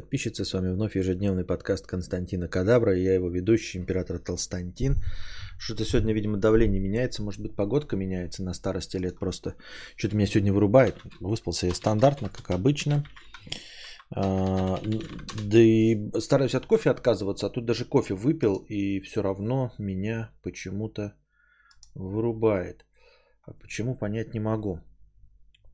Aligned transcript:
Подписчицы, 0.00 0.44
с 0.44 0.52
вами 0.52 0.72
вновь 0.72 0.96
ежедневный 0.96 1.44
подкаст 1.44 1.86
Константина 1.86 2.48
Кадабра, 2.48 2.96
я 2.96 3.14
его 3.14 3.28
ведущий, 3.28 3.78
император 3.78 4.18
Толстантин. 4.18 4.96
Что-то 5.56 5.84
сегодня, 5.84 6.12
видимо, 6.12 6.36
давление 6.36 6.80
меняется, 6.80 7.22
может 7.22 7.40
быть, 7.40 7.54
погодка 7.54 7.96
меняется 7.96 8.42
на 8.42 8.54
старости 8.54 8.96
лет 8.96 9.20
просто. 9.20 9.54
Что-то 9.96 10.16
меня 10.16 10.26
сегодня 10.26 10.52
вырубает. 10.52 10.96
Выспался 11.20 11.68
я 11.68 11.74
стандартно, 11.74 12.28
как 12.28 12.50
обычно. 12.50 13.04
А, 14.10 14.80
да 15.44 15.58
и 15.60 16.10
стараюсь 16.18 16.56
от 16.56 16.66
кофе 16.66 16.90
отказываться, 16.90 17.46
а 17.46 17.50
тут 17.50 17.64
даже 17.64 17.84
кофе 17.84 18.14
выпил, 18.14 18.64
и 18.68 19.00
все 19.00 19.22
равно 19.22 19.72
меня 19.78 20.32
почему-то 20.42 21.14
вырубает. 21.94 22.84
А 23.46 23.52
почему, 23.52 23.94
понять 23.96 24.34
не 24.34 24.40
могу. 24.40 24.80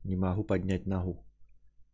Не 0.03 0.15
могу 0.15 0.43
поднять 0.43 0.85
ногу. 0.85 1.25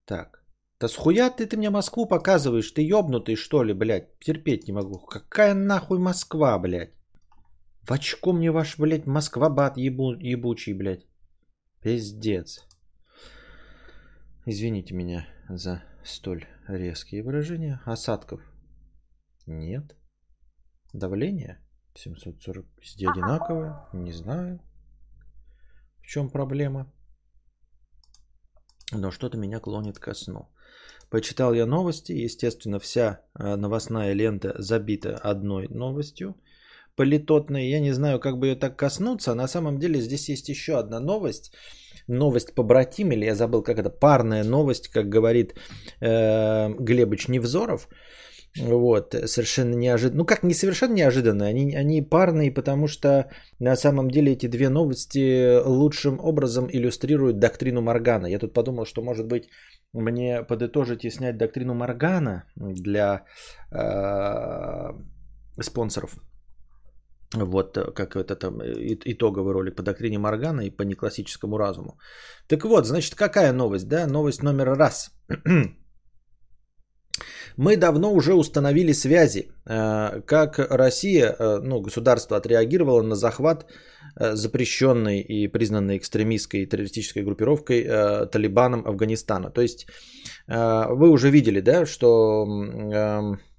Так. 0.05 0.46
Да 0.79 0.87
схуя 0.87 1.29
ты, 1.31 1.47
ты 1.47 1.57
мне 1.57 1.69
Москву 1.69 2.07
показываешь? 2.07 2.71
Ты 2.71 2.81
ёбнутый, 2.81 3.35
что 3.35 3.63
ли, 3.63 3.73
блядь? 3.73 4.19
Терпеть 4.19 4.67
не 4.67 4.73
могу. 4.73 4.99
Какая 4.99 5.55
нахуй 5.55 5.97
Москва, 5.97 6.59
блядь? 6.59 6.93
В 7.81 7.91
очко 7.91 8.33
мне 8.33 8.51
ваш, 8.51 8.77
блядь, 8.77 9.07
Москва-бат 9.07 9.77
ебу, 9.77 10.13
ебучий, 10.13 10.73
блядь. 10.73 11.07
Пиздец. 11.81 12.67
Извините 14.45 14.93
меня 14.93 15.27
за 15.49 15.83
столь 16.03 16.45
резкие 16.67 17.23
выражения. 17.23 17.81
Осадков? 17.85 18.41
Нет. 19.47 19.95
Давление? 20.93 21.59
740 21.95 22.65
везде 22.77 23.09
одинаковое. 23.09 23.87
Не 23.93 24.11
знаю. 24.11 24.59
В 26.01 26.07
чем 26.07 26.29
проблема? 26.29 26.93
Но 28.91 29.11
что-то 29.11 29.37
меня 29.37 29.59
клонит 29.59 29.97
ко 29.97 30.13
сну. 30.13 30.49
Почитал 31.09 31.53
я 31.53 31.65
новости, 31.65 32.11
естественно, 32.11 32.79
вся 32.79 33.21
э, 33.39 33.55
новостная 33.55 34.13
лента 34.13 34.55
забита 34.57 35.15
одной 35.15 35.67
новостью 35.69 36.35
политотной. 36.97 37.69
Я 37.69 37.79
не 37.79 37.93
знаю, 37.93 38.19
как 38.19 38.37
бы 38.37 38.47
ее 38.47 38.55
так 38.55 38.75
коснуться. 38.75 39.35
На 39.35 39.47
самом 39.47 39.79
деле 39.79 40.01
здесь 40.01 40.29
есть 40.29 40.49
еще 40.49 40.77
одна 40.77 40.99
новость. 40.99 41.53
Новость 42.07 42.55
по 42.55 42.63
братим, 42.63 43.11
или 43.11 43.25
я 43.25 43.35
забыл, 43.35 43.61
как 43.63 43.79
это, 43.79 43.89
парная 43.89 44.43
новость, 44.43 44.87
как 44.87 45.09
говорит 45.09 45.53
э, 46.01 46.69
Глебыч 46.79 47.27
Невзоров. 47.27 47.87
Вот, 48.59 49.15
совершенно 49.25 49.75
неожиданно. 49.75 50.17
Ну, 50.17 50.25
как 50.25 50.43
не 50.43 50.53
совершенно 50.53 50.93
неожиданно, 50.93 51.45
они, 51.45 51.75
они 51.75 52.01
парные, 52.01 52.51
потому 52.51 52.87
что 52.87 53.29
на 53.59 53.75
самом 53.75 54.09
деле 54.09 54.33
эти 54.33 54.47
две 54.47 54.69
новости 54.69 55.61
лучшим 55.65 56.19
образом 56.19 56.67
иллюстрируют 56.69 57.39
доктрину 57.39 57.81
Моргана. 57.81 58.27
Я 58.27 58.39
тут 58.39 58.53
подумал, 58.53 58.85
что, 58.85 59.01
может 59.01 59.27
быть, 59.27 59.49
мне 59.93 60.43
подытожить 60.43 61.05
и 61.05 61.11
снять 61.11 61.37
доктрину 61.37 61.73
Моргана 61.73 62.43
для 62.55 63.25
э, 63.71 64.93
спонсоров. 65.61 66.19
Вот 67.35 67.77
как 67.93 68.15
это 68.15 68.35
там 68.35 68.61
итоговый 68.61 69.53
ролик 69.53 69.75
по 69.75 69.83
доктрине 69.83 70.17
Моргана 70.17 70.61
и 70.61 70.69
по 70.69 70.83
неклассическому 70.83 71.57
разуму. 71.57 71.97
Так 72.47 72.63
вот, 72.63 72.85
значит, 72.85 73.15
какая 73.15 73.53
новость, 73.53 73.87
да? 73.87 74.07
Новость 74.07 74.43
номер 74.43 74.77
раз. 74.77 75.11
Мы 77.57 77.75
давно 77.75 78.13
уже 78.13 78.33
установили 78.33 78.93
связи, 78.93 79.49
э, 79.65 80.21
как 80.25 80.59
Россия, 80.59 81.35
э, 81.39 81.59
ну, 81.63 81.81
государство 81.81 82.37
отреагировало 82.37 83.01
на 83.01 83.15
захват 83.15 83.65
э, 84.15 84.35
запрещенной 84.35 85.21
и 85.21 85.47
признанной 85.47 85.97
экстремистской 85.97 86.61
и 86.61 86.65
террористической 86.67 87.23
группировкой 87.23 87.83
Талибаном 88.27 88.83
Афганистана. 88.85 89.49
То 89.49 89.61
есть 89.61 89.87
вы 90.47 91.09
уже 91.09 91.29
видели, 91.29 91.61
да, 91.61 91.85
что 91.85 92.45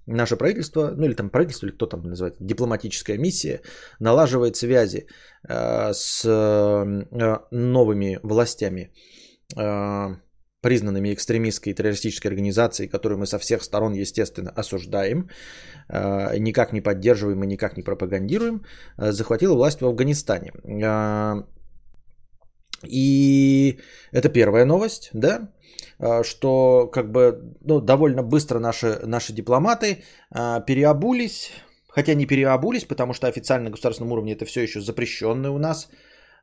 наше 0.06 0.36
правительство, 0.36 0.94
ну 0.96 1.04
или 1.04 1.14
там 1.14 1.30
правительство, 1.30 1.66
или 1.66 1.74
кто 1.74 1.86
там 1.86 2.02
называет, 2.02 2.36
дипломатическая 2.40 3.18
миссия, 3.18 3.60
налаживает 4.00 4.56
связи 4.56 5.06
с 5.48 6.24
новыми 7.50 8.18
властями 8.22 8.90
признанными 10.60 11.14
экстремистской 11.14 11.72
и 11.72 11.74
террористической 11.74 12.30
организацией, 12.30 12.88
которую 12.88 13.18
мы 13.18 13.26
со 13.26 13.38
всех 13.38 13.62
сторон, 13.62 13.92
естественно, 13.94 14.50
осуждаем, 14.50 15.28
э, 15.88 16.38
никак 16.38 16.72
не 16.72 16.80
поддерживаем 16.80 17.44
и 17.44 17.46
никак 17.46 17.76
не 17.76 17.82
пропагандируем, 17.82 18.64
э, 18.98 19.12
захватила 19.12 19.54
власть 19.54 19.80
в 19.80 19.86
Афганистане. 19.86 20.52
Э, 20.64 21.42
и 22.88 23.78
это 24.12 24.28
первая 24.28 24.64
новость, 24.64 25.10
да, 25.12 25.48
что 26.22 26.86
как 26.92 27.10
бы 27.10 27.56
ну, 27.60 27.80
довольно 27.80 28.22
быстро 28.22 28.60
наши, 28.60 29.00
наши 29.04 29.32
дипломаты 29.32 30.04
переобулись, 30.30 31.50
хотя 31.88 32.14
не 32.14 32.26
переобулись, 32.26 32.84
потому 32.84 33.14
что 33.14 33.26
официально 33.26 33.64
на 33.64 33.70
государственном 33.70 34.12
уровне 34.12 34.34
это 34.34 34.44
все 34.44 34.62
еще 34.62 34.80
запрещенное 34.80 35.50
у 35.50 35.58
нас 35.58 35.88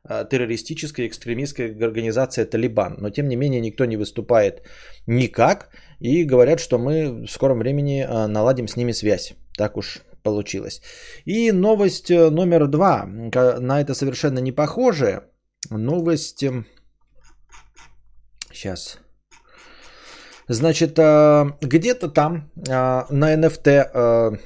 Э, 0.08 0.24
террористическая 0.30 1.06
экстремистская 1.06 1.74
организация 1.84 2.46
Талибан. 2.46 2.96
Но 2.98 3.10
тем 3.10 3.28
не 3.28 3.36
менее 3.36 3.60
никто 3.60 3.84
не 3.86 3.96
выступает 3.96 4.62
никак 5.06 5.70
и 6.00 6.24
говорят, 6.24 6.60
что 6.60 6.78
мы 6.78 7.26
в 7.26 7.30
скором 7.30 7.58
времени 7.58 8.04
э, 8.04 8.26
наладим 8.26 8.68
с 8.68 8.76
ними 8.76 8.92
связь. 8.92 9.34
Так 9.56 9.76
уж 9.76 10.02
получилось. 10.22 10.80
И 11.24 11.52
новость 11.52 12.10
э, 12.10 12.30
номер 12.30 12.68
два. 12.68 13.04
На 13.06 13.80
это 13.80 13.94
совершенно 13.94 14.38
не 14.38 14.52
похоже. 14.52 15.22
Новость... 15.70 16.44
Сейчас. 18.52 18.98
Значит, 20.48 20.92
где-то 21.60 22.08
там 22.08 22.52
на 22.54 23.34
NFT 23.34 24.38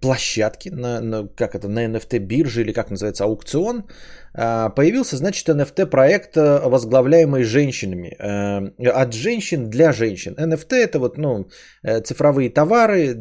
площадке, 0.00 0.70
на, 0.70 1.00
на, 1.00 1.28
как 1.28 1.54
это, 1.54 1.68
на 1.68 1.86
NFT 1.86 2.18
бирже 2.18 2.62
или 2.62 2.72
как 2.72 2.90
называется, 2.90 3.24
аукцион, 3.24 3.84
а, 4.34 4.68
появился, 4.70 5.16
значит, 5.16 5.48
NFT 5.48 5.86
проект, 5.86 6.36
э, 6.36 6.60
возглавляемый 6.68 7.44
женщинами. 7.44 8.16
Э, 8.18 8.90
от 8.90 9.14
женщин 9.14 9.70
для 9.70 9.92
женщин. 9.92 10.34
NFT 10.38 10.74
это 10.74 10.98
вот, 10.98 11.18
ну, 11.18 11.48
э, 11.82 12.00
цифровые 12.00 12.50
товары, 12.50 13.16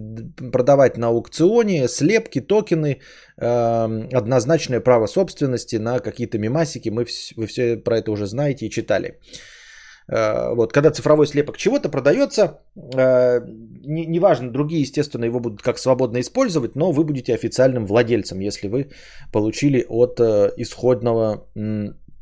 продавать 0.52 0.98
на 0.98 1.08
аукционе, 1.08 1.88
слепки, 1.88 2.42
токены, 2.42 3.00
однозначное 3.38 4.80
право 4.80 5.08
собственности 5.08 5.76
на 5.76 6.00
какие-то 6.00 6.38
мимасики. 6.38 6.88
Мы, 6.88 7.06
вы 7.36 7.48
все 7.48 7.76
про 7.76 7.98
это 7.98 8.12
уже 8.12 8.28
знаете 8.28 8.66
и 8.66 8.70
читали. 8.70 9.20
Вот, 10.08 10.72
когда 10.72 10.92
цифровой 10.92 11.26
слепок 11.26 11.58
чего-то 11.58 11.90
продается, 11.90 12.60
неважно, 13.86 14.52
другие, 14.52 14.82
естественно, 14.82 15.26
его 15.26 15.40
будут 15.40 15.62
как 15.62 15.78
свободно 15.78 16.20
использовать, 16.20 16.76
но 16.76 16.92
вы 16.92 17.04
будете 17.04 17.34
официальным 17.34 17.86
владельцем, 17.86 18.40
если 18.40 18.68
вы 18.68 18.90
получили 19.32 19.86
от 19.90 20.20
э, 20.20 20.52
исходного 20.58 21.48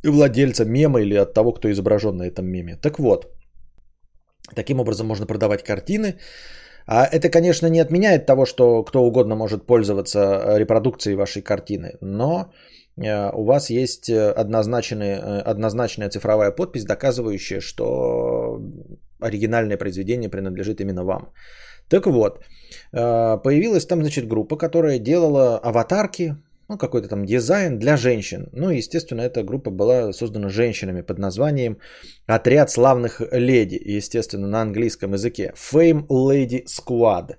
владельца 0.03 0.65
мема 0.65 1.01
или 1.01 1.15
от 1.15 1.33
того, 1.33 1.53
кто 1.53 1.69
изображен 1.71 2.17
на 2.17 2.23
этом 2.23 2.45
меме. 2.45 2.77
Так 2.81 2.99
вот, 2.99 3.31
таким 4.55 4.79
образом 4.79 5.07
можно 5.07 5.25
продавать 5.25 5.63
картины. 5.63 6.15
А 6.85 7.05
это, 7.05 7.29
конечно, 7.29 7.67
не 7.67 7.79
отменяет 7.79 8.25
того, 8.25 8.45
что 8.45 8.83
кто 8.83 9.03
угодно 9.03 9.35
может 9.35 9.65
пользоваться 9.65 10.19
э, 10.19 10.59
репродукцией 10.59 11.15
вашей 11.15 11.41
картины, 11.41 11.97
но 12.01 12.41
э, 12.41 12.82
у 12.95 13.43
вас 13.43 13.69
есть 13.69 14.09
однозначная, 14.09 15.41
однозначная 15.41 16.09
цифровая 16.09 16.51
подпись, 16.51 16.85
доказывающая, 16.85 17.59
что 17.59 18.61
оригинальное 19.19 19.77
произведение 19.77 20.29
принадлежит 20.29 20.81
именно 20.81 21.03
вам. 21.03 21.29
Так 21.89 22.05
вот, 22.07 22.39
э, 22.91 23.37
появилась 23.43 23.85
там, 23.85 24.01
значит, 24.01 24.27
группа, 24.27 24.57
которая 24.57 24.99
делала 24.99 25.59
аватарки, 25.59 26.35
ну, 26.69 26.77
какой-то 26.77 27.07
там 27.07 27.25
дизайн 27.25 27.77
для 27.77 27.97
женщин. 27.97 28.49
Ну, 28.53 28.69
естественно, 28.69 29.21
эта 29.21 29.43
группа 29.43 29.69
была 29.69 30.13
создана 30.13 30.49
женщинами 30.49 31.01
под 31.01 31.19
названием 31.19 31.77
«Отряд 32.25 32.71
славных 32.71 33.21
леди», 33.31 33.79
естественно, 33.97 34.47
на 34.47 34.61
английском 34.61 35.13
языке. 35.13 35.53
Fame 35.55 36.07
Lady 36.07 36.63
Squad. 36.65 37.35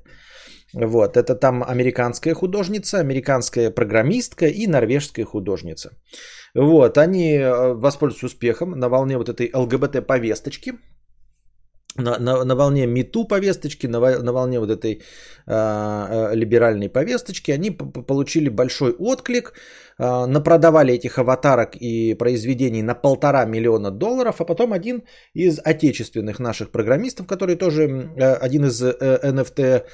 Вот, 0.74 1.16
это 1.16 1.34
там 1.34 1.62
американская 1.62 2.34
художница, 2.34 2.98
американская 2.98 3.70
программистка 3.70 4.46
и 4.46 4.66
норвежская 4.66 5.24
художница. 5.24 5.90
Вот, 6.54 6.98
они 6.98 7.34
э, 7.34 7.74
воспользуются 7.74 8.26
успехом 8.26 8.70
на 8.70 8.88
волне 8.88 9.16
вот 9.16 9.28
этой 9.28 9.50
ЛГБТ-повесточки, 9.54 10.74
на, 11.96 12.18
на, 12.18 12.44
на 12.44 12.56
волне 12.56 12.86
МИТУ 12.86 13.24
повесточки, 13.24 13.86
на, 13.86 14.00
на 14.00 14.32
волне 14.32 14.58
вот 14.58 14.70
этой 14.70 15.02
э, 15.46 16.34
либеральной 16.34 16.88
повесточки, 16.88 17.52
они 17.52 17.70
получили 17.70 18.48
большой 18.48 18.92
отклик, 18.98 19.52
э, 19.98 20.26
напродавали 20.26 20.94
этих 20.94 21.18
аватарок 21.18 21.76
и 21.76 22.14
произведений 22.14 22.82
на 22.82 22.94
полтора 22.94 23.44
миллиона 23.44 23.90
долларов, 23.90 24.40
а 24.40 24.44
потом 24.44 24.72
один 24.72 25.02
из 25.34 25.60
отечественных 25.64 26.40
наших 26.40 26.70
программистов, 26.70 27.26
который 27.26 27.56
тоже 27.56 27.82
э, 27.82 28.34
один 28.34 28.64
из 28.64 28.82
э, 28.82 28.92
NFT 29.22 29.84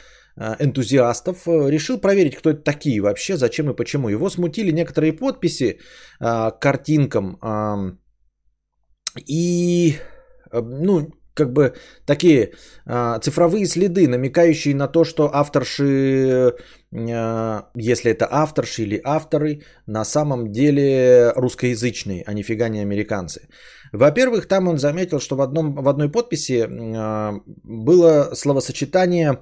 энтузиастов, 0.59 1.47
решил 1.47 2.01
проверить, 2.01 2.37
кто 2.37 2.51
это 2.51 2.63
такие 2.63 3.01
вообще, 3.01 3.37
зачем 3.37 3.71
и 3.71 3.77
почему. 3.77 4.09
Его 4.09 4.31
смутили 4.31 4.73
некоторые 4.73 5.13
подписи 5.13 5.79
э, 6.21 6.51
картинкам 6.61 7.39
э, 7.43 7.97
и 9.27 9.97
ну, 10.53 11.11
как 11.35 11.53
бы 11.53 11.75
такие 12.07 12.53
цифровые 13.23 13.67
следы, 13.67 14.09
намекающие 14.09 14.75
на 14.75 14.89
то, 14.89 15.05
что 15.05 15.31
авторши, 15.33 16.55
если 16.91 18.11
это 18.11 18.29
авторши 18.31 18.83
или 18.83 19.01
авторы, 19.05 19.63
на 19.87 20.05
самом 20.05 20.53
деле 20.53 21.33
русскоязычные, 21.37 22.25
а 22.27 22.35
нифига 22.35 22.69
не 22.69 22.81
американцы. 22.81 23.49
Во-первых, 23.93 24.47
там 24.47 24.69
он 24.69 24.79
заметил, 24.79 25.21
что 25.21 25.37
в, 25.37 25.41
одном, 25.41 25.75
в 25.75 25.89
одной 25.89 26.11
подписи 26.11 26.67
было 27.65 28.35
словосочетание 28.35 29.39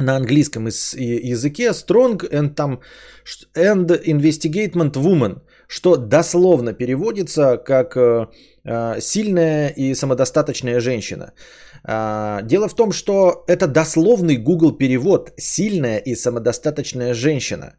на 0.00 0.16
английском 0.16 0.66
языке 0.66 1.70
strong 1.72 2.18
and, 2.30 2.54
там, 2.54 2.80
and 3.54 4.04
investigation 4.04 4.92
woman, 4.92 5.40
что 5.68 5.96
дословно 5.96 6.72
переводится 6.72 7.56
как 7.56 7.96
э, 7.96 8.26
э, 8.64 9.00
сильная 9.00 9.68
и 9.68 9.94
самодостаточная 9.94 10.80
женщина. 10.80 11.32
А, 11.84 12.42
дело 12.42 12.68
в 12.68 12.74
том, 12.74 12.92
что 12.92 13.44
это 13.46 13.66
дословный 13.66 14.36
Google 14.36 14.72
перевод 14.72 15.32
сильная 15.36 15.98
и 15.98 16.14
самодостаточная 16.14 17.14
женщина. 17.14 17.74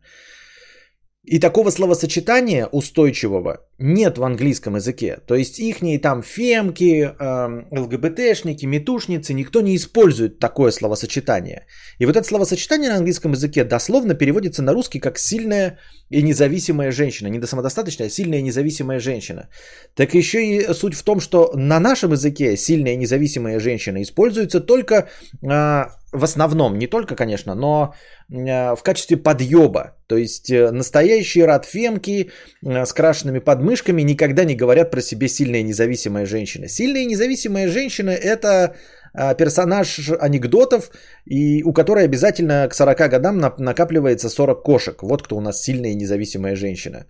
И 1.23 1.39
такого 1.39 1.69
словосочетания 1.69 2.65
устойчивого 2.65 3.57
нет 3.77 4.18
в 4.18 4.23
английском 4.23 4.75
языке. 4.75 5.19
То 5.27 5.35
есть 5.35 5.59
ихние 5.59 6.00
там 6.00 6.23
фемки, 6.23 7.13
э, 7.19 7.79
ЛГБТшники, 7.79 8.65
метушницы, 8.65 9.33
никто 9.33 9.62
не 9.62 9.75
использует 9.75 10.39
такое 10.39 10.71
словосочетание. 10.71 11.68
И 12.00 12.07
вот 12.07 12.15
это 12.15 12.27
словосочетание 12.27 12.89
на 12.89 12.97
английском 12.97 13.33
языке 13.33 13.63
дословно 13.63 14.15
переводится 14.15 14.63
на 14.63 14.73
русский 14.73 15.00
как 15.00 15.19
сильная 15.19 15.77
и 16.09 16.23
независимая 16.23 16.91
женщина. 16.91 17.27
Не 17.27 17.39
до 17.39 17.45
самодостаточная, 17.45 18.07
а 18.07 18.09
сильная 18.09 18.39
и 18.39 18.44
независимая 18.44 19.00
женщина. 19.00 19.47
Так 19.94 20.15
еще 20.15 20.39
и 20.44 20.73
суть 20.73 20.95
в 20.95 21.03
том, 21.03 21.19
что 21.19 21.51
на 21.56 21.79
нашем 21.79 22.13
языке 22.13 22.57
сильная 22.57 22.94
и 22.94 22.97
независимая 22.97 23.59
женщина 23.59 24.01
используется 24.01 24.59
только 24.59 25.07
э, 25.44 25.85
в 26.11 26.23
основном, 26.23 26.77
не 26.77 26.87
только, 26.87 27.15
конечно, 27.15 27.55
но 27.55 27.93
э, 28.29 28.75
в 28.75 28.83
качестве 28.83 29.17
подъеба. 29.17 29.95
То 30.07 30.17
есть 30.17 30.51
э, 30.51 30.71
настоящие 30.71 31.45
радфемки 31.45 32.29
э, 32.65 32.85
с 32.85 32.93
крашенными 32.93 33.39
подмышками 33.39 34.03
никогда 34.03 34.43
не 34.43 34.55
говорят 34.55 34.91
про 34.91 35.01
себе 35.01 35.27
сильная 35.27 35.63
независимая 35.63 36.25
женщина. 36.25 36.67
Сильная 36.67 37.05
независимая 37.05 37.67
женщина– 37.67 38.09
это 38.11 38.75
персонаж 39.37 40.09
анекдотов, 40.21 40.91
и 41.25 41.63
у 41.63 41.73
которой 41.73 42.05
обязательно 42.05 42.69
к 42.69 42.73
40 42.73 43.09
годам 43.09 43.37
накапливается 43.57 44.29
40 44.29 44.63
кошек. 44.63 45.03
Вот 45.03 45.21
кто 45.21 45.35
у 45.35 45.41
нас 45.41 45.61
сильная 45.61 45.95
независимая 45.95 46.55
женщина. 46.55 47.05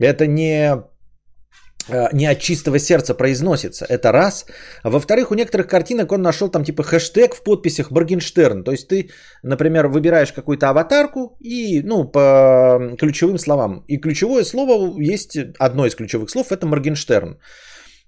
Это 0.00 0.26
не 0.26 0.82
не 2.12 2.26
от 2.26 2.40
чистого 2.40 2.78
сердца 2.78 3.14
произносится. 3.14 3.86
Это 3.88 4.12
раз. 4.12 4.46
А 4.82 4.90
во-вторых, 4.90 5.30
у 5.30 5.34
некоторых 5.34 5.66
картинок 5.66 6.12
он 6.12 6.22
нашел 6.22 6.48
там 6.48 6.64
типа 6.64 6.82
хэштег 6.82 7.34
в 7.34 7.42
подписях 7.42 7.90
Моргенштерн. 7.90 8.64
То 8.64 8.72
есть 8.72 8.88
ты, 8.88 9.10
например, 9.42 9.88
выбираешь 9.88 10.32
какую-то 10.32 10.68
аватарку 10.68 11.36
и, 11.40 11.82
ну, 11.82 12.04
по 12.04 12.96
ключевым 12.98 13.38
словам. 13.38 13.84
И 13.88 13.98
ключевое 13.98 14.44
слово 14.44 15.00
есть, 15.00 15.38
одно 15.58 15.86
из 15.86 15.94
ключевых 15.94 16.30
слов, 16.30 16.52
это 16.52 16.66
Моргенштерн. 16.66 17.38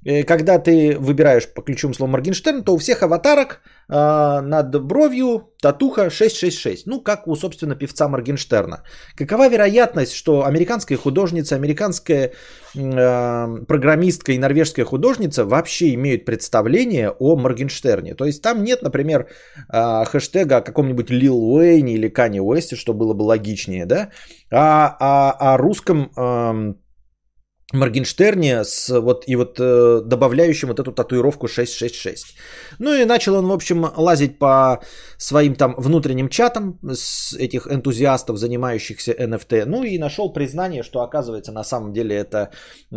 Э, 0.09 0.25
когда 0.25 0.59
ты 0.59 0.97
выбираешь 0.99 1.47
по 1.53 1.61
ключевому 1.61 1.95
слову 1.95 2.13
Моргенштерн, 2.13 2.65
то 2.65 2.75
у 2.75 2.79
всех 2.79 3.03
аватарок 3.03 3.61
э, 3.91 4.41
над 4.41 4.83
бровью 4.83 5.53
татуха 5.61 6.09
666. 6.09 6.87
Ну, 6.87 7.03
как 7.03 7.29
у, 7.29 7.37
собственно, 7.37 7.75
певца 7.75 8.09
Моргенштерна. 8.09 8.85
Какова 9.17 9.49
вероятность, 9.49 10.15
что 10.15 10.47
американская 10.47 10.97
художница, 10.97 11.57
американская 11.57 12.33
э, 12.75 13.65
программистка 13.67 14.33
и 14.33 14.39
норвежская 14.39 14.87
художница 14.87 15.45
вообще 15.45 15.93
имеют 15.93 16.25
представление 16.25 17.11
о 17.11 17.37
Моргенштерне? 17.37 18.15
То 18.15 18.25
есть 18.25 18.43
там 18.43 18.65
нет, 18.65 18.83
например, 18.83 19.27
э, 19.71 20.05
хэштега 20.07 20.57
о 20.57 20.63
каком-нибудь 20.63 21.11
Лил 21.11 21.37
Уэйне 21.37 21.93
или 21.93 22.09
Кане 22.09 22.41
Уэсте, 22.41 22.77
что 22.77 22.95
было 22.95 23.13
бы 23.13 23.25
логичнее, 23.25 23.85
да? 23.85 24.09
А 24.51 24.87
о, 24.89 25.37
а, 25.39 25.55
о 25.55 25.59
русском... 25.59 26.11
Э, 26.17 26.88
Моргенштерне 27.73 28.65
с 28.65 28.89
вот 28.89 29.25
и 29.29 29.37
вот 29.37 29.61
э, 29.61 30.01
добавляющим 30.03 30.69
вот 30.69 30.81
эту 30.81 30.91
татуировку 30.93 31.49
666. 31.49 32.35
Ну 32.79 32.95
и 32.95 33.05
начал 33.05 33.35
он, 33.35 33.47
в 33.47 33.53
общем, 33.53 33.87
лазить 33.97 34.39
по 34.39 34.83
своим 35.19 35.55
там 35.55 35.75
внутренним 35.77 36.31
чатам 36.31 36.79
с 36.83 37.35
этих 37.35 37.67
энтузиастов, 37.67 38.39
занимающихся 38.39 39.13
NFT. 39.13 39.67
Ну 39.67 39.83
и 39.83 39.99
нашел 39.99 40.33
признание, 40.33 40.83
что 40.83 41.01
оказывается 41.01 41.53
на 41.53 41.63
самом 41.65 41.93
деле 41.93 42.17
это 42.17 42.51
э, 42.91 42.97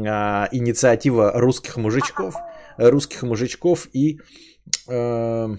инициатива 0.51 1.33
русских 1.35 1.75
мужичков, 1.75 2.35
русских 2.77 3.23
мужичков 3.23 3.89
и 3.93 4.19
э, 4.87 5.57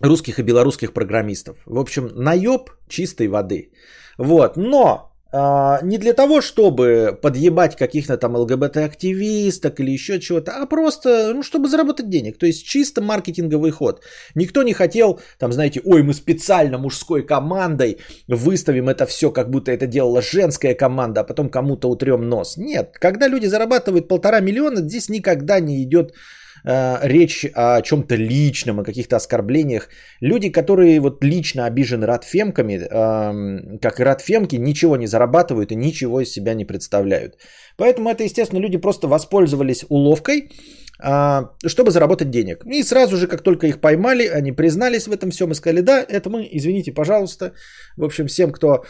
русских 0.00 0.38
и 0.38 0.42
белорусских 0.42 0.94
программистов. 0.94 1.58
В 1.66 1.78
общем, 1.78 2.08
наеб 2.14 2.70
чистой 2.88 3.28
воды. 3.28 3.72
Вот, 4.16 4.56
но 4.56 5.09
не 5.32 5.98
для 5.98 6.12
того, 6.12 6.40
чтобы 6.40 7.16
подъебать 7.22 7.76
каких-то 7.76 8.16
там 8.16 8.36
ЛГБТ-активисток 8.36 9.78
или 9.78 9.92
еще 9.92 10.18
чего-то, 10.18 10.52
а 10.52 10.66
просто, 10.66 11.32
ну, 11.32 11.42
чтобы 11.42 11.68
заработать 11.68 12.08
денег. 12.08 12.36
То 12.38 12.46
есть 12.46 12.66
чисто 12.66 13.00
маркетинговый 13.00 13.70
ход. 13.70 14.02
Никто 14.34 14.62
не 14.62 14.72
хотел, 14.72 15.20
там, 15.38 15.52
знаете, 15.52 15.80
ой, 15.84 16.02
мы 16.02 16.14
специально 16.14 16.78
мужской 16.78 17.24
командой 17.24 17.98
выставим 18.26 18.88
это 18.88 19.06
все, 19.06 19.30
как 19.30 19.50
будто 19.50 19.70
это 19.70 19.86
делала 19.86 20.20
женская 20.20 20.74
команда, 20.74 21.20
а 21.20 21.24
потом 21.24 21.48
кому-то 21.48 21.88
утрем 21.88 22.28
нос. 22.28 22.56
Нет, 22.56 22.96
когда 22.98 23.28
люди 23.28 23.46
зарабатывают 23.46 24.08
полтора 24.08 24.40
миллиона, 24.40 24.80
здесь 24.80 25.08
никогда 25.08 25.60
не 25.60 25.82
идет 25.84 26.12
Э, 26.64 26.98
речь 27.02 27.46
о 27.54 27.80
чем-то 27.80 28.16
личном, 28.16 28.80
о 28.80 28.84
каких-то 28.84 29.16
оскорблениях. 29.16 29.88
Люди, 30.20 30.50
которые 30.50 31.00
вот 31.00 31.24
лично 31.24 31.66
обижены 31.66 32.06
радфемками, 32.06 32.74
э, 32.74 33.78
как 33.78 34.00
и 34.00 34.04
радфемки, 34.04 34.56
ничего 34.56 34.96
не 34.96 35.06
зарабатывают 35.06 35.72
и 35.72 35.76
ничего 35.76 36.20
из 36.20 36.32
себя 36.32 36.54
не 36.54 36.64
представляют. 36.64 37.36
Поэтому 37.76 38.10
это, 38.10 38.24
естественно, 38.24 38.60
люди 38.60 38.76
просто 38.76 39.08
воспользовались 39.08 39.84
уловкой, 39.88 40.50
э, 41.02 41.40
чтобы 41.66 41.90
заработать 41.90 42.30
денег. 42.30 42.64
И 42.66 42.82
сразу 42.82 43.16
же, 43.16 43.26
как 43.26 43.42
только 43.42 43.66
их 43.66 43.80
поймали, 43.80 44.26
они 44.26 44.52
признались 44.52 45.06
в 45.06 45.12
этом 45.12 45.30
всем 45.30 45.50
и 45.50 45.54
сказали, 45.54 45.80
да, 45.80 46.04
это 46.08 46.28
мы, 46.28 46.46
извините, 46.52 46.92
пожалуйста. 46.92 47.52
В 47.96 48.04
общем, 48.04 48.26
всем, 48.26 48.52
кто 48.52 48.84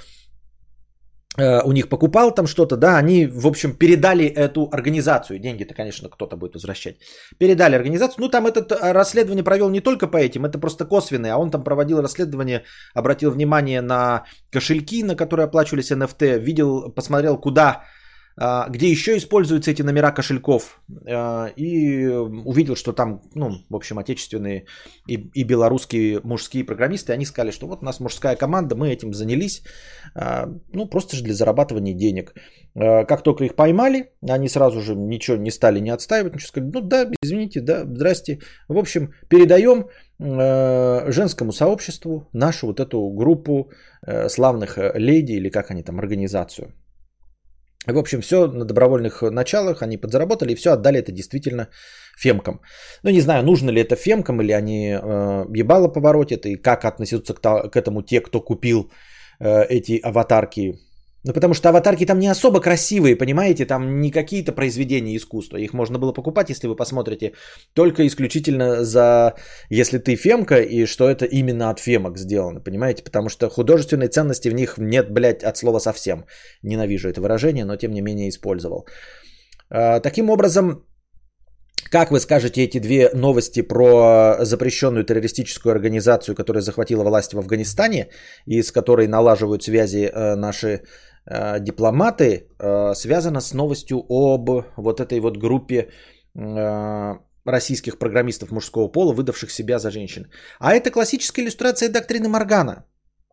у 1.39 1.73
них 1.73 1.89
покупал 1.89 2.35
там 2.35 2.47
что-то, 2.47 2.77
да, 2.77 2.99
они, 2.99 3.27
в 3.27 3.47
общем, 3.47 3.73
передали 3.73 4.25
эту 4.25 4.69
организацию. 4.73 5.39
Деньги-то, 5.39 5.75
конечно, 5.75 6.09
кто-то 6.09 6.37
будет 6.37 6.55
возвращать. 6.55 6.97
Передали 7.39 7.77
организацию. 7.77 8.25
Ну, 8.25 8.29
там 8.29 8.47
этот 8.47 8.73
э, 8.73 8.93
расследование 8.93 9.45
провел 9.45 9.71
не 9.71 9.81
только 9.81 10.09
по 10.09 10.17
этим, 10.17 10.45
это 10.45 10.59
просто 10.59 10.85
косвенное, 10.85 11.35
а 11.35 11.39
он 11.39 11.51
там 11.51 11.63
проводил 11.63 12.03
расследование, 12.03 12.65
обратил 12.95 13.31
внимание 13.31 13.81
на 13.81 14.25
кошельки, 14.51 15.05
на 15.05 15.15
которые 15.15 15.45
оплачивались 15.45 15.93
NFT, 15.93 16.39
видел, 16.39 16.91
посмотрел, 16.91 17.39
куда 17.39 17.85
где 18.41 18.89
еще 18.89 19.19
используются 19.19 19.71
эти 19.71 19.83
номера 19.83 20.13
кошельков. 20.13 20.81
А, 21.07 21.49
и 21.57 22.07
увидел, 22.07 22.75
что 22.75 22.93
там, 22.93 23.21
ну, 23.35 23.51
в 23.69 23.77
общем, 23.77 23.99
отечественные 23.99 24.65
и, 25.07 25.17
и 25.35 25.45
белорусские 25.45 26.21
мужские 26.25 26.65
программисты, 26.65 27.13
они 27.13 27.27
сказали, 27.27 27.51
что 27.51 27.67
вот 27.67 27.83
у 27.83 27.85
нас 27.85 28.01
мужская 28.01 28.37
команда, 28.37 28.77
мы 28.77 28.89
этим 28.89 29.13
занялись, 29.13 29.63
а, 30.15 30.49
ну, 30.73 30.87
просто 30.87 31.17
же 31.17 31.23
для 31.25 31.35
зарабатывания 31.35 31.95
денег. 31.95 32.35
Как 32.75 33.23
только 33.23 33.45
их 33.45 33.57
поймали, 33.57 34.13
они 34.27 34.49
сразу 34.49 34.81
же 34.81 34.95
ничего 34.95 35.37
не 35.37 35.51
стали 35.51 35.81
не 35.81 35.91
отстаивать, 35.91 36.35
ничего 36.35 36.49
сказали, 36.49 36.71
ну 36.73 36.81
да, 36.81 37.11
извините, 37.21 37.61
да, 37.61 37.85
здрасте. 37.85 38.39
В 38.69 38.79
общем, 38.79 39.13
передаем 39.29 39.89
женскому 40.19 41.53
сообществу 41.53 42.29
нашу 42.33 42.69
вот 42.69 42.79
эту 42.79 43.11
группу 43.11 43.73
славных 44.29 44.79
леди 44.95 45.33
или 45.33 45.51
как 45.51 45.71
они 45.71 45.83
там, 45.83 45.99
организацию. 45.99 46.73
В 47.87 47.99
общем, 47.99 48.21
все 48.21 48.47
на 48.47 48.65
добровольных 48.65 49.23
началах 49.23 49.83
они 49.83 49.97
подзаработали 49.97 50.53
и 50.53 50.55
все 50.55 50.73
отдали 50.73 50.99
это 50.99 51.13
действительно 51.13 51.69
фемкам. 52.19 52.61
Ну, 53.03 53.11
не 53.11 53.21
знаю, 53.21 53.43
нужно 53.43 53.71
ли 53.71 53.81
это 53.81 53.97
фемкам 53.97 54.43
или 54.43 54.53
они 54.53 54.91
э, 54.91 55.45
ебало 55.57 55.89
поворотят 55.89 56.45
и 56.45 56.57
как 56.57 56.85
относятся 56.85 57.35
к, 57.35 57.41
к 57.41 57.77
этому 57.77 58.03
те, 58.03 58.21
кто 58.21 58.41
купил 58.41 58.91
э, 59.41 59.65
эти 59.65 59.99
аватарки 60.03 60.79
ну, 61.25 61.33
потому 61.35 61.55
что 61.55 61.69
аватарки 61.69 62.07
там 62.07 62.19
не 62.19 62.31
особо 62.31 62.61
красивые, 62.61 63.17
понимаете, 63.17 63.67
там 63.67 64.01
не 64.01 64.11
какие-то 64.11 64.53
произведения 64.53 65.17
искусства. 65.17 65.59
Их 65.59 65.75
можно 65.75 65.99
было 65.99 66.13
покупать, 66.13 66.51
если 66.51 66.67
вы 66.67 66.77
посмотрите, 66.77 67.33
только 67.75 68.07
исключительно 68.07 68.85
за, 68.85 69.35
если 69.69 69.99
ты 69.99 70.17
фемка, 70.17 70.63
и 70.63 70.87
что 70.87 71.09
это 71.09 71.27
именно 71.27 71.71
от 71.71 71.79
фемок 71.79 72.19
сделано, 72.19 72.61
понимаете? 72.61 73.03
Потому 73.03 73.29
что 73.29 73.51
художественной 73.51 74.09
ценности 74.09 74.49
в 74.49 74.55
них 74.55 74.79
нет, 74.79 75.11
блядь, 75.11 75.45
от 75.45 75.57
слова 75.57 75.79
совсем. 75.79 76.25
Ненавижу 76.63 77.09
это 77.09 77.21
выражение, 77.21 77.65
но 77.65 77.77
тем 77.77 77.93
не 77.93 78.01
менее 78.01 78.29
использовал. 78.29 78.87
А, 79.69 80.01
таким 80.01 80.31
образом, 80.31 80.85
как 81.91 82.11
вы 82.11 82.21
скажете 82.21 82.63
эти 82.63 82.79
две 82.79 83.11
новости 83.15 83.63
про 83.63 84.39
запрещенную 84.41 85.05
террористическую 85.05 85.73
организацию, 85.73 86.35
которая 86.35 86.63
захватила 86.63 87.03
власть 87.03 87.35
в 87.35 87.39
Афганистане 87.39 88.09
и 88.47 88.63
с 88.63 88.73
которой 88.73 89.09
налаживают 89.09 89.63
связи 89.63 90.09
э, 90.13 90.37
наши 90.37 90.83
дипломаты, 91.61 92.49
э, 92.59 92.95
связано 92.95 93.41
с 93.41 93.55
новостью 93.55 94.05
об 94.09 94.51
вот 94.77 95.01
этой 95.01 95.21
вот 95.21 95.37
группе 95.37 95.89
российских 97.45 97.99
программистов 97.99 98.51
мужского 98.53 98.89
пола, 98.89 99.13
выдавших 99.13 99.51
себя 99.51 99.79
за 99.79 99.91
женщин. 99.91 100.31
А 100.59 100.73
это 100.75 100.91
классическая 100.91 101.43
иллюстрация 101.43 101.89
доктрины 101.89 102.29
Моргана. 102.29 102.85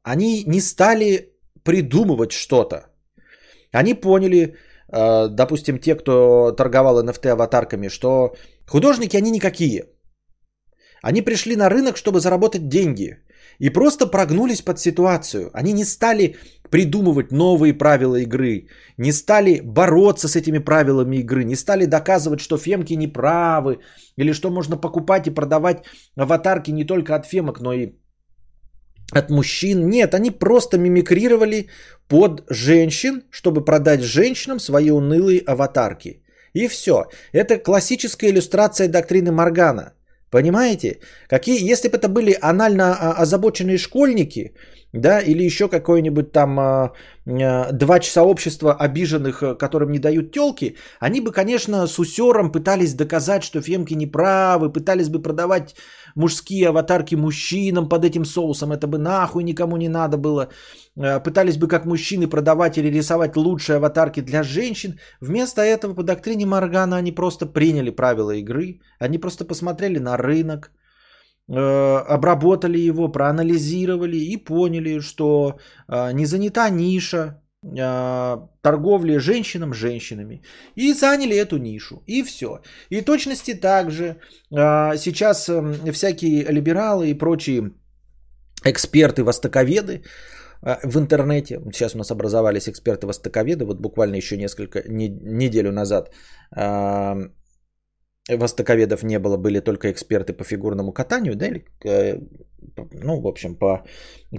Они 0.03 0.43
не 0.47 0.61
стали 0.61 1.33
придумывать 1.63 2.31
что-то. 2.31 2.87
Они 3.73 3.93
поняли, 3.93 4.55
э, 4.91 5.27
допустим, 5.29 5.79
те, 5.79 5.95
кто 5.95 6.51
торговал 6.51 7.03
NFT 7.03 7.29
аватарками, 7.29 7.89
что 7.89 8.35
художники 8.67 9.17
они 9.17 9.31
никакие. 9.31 9.85
Они 11.01 11.21
пришли 11.21 11.55
на 11.55 11.69
рынок, 11.69 11.97
чтобы 11.97 12.19
заработать 12.19 12.69
деньги. 12.69 13.17
И 13.59 13.69
просто 13.69 14.07
прогнулись 14.07 14.61
под 14.61 14.79
ситуацию. 14.79 15.49
Они 15.53 15.73
не 15.73 15.85
стали 15.85 16.35
придумывать 16.69 17.31
новые 17.31 17.73
правила 17.73 18.15
игры, 18.15 18.67
не 18.97 19.11
стали 19.11 19.61
бороться 19.63 20.27
с 20.27 20.35
этими 20.35 20.59
правилами 20.59 21.17
игры, 21.17 21.43
не 21.43 21.55
стали 21.55 21.85
доказывать, 21.85 22.39
что 22.39 22.57
фемки 22.57 22.93
не 22.93 23.07
правы, 23.07 23.79
или 24.17 24.33
что 24.33 24.49
можно 24.49 24.77
покупать 24.77 25.27
и 25.27 25.33
продавать 25.33 25.83
аватарки 26.15 26.71
не 26.71 26.85
только 26.85 27.15
от 27.15 27.25
фемок, 27.25 27.59
но 27.59 27.73
и 27.73 27.93
от 29.11 29.29
мужчин. 29.29 29.89
Нет, 29.89 30.13
они 30.13 30.31
просто 30.31 30.77
мимикрировали 30.77 31.69
под 32.07 32.43
женщин, 32.49 33.23
чтобы 33.31 33.65
продать 33.65 34.01
женщинам 34.01 34.59
свои 34.59 34.91
унылые 34.91 35.39
аватарки. 35.39 36.21
И 36.53 36.67
все. 36.67 37.05
Это 37.33 37.57
классическая 37.57 38.29
иллюстрация 38.29 38.87
доктрины 38.87 39.31
Моргана. 39.31 39.93
Понимаете? 40.29 40.99
Какие, 41.29 41.71
если 41.71 41.87
бы 41.87 41.97
это 41.97 42.09
были 42.09 42.37
анально 42.41 42.95
а, 42.95 43.21
озабоченные 43.21 43.77
школьники, 43.77 44.53
да, 44.97 45.19
или 45.19 45.43
еще 45.43 45.67
какое-нибудь 45.67 46.31
там 46.31 46.59
а, 46.59 46.91
а, 47.25 47.71
два 47.71 47.99
часа 47.99 48.23
общества 48.23 48.73
обиженных, 48.73 49.43
э, 49.43 49.55
которым 49.55 49.91
не 49.91 49.99
дают 49.99 50.31
телки, 50.31 50.75
они 50.99 51.21
бы, 51.21 51.31
конечно, 51.31 51.87
с 51.87 51.99
усером 51.99 52.51
пытались 52.51 52.93
доказать, 52.93 53.43
что 53.43 53.61
фемки 53.61 53.95
неправы, 53.95 54.71
пытались 54.71 55.09
бы 55.09 55.21
продавать 55.21 55.75
мужские 56.15 56.69
аватарки 56.69 57.15
мужчинам 57.15 57.89
под 57.89 58.05
этим 58.05 58.25
соусом, 58.25 58.71
это 58.71 58.87
бы 58.87 58.97
нахуй 58.97 59.43
никому 59.43 59.77
не 59.77 59.89
надо 59.89 60.17
было. 60.17 60.49
Э, 60.95 61.19
пытались 61.19 61.57
бы 61.57 61.67
как 61.67 61.85
мужчины 61.85 62.27
продавать 62.27 62.77
или 62.77 62.97
рисовать 62.97 63.35
лучшие 63.35 63.77
аватарки 63.77 64.21
для 64.21 64.43
женщин. 64.43 64.99
Вместо 65.21 65.61
этого 65.61 65.93
по 65.93 66.03
доктрине 66.03 66.45
Моргана 66.45 66.97
они 66.97 67.11
просто 67.11 67.45
приняли 67.45 67.91
правила 67.91 68.31
игры, 68.31 68.79
они 68.99 69.17
просто 69.17 69.45
посмотрели 69.45 69.99
на 69.99 70.17
рынок, 70.17 70.71
э, 70.71 70.76
обработали 71.49 72.77
его, 72.77 73.11
проанализировали 73.11 74.17
и 74.17 74.37
поняли, 74.37 74.99
что 74.99 75.59
э, 75.87 76.11
не 76.13 76.25
занята 76.25 76.69
ниша 76.69 77.41
торговли 78.61 79.17
женщинам 79.17 79.73
женщинами. 79.73 80.41
И 80.75 80.93
заняли 80.93 81.35
эту 81.35 81.57
нишу. 81.57 82.03
И 82.05 82.23
все. 82.23 82.61
И 82.89 83.01
точности 83.01 83.55
также 83.55 84.19
сейчас 84.51 85.49
всякие 85.91 86.51
либералы 86.51 87.09
и 87.09 87.17
прочие 87.17 87.71
эксперты, 88.63 89.23
востоковеды 89.23 90.03
в 90.61 90.97
интернете. 90.99 91.59
Сейчас 91.73 91.95
у 91.95 91.97
нас 91.97 92.11
образовались 92.11 92.69
эксперты-востоковеды. 92.69 93.65
Вот 93.65 93.81
буквально 93.81 94.17
еще 94.17 94.37
несколько 94.37 94.83
неделю 94.87 95.71
назад 95.71 96.13
востоковедов 98.29 99.03
не 99.03 99.19
было, 99.19 99.37
были 99.37 99.59
только 99.59 99.91
эксперты 99.91 100.33
по 100.33 100.43
фигурному 100.43 100.91
катанию, 100.91 101.35
да, 101.35 101.47
или, 101.47 101.65
э, 101.85 102.19
ну, 102.91 103.21
в 103.21 103.27
общем, 103.27 103.55
по, 103.55 103.85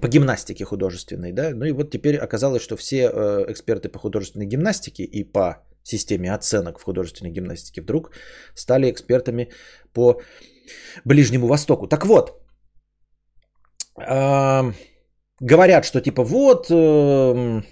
по 0.00 0.08
гимнастике 0.08 0.64
художественной, 0.64 1.32
да, 1.32 1.50
ну 1.54 1.64
и 1.64 1.72
вот 1.72 1.90
теперь 1.90 2.16
оказалось, 2.16 2.62
что 2.62 2.76
все 2.76 3.10
э, 3.12 3.44
эксперты 3.48 3.88
по 3.88 3.98
художественной 3.98 4.46
гимнастике 4.46 5.04
и 5.04 5.24
по 5.24 5.62
системе 5.82 6.34
оценок 6.34 6.78
в 6.78 6.84
художественной 6.84 7.32
гимнастике 7.32 7.80
вдруг 7.80 8.10
стали 8.54 8.90
экспертами 8.90 9.48
по 9.92 10.20
Ближнему 11.04 11.46
Востоку. 11.46 11.86
Так 11.86 12.04
вот, 12.04 12.42
говорят, 15.40 15.84
что 15.84 16.00
типа 16.00 16.24
вот, 16.24 16.70
эм, 16.70 17.64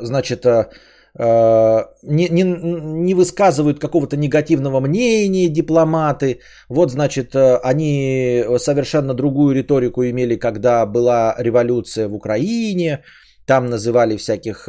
значит, 0.00 0.46
э, 0.46 0.50
э, 0.50 0.70
не, 1.18 2.28
не, 2.28 2.42
не 2.42 3.14
высказывают 3.14 3.80
какого-то 3.80 4.16
негативного 4.16 4.80
мнения 4.80 5.48
дипломаты. 5.48 6.40
Вот, 6.68 6.90
значит, 6.90 7.34
э, 7.34 7.56
они 7.64 8.44
совершенно 8.58 9.14
другую 9.14 9.54
риторику 9.54 10.04
имели, 10.04 10.36
когда 10.36 10.86
была 10.86 11.34
революция 11.38 12.08
в 12.08 12.14
Украине. 12.14 13.02
Там 13.46 13.66
называли 13.66 14.16
всяких, 14.16 14.68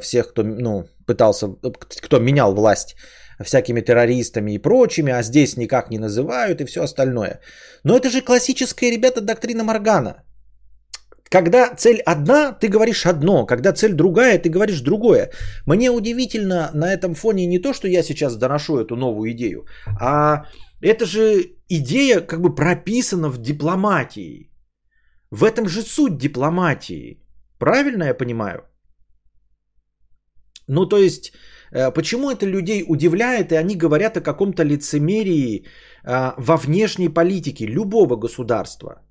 всех, 0.00 0.30
кто 0.30 0.42
ну, 0.42 0.86
пытался, 1.06 1.48
кто 2.02 2.18
менял 2.18 2.54
власть 2.54 2.96
всякими 3.44 3.80
террористами 3.80 4.52
и 4.52 4.58
прочими, 4.58 5.12
а 5.12 5.22
здесь 5.22 5.56
никак 5.56 5.90
не 5.90 5.98
называют 5.98 6.60
и 6.60 6.64
все 6.64 6.82
остальное. 6.82 7.40
Но 7.84 7.96
это 7.96 8.10
же 8.10 8.20
классическая, 8.20 8.90
ребята, 8.90 9.20
доктрина 9.20 9.64
Моргана. 9.64 10.22
Когда 11.32 11.74
цель 11.74 12.00
одна, 12.06 12.52
ты 12.52 12.68
говоришь 12.68 13.06
одно, 13.06 13.46
когда 13.46 13.72
цель 13.72 13.94
другая, 13.94 14.38
ты 14.38 14.50
говоришь 14.50 14.82
другое. 14.82 15.30
Мне 15.66 15.90
удивительно 15.90 16.70
на 16.74 16.92
этом 16.92 17.14
фоне 17.14 17.46
не 17.46 17.58
то, 17.58 17.72
что 17.72 17.88
я 17.88 18.02
сейчас 18.02 18.36
доношу 18.36 18.78
эту 18.78 18.96
новую 18.96 19.32
идею, 19.32 19.64
а 20.00 20.44
это 20.82 21.06
же 21.06 21.56
идея 21.70 22.20
как 22.20 22.40
бы 22.42 22.54
прописана 22.54 23.30
в 23.30 23.38
дипломатии. 23.38 24.50
В 25.30 25.44
этом 25.44 25.68
же 25.68 25.82
суть 25.82 26.18
дипломатии. 26.18 27.22
Правильно 27.58 28.04
я 28.04 28.14
понимаю? 28.14 28.64
Ну, 30.68 30.86
то 30.86 30.98
есть, 30.98 31.32
Э, 31.72 31.90
почему 31.90 32.30
это 32.30 32.46
людей 32.46 32.84
удивляет, 32.88 33.52
и 33.52 33.56
они 33.56 33.76
говорят 33.76 34.16
о 34.16 34.20
каком-то 34.20 34.64
лицемерии 34.64 35.64
э, 36.04 36.32
во 36.36 36.56
внешней 36.56 37.08
политике 37.08 37.66
любого 37.66 38.16
государства? 38.16 39.02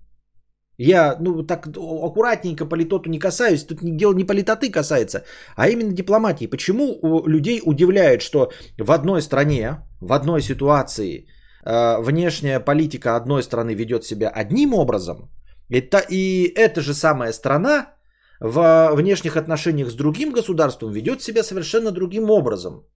Я, 0.84 1.16
ну, 1.20 1.44
так 1.44 1.68
аккуратненько 1.68 2.66
политоту 2.66 3.10
не 3.10 3.20
касаюсь, 3.20 3.66
тут 3.66 3.80
дело 3.82 4.14
не 4.14 4.26
политоты 4.26 4.72
касается, 4.72 5.24
а 5.56 5.70
именно 5.70 5.94
дипломатии. 5.94 6.48
Почему 6.48 7.00
людей 7.28 7.62
удивляет, 7.64 8.22
что 8.22 8.52
в 8.80 8.92
одной 8.92 9.22
стране, 9.22 9.78
в 10.02 10.12
одной 10.12 10.42
ситуации 10.42 11.28
э, 11.66 12.02
внешняя 12.02 12.60
политика 12.60 13.16
одной 13.16 13.44
страны 13.44 13.76
ведет 13.76 14.04
себя 14.04 14.30
одним 14.30 14.74
образом, 14.74 15.30
это, 15.70 16.00
и 16.10 16.52
эта 16.56 16.82
же 16.82 16.94
самая 16.94 17.34
страна 17.34 17.94
в 18.40 18.90
внешних 18.96 19.38
отношениях 19.38 19.92
с 19.92 19.96
другим 19.96 20.34
государством 20.34 20.92
ведет 20.92 21.22
себя 21.22 21.44
совершенно 21.44 21.92
другим 21.92 22.30
образом. 22.32 22.88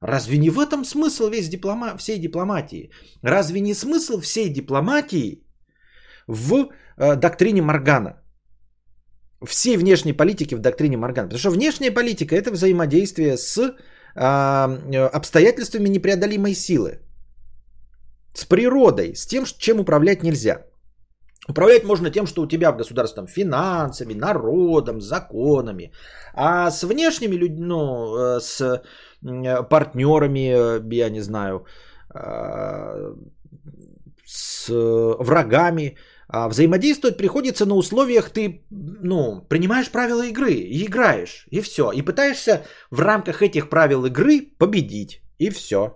Разве 0.00 0.38
не 0.38 0.50
в 0.50 0.58
этом 0.58 0.84
смысл 0.84 1.28
весь 1.28 1.48
диплома... 1.48 1.96
всей 1.96 2.18
дипломатии? 2.18 2.90
Разве 3.22 3.60
не 3.60 3.74
смысл 3.74 4.20
всей 4.20 4.48
дипломатии 4.48 5.43
в 6.28 6.68
э, 6.98 7.16
доктрине 7.16 7.62
Моргана? 7.62 8.20
Всей 9.46 9.76
внешней 9.76 10.12
политики 10.12 10.54
в 10.54 10.60
доктрине 10.60 10.96
Моргана. 10.96 11.28
Потому 11.28 11.38
что 11.38 11.50
внешняя 11.50 11.90
политика 11.90 12.34
это 12.34 12.50
взаимодействие 12.50 13.36
с 13.36 13.58
э, 13.58 15.08
обстоятельствами 15.12 15.88
непреодолимой 15.88 16.54
силы. 16.54 17.00
С 18.34 18.44
природой, 18.44 19.14
с 19.14 19.26
тем, 19.26 19.44
чем 19.58 19.80
управлять 19.80 20.22
нельзя. 20.22 20.64
Управлять 21.48 21.84
можно 21.84 22.10
тем, 22.10 22.26
что 22.26 22.42
у 22.42 22.46
тебя 22.46 22.72
в 22.72 22.76
государстве 22.76 23.26
финансами, 23.26 24.14
народом, 24.14 25.00
законами. 25.00 25.92
А 26.34 26.70
с 26.70 26.82
внешними 26.84 27.36
людьми, 27.36 27.66
ну, 27.66 28.16
э, 28.16 28.40
с 28.40 28.82
партнерами, 29.68 30.78
э, 30.78 30.80
я 30.92 31.10
не 31.10 31.20
знаю, 31.20 31.66
э, 32.14 33.14
с 34.26 34.68
врагами, 35.18 35.96
а 36.34 36.48
взаимодействовать 36.48 37.16
приходится 37.16 37.66
на 37.66 37.74
условиях, 37.74 38.30
ты, 38.30 38.66
ну, 39.02 39.46
принимаешь 39.48 39.90
правила 39.90 40.26
игры 40.26 40.52
и 40.52 40.84
играешь, 40.84 41.46
и 41.50 41.60
все. 41.60 41.92
И 41.92 42.02
пытаешься 42.02 42.64
в 42.90 43.00
рамках 43.00 43.40
этих 43.42 43.68
правил 43.68 44.04
игры 44.06 44.40
победить, 44.58 45.22
и 45.38 45.50
все. 45.50 45.94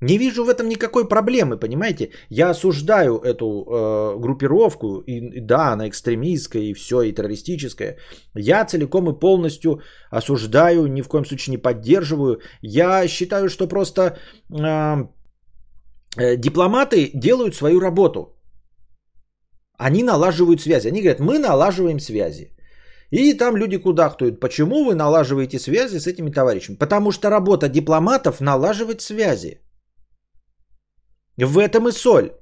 Не 0.00 0.18
вижу 0.18 0.44
в 0.44 0.48
этом 0.48 0.68
никакой 0.68 1.08
проблемы, 1.08 1.58
понимаете? 1.58 2.10
Я 2.30 2.50
осуждаю 2.50 3.18
эту 3.18 3.46
э, 3.46 4.20
группировку, 4.20 5.02
и, 5.06 5.38
и 5.38 5.40
да, 5.40 5.72
она 5.72 5.88
экстремистская, 5.88 6.62
и 6.62 6.74
все, 6.74 7.02
и 7.02 7.12
террористическая. 7.12 7.96
Я 8.36 8.64
целиком 8.64 9.10
и 9.10 9.18
полностью 9.18 9.80
осуждаю, 10.12 10.86
ни 10.86 11.02
в 11.02 11.08
коем 11.08 11.24
случае 11.24 11.56
не 11.56 11.62
поддерживаю. 11.62 12.40
Я 12.62 13.08
считаю, 13.08 13.48
что 13.48 13.66
просто 13.66 14.02
э, 14.02 15.04
э, 16.16 16.36
дипломаты 16.36 17.10
делают 17.12 17.56
свою 17.56 17.80
работу. 17.80 18.37
Они 19.78 20.02
налаживают 20.02 20.60
связи. 20.60 20.88
Они 20.88 21.00
говорят, 21.00 21.20
мы 21.20 21.38
налаживаем 21.38 22.00
связи. 22.00 22.52
И 23.10 23.34
там 23.34 23.56
люди 23.56 23.78
кудахтают. 23.78 24.40
Почему 24.40 24.84
вы 24.84 24.94
налаживаете 24.94 25.58
связи 25.58 25.98
с 25.98 26.06
этими 26.06 26.30
товарищами? 26.30 26.76
Потому 26.76 27.12
что 27.12 27.30
работа 27.30 27.68
дипломатов 27.68 28.40
налаживать 28.40 29.00
связи. 29.00 29.60
В 31.36 31.58
этом 31.58 31.88
и 31.88 31.92
соль. 31.92 32.32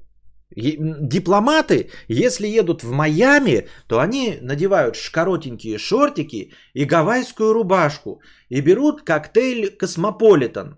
Дипломаты, 0.51 1.91
если 2.09 2.59
едут 2.59 2.83
в 2.83 2.91
Майами, 2.91 3.69
то 3.89 3.99
они 3.99 4.39
надевают 4.41 4.97
шкаротенькие 4.97 5.79
шортики 5.79 6.53
и 6.75 6.85
гавайскую 6.85 7.53
рубашку 7.53 8.21
и 8.49 8.63
берут 8.63 9.03
коктейль 9.03 9.77
Космополитен 9.77 10.77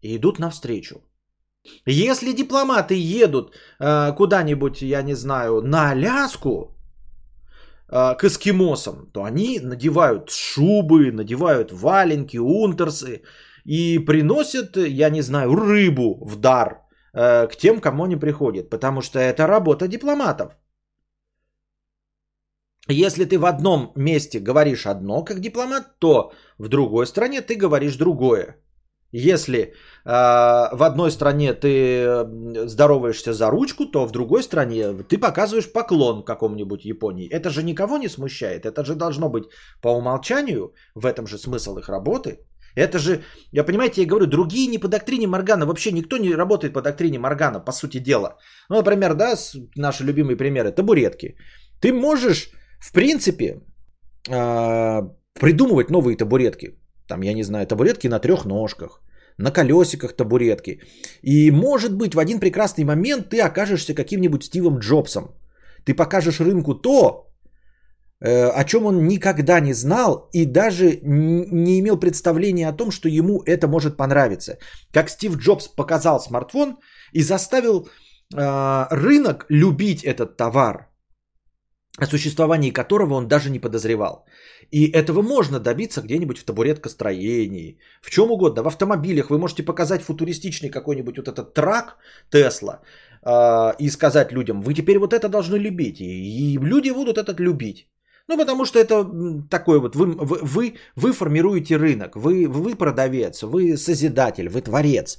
и 0.00 0.16
идут 0.16 0.38
навстречу. 0.38 0.96
Если 1.86 2.32
дипломаты 2.32 2.94
едут 2.94 3.54
э, 3.80 4.12
куда-нибудь, 4.16 4.82
я 4.82 5.02
не 5.02 5.14
знаю, 5.14 5.62
на 5.62 5.90
Аляску, 5.90 6.76
э, 7.88 8.14
к 8.16 8.24
эскимосам, 8.24 9.10
то 9.12 9.24
они 9.24 9.60
надевают 9.60 10.30
шубы, 10.30 11.12
надевают 11.12 11.72
валенки, 11.72 12.38
унтерсы 12.38 13.22
и 13.64 13.98
приносят, 13.98 14.76
я 14.76 15.10
не 15.10 15.22
знаю, 15.22 15.54
рыбу 15.54 16.24
в 16.24 16.36
дар 16.36 16.82
э, 17.14 17.48
к 17.48 17.56
тем, 17.56 17.80
кому 17.80 18.04
они 18.04 18.16
приходят, 18.16 18.70
потому 18.70 19.00
что 19.00 19.18
это 19.18 19.46
работа 19.46 19.88
дипломатов. 19.88 20.56
Если 22.88 23.24
ты 23.24 23.38
в 23.38 23.46
одном 23.46 23.92
месте 23.96 24.40
говоришь 24.40 24.86
одно 24.86 25.24
как 25.24 25.40
дипломат, 25.40 25.98
то 25.98 26.32
в 26.58 26.68
другой 26.68 27.06
стране 27.06 27.40
ты 27.40 27.54
говоришь 27.54 27.96
другое. 27.96 28.63
Если 29.16 29.58
э, 29.58 29.70
в 30.04 30.82
одной 30.82 31.10
стране 31.10 31.54
ты 31.54 32.26
здороваешься 32.66 33.32
за 33.32 33.50
ручку, 33.50 33.86
то 33.86 34.06
в 34.06 34.10
другой 34.10 34.42
стране 34.42 34.92
ты 35.08 35.18
показываешь 35.18 35.72
поклон 35.72 36.24
какому-нибудь 36.24 36.84
Японии. 36.84 37.28
Это 37.28 37.50
же 37.50 37.62
никого 37.62 37.98
не 37.98 38.08
смущает. 38.08 38.66
Это 38.66 38.84
же 38.84 38.94
должно 38.96 39.28
быть 39.28 39.44
по 39.80 39.88
умолчанию, 39.88 40.74
в 40.96 41.06
этом 41.06 41.26
же 41.26 41.38
смысл 41.38 41.78
их 41.78 41.88
работы. 41.88 42.38
Это 42.74 42.98
же, 42.98 43.22
я 43.52 43.64
понимаете, 43.64 44.02
я 44.02 44.08
говорю, 44.08 44.26
другие 44.26 44.66
не 44.66 44.78
по 44.78 44.88
доктрине 44.88 45.28
Моргана. 45.28 45.66
Вообще 45.66 45.92
никто 45.92 46.18
не 46.18 46.34
работает 46.34 46.72
по 46.72 46.82
доктрине 46.82 47.18
Моргана, 47.20 47.60
по 47.60 47.72
сути 47.72 48.00
дела. 48.00 48.36
Ну, 48.68 48.76
например, 48.76 49.14
да, 49.14 49.36
наши 49.76 50.02
любимые 50.02 50.36
примеры, 50.36 50.72
табуретки. 50.72 51.36
Ты 51.80 51.92
можешь, 51.92 52.50
в 52.80 52.92
принципе, 52.92 53.60
э, 54.28 55.02
придумывать 55.40 55.90
новые 55.90 56.16
табуретки. 56.16 56.80
Там, 57.08 57.22
я 57.22 57.34
не 57.34 57.44
знаю, 57.44 57.66
табуретки 57.66 58.08
на 58.08 58.18
трех 58.18 58.44
ножках, 58.44 59.02
на 59.38 59.50
колесиках 59.50 60.16
табуретки. 60.16 60.80
И 61.22 61.50
может 61.50 61.96
быть 61.96 62.14
в 62.14 62.18
один 62.18 62.40
прекрасный 62.40 62.84
момент 62.84 63.30
ты 63.30 63.40
окажешься 63.40 63.94
каким-нибудь 63.94 64.44
Стивом 64.44 64.78
Джобсом. 64.78 65.34
Ты 65.84 65.94
покажешь 65.94 66.40
рынку 66.40 66.74
то, 66.74 67.30
э, 68.20 68.48
о 68.48 68.64
чем 68.64 68.86
он 68.86 69.06
никогда 69.06 69.60
не 69.60 69.74
знал 69.74 70.28
и 70.32 70.46
даже 70.46 70.98
не 71.02 71.78
имел 71.80 71.98
представления 71.98 72.68
о 72.68 72.76
том, 72.76 72.90
что 72.90 73.08
ему 73.08 73.42
это 73.44 73.68
может 73.68 73.96
понравиться. 73.96 74.58
Как 74.92 75.10
Стив 75.10 75.36
Джобс 75.36 75.68
показал 75.68 76.20
смартфон 76.20 76.78
и 77.12 77.22
заставил 77.22 77.88
э, 78.34 78.86
рынок 78.90 79.46
любить 79.50 80.04
этот 80.04 80.36
товар 80.36 80.93
о 81.98 82.06
существовании 82.06 82.72
которого 82.72 83.14
он 83.14 83.28
даже 83.28 83.50
не 83.50 83.60
подозревал. 83.60 84.26
И 84.72 84.90
этого 84.90 85.22
можно 85.22 85.60
добиться 85.60 86.02
где-нибудь 86.02 86.38
в 86.38 86.44
табуреткостроении, 86.44 87.78
в 88.02 88.10
чем 88.10 88.30
угодно, 88.30 88.62
в 88.62 88.66
автомобилях. 88.66 89.30
Вы 89.30 89.38
можете 89.38 89.62
показать 89.62 90.02
футуристичный 90.02 90.70
какой-нибудь 90.70 91.16
вот 91.18 91.28
этот 91.28 91.54
трак 91.54 91.96
Тесла 92.30 92.80
э, 93.22 93.74
и 93.78 93.90
сказать 93.90 94.32
людям, 94.32 94.60
вы 94.60 94.74
теперь 94.74 94.98
вот 94.98 95.12
это 95.12 95.28
должны 95.28 95.56
любить. 95.56 96.00
И, 96.00 96.04
и 96.04 96.58
люди 96.58 96.90
будут 96.90 97.16
этот 97.16 97.38
любить. 97.40 97.86
Ну, 98.28 98.38
потому 98.38 98.64
что 98.64 98.78
это 98.78 99.04
такое 99.50 99.78
вот, 99.78 99.94
вы, 99.94 100.06
вы, 100.06 100.38
вы, 100.42 100.74
вы 100.96 101.12
формируете 101.12 101.76
рынок, 101.76 102.16
вы, 102.16 102.48
вы 102.48 102.74
продавец, 102.74 103.42
вы 103.42 103.76
созидатель, 103.76 104.48
вы 104.48 104.62
творец. 104.62 105.18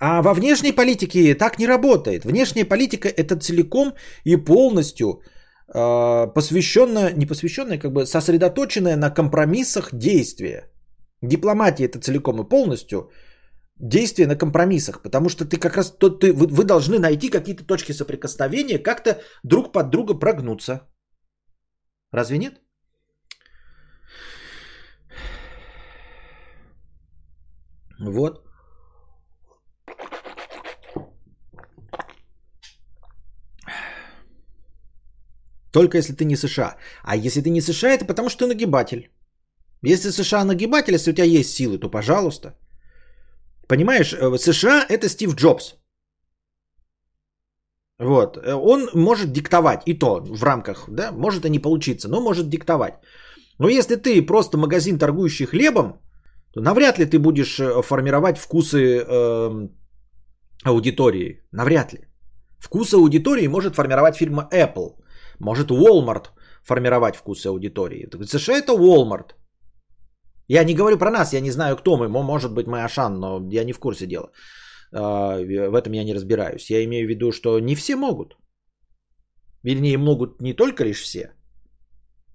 А 0.00 0.20
во 0.20 0.34
внешней 0.34 0.72
политике 0.72 1.34
так 1.34 1.58
не 1.58 1.66
работает. 1.66 2.24
Внешняя 2.24 2.64
политика 2.64 3.08
это 3.08 3.38
целиком 3.38 3.94
и 4.24 4.36
полностью 4.36 5.22
посвященное, 5.66 7.12
не 7.12 7.26
посвященное, 7.26 7.78
как 7.78 7.92
бы 7.92 8.06
сосредоточенное 8.06 8.96
на 8.96 9.10
компромиссах 9.10 9.90
действие. 9.92 10.70
Дипломатия 11.22 11.84
это 11.84 12.00
целиком 12.00 12.40
и 12.40 12.48
полностью 12.48 13.10
действие 13.76 14.26
на 14.26 14.36
компромиссах, 14.36 15.02
потому 15.02 15.28
что 15.28 15.44
ты 15.44 15.58
как 15.58 15.76
раз, 15.76 15.90
то, 15.90 16.10
ты, 16.10 16.32
вы, 16.32 16.46
вы 16.46 16.64
должны 16.64 16.98
найти 16.98 17.30
какие-то 17.30 17.64
точки 17.64 17.92
соприкосновения, 17.92 18.78
как-то 18.78 19.20
друг 19.42 19.72
под 19.72 19.90
друга 19.90 20.14
прогнуться. 20.14 20.80
Разве 22.12 22.38
нет? 22.38 22.60
Вот. 28.00 28.51
Только 35.72 35.98
если 35.98 36.12
ты 36.12 36.24
не 36.24 36.36
США. 36.36 36.76
А 37.02 37.16
если 37.16 37.40
ты 37.40 37.50
не 37.50 37.60
США, 37.60 37.90
это 37.90 38.04
потому 38.04 38.28
что 38.28 38.44
ты 38.44 38.54
нагибатель. 38.54 39.10
Если 39.82 40.10
США 40.10 40.44
нагибатель, 40.44 40.94
если 40.94 41.10
у 41.10 41.14
тебя 41.14 41.24
есть 41.24 41.54
силы, 41.54 41.78
то 41.78 41.90
пожалуйста. 41.90 42.54
Понимаешь, 43.68 44.12
э, 44.12 44.38
США 44.38 44.86
это 44.88 45.08
Стив 45.08 45.34
Джобс. 45.34 45.74
Вот. 47.98 48.36
Э, 48.36 48.54
он 48.54 48.88
может 48.94 49.32
диктовать, 49.32 49.82
и 49.86 49.98
то 49.98 50.20
в 50.20 50.44
рамках, 50.44 50.84
да, 50.88 51.12
может 51.12 51.44
и 51.44 51.50
не 51.50 51.58
получиться, 51.58 52.08
но 52.08 52.20
может 52.20 52.48
диктовать. 52.48 52.94
Но 53.58 53.68
если 53.68 53.96
ты 53.96 54.26
просто 54.26 54.58
магазин, 54.58 54.98
торгующий 54.98 55.46
хлебом, 55.46 56.00
то 56.52 56.60
навряд 56.60 56.98
ли 56.98 57.06
ты 57.06 57.18
будешь 57.18 57.58
э, 57.58 57.82
формировать 57.82 58.38
вкусы 58.38 59.04
э, 59.08 59.68
аудитории. 60.64 61.40
Навряд 61.52 61.92
ли. 61.92 62.00
Вкусы 62.58 62.96
аудитории 62.96 63.48
может 63.48 63.74
формировать 63.74 64.16
фирма 64.16 64.48
Apple. 64.52 65.01
Может 65.42 65.70
Walmart 65.70 66.26
формировать 66.62 67.16
вкусы 67.16 67.48
аудитории. 67.48 68.08
США 68.26 68.54
это 68.54 68.72
Walmart. 68.72 69.34
Я 70.48 70.64
не 70.64 70.74
говорю 70.74 70.98
про 70.98 71.10
нас, 71.10 71.32
я 71.32 71.40
не 71.40 71.50
знаю, 71.50 71.76
кто 71.76 71.96
мы. 71.96 72.08
Может 72.08 72.54
быть, 72.54 72.66
мы 72.66 72.84
Ашан, 72.84 73.18
но 73.18 73.48
я 73.50 73.64
не 73.64 73.72
в 73.72 73.78
курсе 73.78 74.06
дела. 74.06 74.30
А, 74.94 75.38
в 75.38 75.74
этом 75.74 75.94
я 75.94 76.04
не 76.04 76.14
разбираюсь. 76.14 76.70
Я 76.70 76.84
имею 76.84 77.06
в 77.06 77.10
виду, 77.10 77.32
что 77.32 77.58
не 77.60 77.74
все 77.74 77.96
могут. 77.96 78.36
Вернее, 79.64 79.98
могут 79.98 80.40
не 80.40 80.54
только 80.54 80.84
лишь 80.84 81.02
все, 81.02 81.34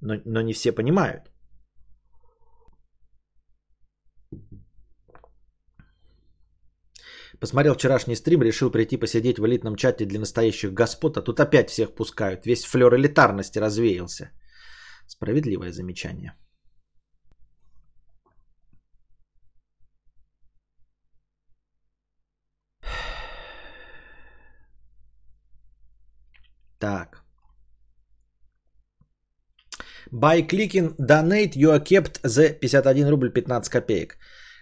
но, 0.02 0.16
но 0.26 0.42
не 0.42 0.54
все 0.54 0.72
понимают. 0.72 1.32
Посмотрел 7.40 7.76
вчерашний 7.76 8.16
стрим, 8.16 8.42
решил 8.42 8.72
прийти 8.72 8.98
посидеть 8.98 9.40
в 9.40 9.46
элитном 9.46 9.76
чате 9.76 10.06
для 10.06 10.20
настоящих 10.20 10.74
господ, 10.74 11.18
а 11.18 11.22
тут 11.22 11.40
опять 11.40 11.70
всех 11.70 11.94
пускают. 11.96 12.46
Весь 12.46 12.66
флер 12.66 12.96
элитарности 12.96 13.60
развеялся. 13.60 14.32
Справедливое 15.08 15.72
замечание. 15.72 16.34
Так. 26.80 27.24
By 30.12 30.42
clicking 30.42 30.96
donate 30.98 31.56
you 31.56 31.72
are 31.72 31.84
kept 31.84 32.22
the 32.24 32.54
51 32.60 33.10
рубль 33.10 33.30
15 33.30 33.70
копеек. 33.70 34.18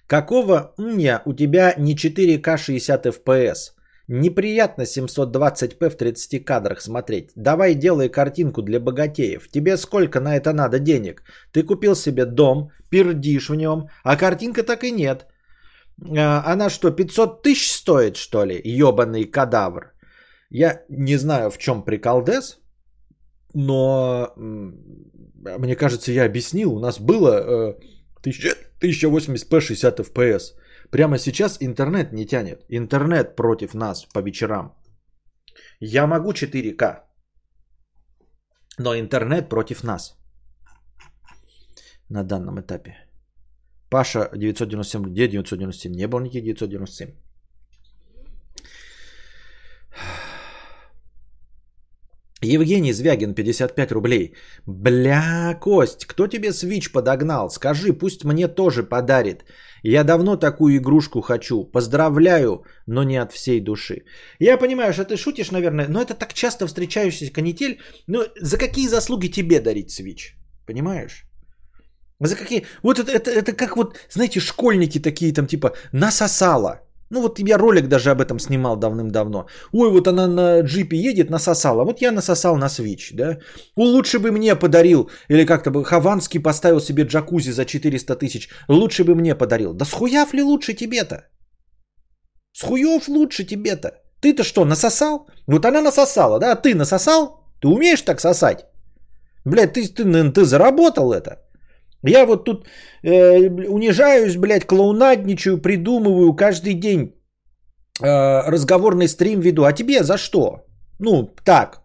Какого 0.07 0.73
уня 0.77 1.21
у 1.25 1.33
тебя 1.33 1.73
не 1.77 1.95
4К 1.95 2.57
60 2.57 3.05
FPS? 3.05 3.71
Неприятно 4.07 4.83
720p 4.83 5.89
в 5.89 5.97
30 5.97 6.45
кадрах 6.45 6.81
смотреть. 6.81 7.31
Давай 7.35 7.73
делай 7.73 8.09
картинку 8.09 8.61
для 8.61 8.79
богатеев. 8.79 9.49
Тебе 9.49 9.77
сколько 9.77 10.19
на 10.19 10.35
это 10.35 10.53
надо 10.53 10.79
денег? 10.79 11.23
Ты 11.51 11.63
купил 11.63 11.95
себе 11.95 12.25
дом, 12.25 12.69
пердишь 12.89 13.49
в 13.49 13.55
нем, 13.55 13.89
а 14.03 14.15
картинка 14.15 14.63
так 14.63 14.83
и 14.83 14.91
нет. 14.91 15.25
А, 16.17 16.43
она 16.53 16.69
что, 16.69 16.91
500 16.91 17.41
тысяч 17.41 17.71
стоит, 17.71 18.15
что 18.15 18.45
ли? 18.45 18.61
Ебаный 18.63 19.25
кадавр. 19.25 19.93
Я 20.51 20.83
не 20.89 21.17
знаю, 21.17 21.49
в 21.49 21.57
чем 21.57 21.83
приколдес, 21.83 22.59
но 23.55 24.33
мне 24.35 25.75
кажется, 25.75 26.11
я 26.11 26.25
объяснил. 26.25 26.75
У 26.75 26.79
нас 26.79 26.99
было 26.99 27.75
1080p 28.81 29.61
60 29.61 29.99
fps. 29.99 30.55
Прямо 30.91 31.17
сейчас 31.17 31.57
интернет 31.61 32.13
не 32.13 32.25
тянет. 32.25 32.65
Интернет 32.69 33.35
против 33.35 33.73
нас 33.73 34.05
по 34.05 34.19
вечерам. 34.19 34.75
Я 35.79 36.07
могу 36.07 36.31
4К. 36.31 37.03
Но 38.77 38.95
интернет 38.95 39.49
против 39.49 39.83
нас. 39.83 40.17
На 42.09 42.23
данном 42.23 42.59
этапе. 42.59 42.97
Паша 43.89 44.29
997. 44.33 45.03
Где 45.03 45.27
997? 45.27 45.91
Не 45.91 46.07
было 46.07 46.21
никаких 46.21 46.55
997. 46.55 47.15
Евгений 52.45 52.93
Звягин, 52.93 53.33
55 53.33 53.91
рублей. 53.91 54.35
Бля, 54.65 55.57
Кость, 55.61 56.05
кто 56.05 56.27
тебе 56.27 56.49
Switch 56.49 56.91
подогнал? 56.91 57.49
Скажи, 57.49 57.93
пусть 57.93 58.23
мне 58.23 58.47
тоже 58.47 58.83
подарит. 58.83 59.45
Я 59.83 60.03
давно 60.03 60.37
такую 60.37 60.77
игрушку 60.77 61.21
хочу. 61.21 61.63
Поздравляю, 61.63 62.63
но 62.87 63.03
не 63.03 63.17
от 63.17 63.31
всей 63.31 63.59
души. 63.59 64.03
Я 64.39 64.57
понимаю, 64.57 64.93
что 64.93 65.03
ты 65.05 65.17
шутишь, 65.17 65.51
наверное, 65.51 65.87
но 65.87 66.01
это 66.01 66.13
так 66.13 66.33
часто 66.33 66.67
встречающийся 66.67 67.33
канитель. 67.33 67.79
Ну, 68.07 68.23
за 68.41 68.57
какие 68.57 68.87
заслуги 68.87 69.27
тебе 69.27 69.59
дарить 69.59 69.91
Switch? 69.99 70.33
Понимаешь? 70.65 71.25
За 72.19 72.35
какие? 72.35 72.65
Вот 72.81 72.99
это, 72.99 73.11
это, 73.11 73.31
это 73.31 73.53
как 73.53 73.77
вот, 73.77 73.97
знаете, 74.09 74.39
школьники 74.39 74.99
такие 74.99 75.33
там 75.33 75.47
типа 75.47 75.75
насосало. 75.91 76.84
Ну 77.11 77.21
вот 77.21 77.39
я 77.39 77.57
ролик 77.57 77.87
даже 77.87 78.11
об 78.11 78.21
этом 78.21 78.39
снимал 78.39 78.77
давным-давно. 78.77 79.45
Ой, 79.71 79.91
вот 79.91 80.07
она 80.07 80.27
на 80.27 80.61
джипе 80.61 80.97
едет, 80.97 81.29
насосала. 81.29 81.83
Вот 81.83 82.01
я 82.01 82.11
насосал 82.11 82.57
на 82.57 82.65
Switch, 82.67 83.13
да. 83.13 83.37
Лучше 83.77 84.19
бы 84.19 84.31
мне 84.31 84.55
подарил, 84.55 85.09
или 85.29 85.45
как-то 85.45 85.69
бы 85.71 85.83
Хованский 85.85 86.41
поставил 86.41 86.79
себе 86.79 87.03
джакузи 87.03 87.51
за 87.51 87.65
400 87.65 88.15
тысяч. 88.15 88.49
Лучше 88.67 89.03
бы 89.03 89.15
мне 89.15 89.35
подарил. 89.35 89.73
Да 89.73 89.85
схуяв 89.85 90.33
ли 90.33 90.41
лучше 90.41 90.73
тебе-то? 90.73 91.27
Схуев 92.53 93.07
лучше 93.07 93.43
тебе-то? 93.43 93.91
Ты-то 94.21 94.43
что, 94.43 94.65
насосал? 94.65 95.27
Вот 95.47 95.65
она 95.65 95.81
насосала, 95.81 96.39
да? 96.39 96.51
А 96.51 96.55
ты 96.55 96.73
насосал? 96.73 97.43
Ты 97.61 97.67
умеешь 97.67 98.01
так 98.01 98.19
сосать? 98.19 98.65
Блядь, 99.45 99.73
ты, 99.73 99.87
ты, 99.87 100.31
ты 100.31 100.45
заработал 100.45 101.13
это. 101.13 101.44
Я 102.07 102.25
вот 102.25 102.45
тут 102.45 102.67
э, 103.03 103.49
унижаюсь, 103.67 104.35
блядь, 104.37 104.65
клоунадничаю, 104.65 105.61
придумываю 105.61 106.35
каждый 106.35 106.73
день 106.73 107.15
э, 108.01 108.49
разговорный 108.49 109.07
стрим 109.07 109.39
веду. 109.39 109.63
А 109.63 109.73
тебе 109.73 110.03
за 110.03 110.17
что? 110.17 110.65
Ну, 110.99 111.35
так. 111.43 111.81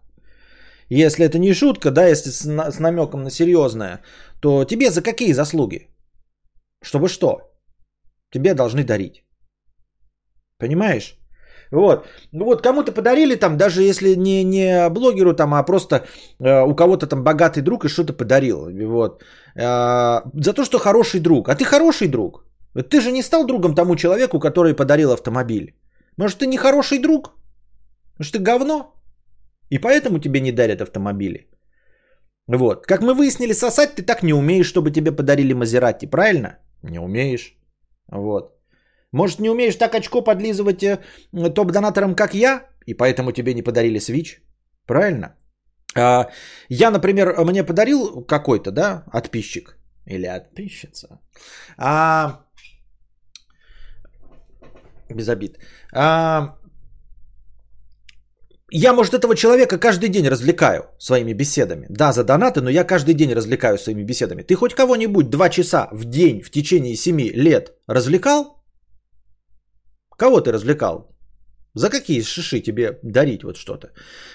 Если 0.89 1.25
это 1.25 1.39
не 1.39 1.53
шутка, 1.53 1.91
да, 1.91 2.07
если 2.07 2.29
с, 2.31 2.45
с 2.45 2.79
намеком 2.79 3.23
на 3.23 3.31
серьезное, 3.31 4.01
то 4.41 4.65
тебе 4.65 4.91
за 4.91 5.01
какие 5.01 5.33
заслуги? 5.33 5.87
Чтобы 6.83 7.07
что? 7.07 7.51
Тебе 8.31 8.53
должны 8.53 8.83
дарить. 8.83 9.23
Понимаешь? 10.57 11.20
Вот. 11.71 12.07
Ну 12.33 12.45
вот 12.45 12.61
кому-то 12.61 12.91
подарили 12.91 13.35
там, 13.35 13.57
даже 13.57 13.81
если 13.81 14.15
не, 14.15 14.43
не 14.43 14.89
блогеру 14.89 15.33
там, 15.33 15.53
а 15.53 15.63
просто 15.63 15.95
э, 16.39 16.63
у 16.63 16.75
кого-то 16.75 17.07
там 17.07 17.23
богатый 17.23 17.61
друг 17.61 17.85
и 17.85 17.89
что-то 17.89 18.13
подарил. 18.13 18.69
Вот. 18.87 19.23
Э, 19.55 20.21
за 20.33 20.53
то, 20.53 20.65
что 20.65 20.79
хороший 20.79 21.19
друг. 21.19 21.49
А 21.49 21.55
ты 21.55 21.63
хороший 21.63 22.07
друг. 22.07 22.45
Ты 22.73 23.01
же 23.01 23.11
не 23.11 23.23
стал 23.23 23.45
другом 23.45 23.73
тому 23.73 23.95
человеку, 23.95 24.39
который 24.39 24.73
подарил 24.73 25.11
автомобиль. 25.11 25.75
Может, 26.17 26.39
ты 26.39 26.47
не 26.47 26.57
хороший 26.57 26.99
друг? 26.99 27.31
Может, 28.19 28.33
ты 28.33 28.39
говно? 28.39 28.93
И 29.69 29.79
поэтому 29.79 30.19
тебе 30.19 30.41
не 30.41 30.51
дарят 30.51 30.81
автомобили. 30.81 31.47
Вот. 32.47 32.85
Как 32.85 33.01
мы 33.01 33.13
выяснили, 33.13 33.53
сосать 33.53 33.95
ты 33.95 34.03
так 34.03 34.23
не 34.23 34.33
умеешь, 34.33 34.67
чтобы 34.67 34.91
тебе 34.91 35.11
подарили 35.11 35.53
Мазерати, 35.53 36.05
правильно? 36.05 36.57
Не 36.83 36.99
умеешь. 36.99 37.55
Вот. 38.11 38.60
Может, 39.13 39.39
не 39.39 39.49
умеешь 39.49 39.75
так 39.75 39.95
очко 39.95 40.21
подлизывать 40.21 40.83
э, 40.83 40.99
топ-донаторам, 41.31 42.15
как 42.15 42.33
я, 42.33 42.69
и 42.85 42.93
поэтому 42.93 43.31
тебе 43.31 43.53
не 43.53 43.61
подарили 43.61 43.99
Switch? 43.99 44.39
Правильно? 44.87 45.35
А, 45.95 46.29
я, 46.69 46.91
например, 46.91 47.35
мне 47.45 47.63
подарил 47.63 48.23
какой-то, 48.25 48.71
да, 48.71 49.03
подписчик 49.11 49.77
или 50.05 50.27
подписчица. 50.27 51.19
А, 51.77 52.45
без 55.09 55.27
обид. 55.27 55.57
А, 55.93 56.55
я, 58.73 58.93
может, 58.93 59.13
этого 59.13 59.35
человека 59.35 59.77
каждый 59.77 60.09
день 60.09 60.29
развлекаю 60.29 60.83
своими 60.97 61.33
беседами. 61.33 61.87
Да, 61.89 62.13
за 62.13 62.23
донаты, 62.23 62.61
но 62.61 62.69
я 62.69 62.85
каждый 62.85 63.13
день 63.13 63.33
развлекаю 63.33 63.77
своими 63.77 64.03
беседами. 64.03 64.43
Ты 64.43 64.55
хоть 64.55 64.73
кого-нибудь 64.73 65.29
два 65.29 65.49
часа 65.49 65.89
в 65.91 66.05
день 66.05 66.41
в 66.41 66.49
течение 66.49 66.95
семи 66.95 67.29
лет 67.29 67.73
развлекал? 67.87 68.60
Кого 70.21 70.41
ты 70.41 70.51
развлекал? 70.51 71.11
За 71.73 71.89
какие 71.89 72.21
шиши 72.21 72.61
тебе 72.61 72.99
дарить 73.03 73.43
вот 73.43 73.57
что-то? 73.57 73.87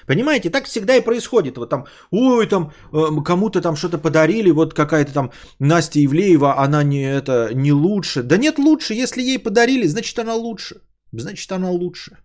Понимаете, 0.06 0.50
так 0.50 0.64
всегда 0.64 0.96
и 0.96 1.04
происходит. 1.04 1.56
Вот 1.56 1.70
там, 1.70 1.84
ой, 2.10 2.48
там 2.48 2.72
э, 2.92 3.22
кому-то 3.24 3.60
там 3.60 3.76
что-то 3.76 3.98
подарили, 3.98 4.50
вот 4.50 4.74
какая-то 4.74 5.12
там 5.12 5.30
Настя 5.60 6.00
Ивлеева, 6.00 6.64
она 6.64 6.82
не 6.82 7.04
это 7.04 7.54
не 7.54 7.72
лучше. 7.72 8.22
Да 8.22 8.36
нет 8.36 8.58
лучше, 8.58 8.94
если 8.94 9.22
ей 9.22 9.38
подарили, 9.38 9.86
значит 9.86 10.18
она 10.18 10.34
лучше. 10.34 10.74
Значит 11.12 11.52
она 11.52 11.70
лучше. 11.70 12.16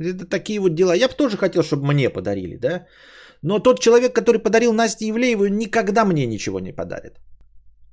Это 0.00 0.26
такие 0.26 0.58
вот 0.58 0.74
дела. 0.74 0.96
Я 0.96 1.08
бы 1.08 1.14
тоже 1.14 1.36
хотел, 1.36 1.62
чтобы 1.62 1.86
мне 1.86 2.10
подарили, 2.10 2.56
да? 2.56 2.86
Но 3.42 3.60
тот 3.60 3.80
человек, 3.80 4.12
который 4.12 4.42
подарил 4.42 4.72
Насте 4.72 5.08
Ивлееву, 5.08 5.46
никогда 5.46 6.04
мне 6.04 6.26
ничего 6.26 6.58
не 6.58 6.72
подарит. 6.72 7.20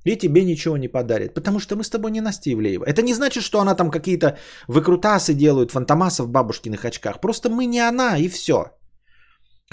И 0.04 0.16
тебе 0.16 0.44
ничего 0.44 0.76
не 0.76 0.88
подарит, 0.88 1.34
потому 1.34 1.60
что 1.60 1.76
мы 1.76 1.84
с 1.84 1.90
тобой 1.90 2.10
не 2.10 2.20
Настя 2.20 2.50
Ивлеева. 2.50 2.84
Это 2.84 3.02
не 3.02 3.14
значит, 3.14 3.44
что 3.44 3.60
она 3.60 3.74
там 3.74 3.90
какие-то 3.90 4.36
выкрутасы 4.68 5.34
делают, 5.34 5.70
фантомаса 5.70 6.24
в 6.24 6.28
бабушкиных 6.28 6.84
очках. 6.84 7.20
Просто 7.20 7.48
мы 7.48 7.66
не 7.66 7.80
она, 7.80 8.18
и 8.18 8.28
все. 8.28 8.64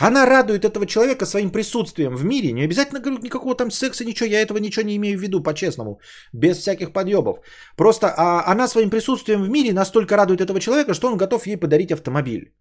Она 0.01 0.25
радует 0.25 0.63
этого 0.63 0.85
человека 0.85 1.25
своим 1.25 1.51
присутствием 1.51 2.15
в 2.15 2.23
мире. 2.23 2.53
Не 2.53 2.63
обязательно 2.63 2.99
говорю 3.01 3.21
никакого 3.21 3.55
там 3.55 3.71
секса, 3.71 4.05
ничего. 4.05 4.29
Я 4.29 4.41
этого 4.41 4.59
ничего 4.59 4.85
не 4.85 4.95
имею 4.95 5.17
в 5.17 5.21
виду, 5.21 5.43
по-честному. 5.43 5.99
Без 6.33 6.57
всяких 6.57 6.93
подъебов. 6.93 7.39
Просто 7.75 8.07
а 8.07 8.51
она 8.51 8.67
своим 8.67 8.89
присутствием 8.89 9.43
в 9.43 9.49
мире 9.49 9.73
настолько 9.73 10.15
радует 10.15 10.41
этого 10.41 10.59
человека, 10.59 10.93
что 10.93 11.07
он 11.07 11.17
готов 11.17 11.47
ей 11.47 11.57
подарить 11.57 11.91
автомобиль. 11.91 12.53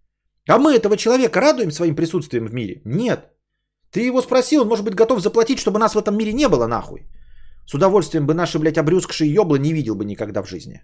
А 0.49 0.59
мы 0.59 0.75
этого 0.75 0.97
человека 0.97 1.41
радуем 1.41 1.71
своим 1.71 1.95
присутствием 1.95 2.47
в 2.47 2.55
мире? 2.55 2.81
Нет. 2.85 3.21
Ты 3.93 4.01
его 4.01 4.23
спросил, 4.23 4.63
он 4.63 4.69
может 4.69 4.85
быть 4.85 4.95
готов 4.95 5.21
заплатить, 5.21 5.59
чтобы 5.59 5.79
нас 5.79 5.95
в 5.95 5.99
этом 5.99 6.17
мире 6.17 6.33
не 6.33 6.49
было 6.49 6.67
нахуй. 6.67 7.07
С 7.69 7.75
удовольствием 7.75 8.27
бы 8.27 8.33
наши, 8.33 8.59
блядь, 8.59 8.79
обрюзгшие 8.79 9.35
ёбла 9.35 9.57
не 9.57 9.75
видел 9.75 9.95
бы 9.95 10.05
никогда 10.05 10.43
в 10.43 10.49
жизни. 10.49 10.83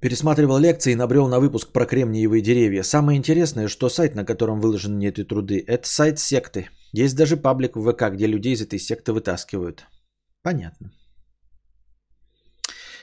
Пересматривал 0.00 0.58
лекции 0.58 0.92
и 0.92 0.96
набрел 0.96 1.28
на 1.28 1.38
выпуск 1.38 1.72
про 1.72 1.86
кремниевые 1.86 2.42
деревья. 2.42 2.82
Самое 2.82 3.16
интересное, 3.18 3.68
что 3.68 3.88
сайт, 3.88 4.14
на 4.16 4.24
котором 4.24 4.60
выложены 4.60 5.06
эти 5.06 5.24
труды, 5.24 5.64
это 5.64 5.86
сайт 5.86 6.18
секты. 6.18 6.68
Есть 6.92 7.16
даже 7.16 7.36
паблик 7.36 7.76
в 7.76 7.92
ВК, 7.92 8.10
где 8.12 8.26
людей 8.26 8.54
из 8.54 8.62
этой 8.62 8.80
секты 8.80 9.12
вытаскивают. 9.12 9.86
Понятно. 10.42 10.90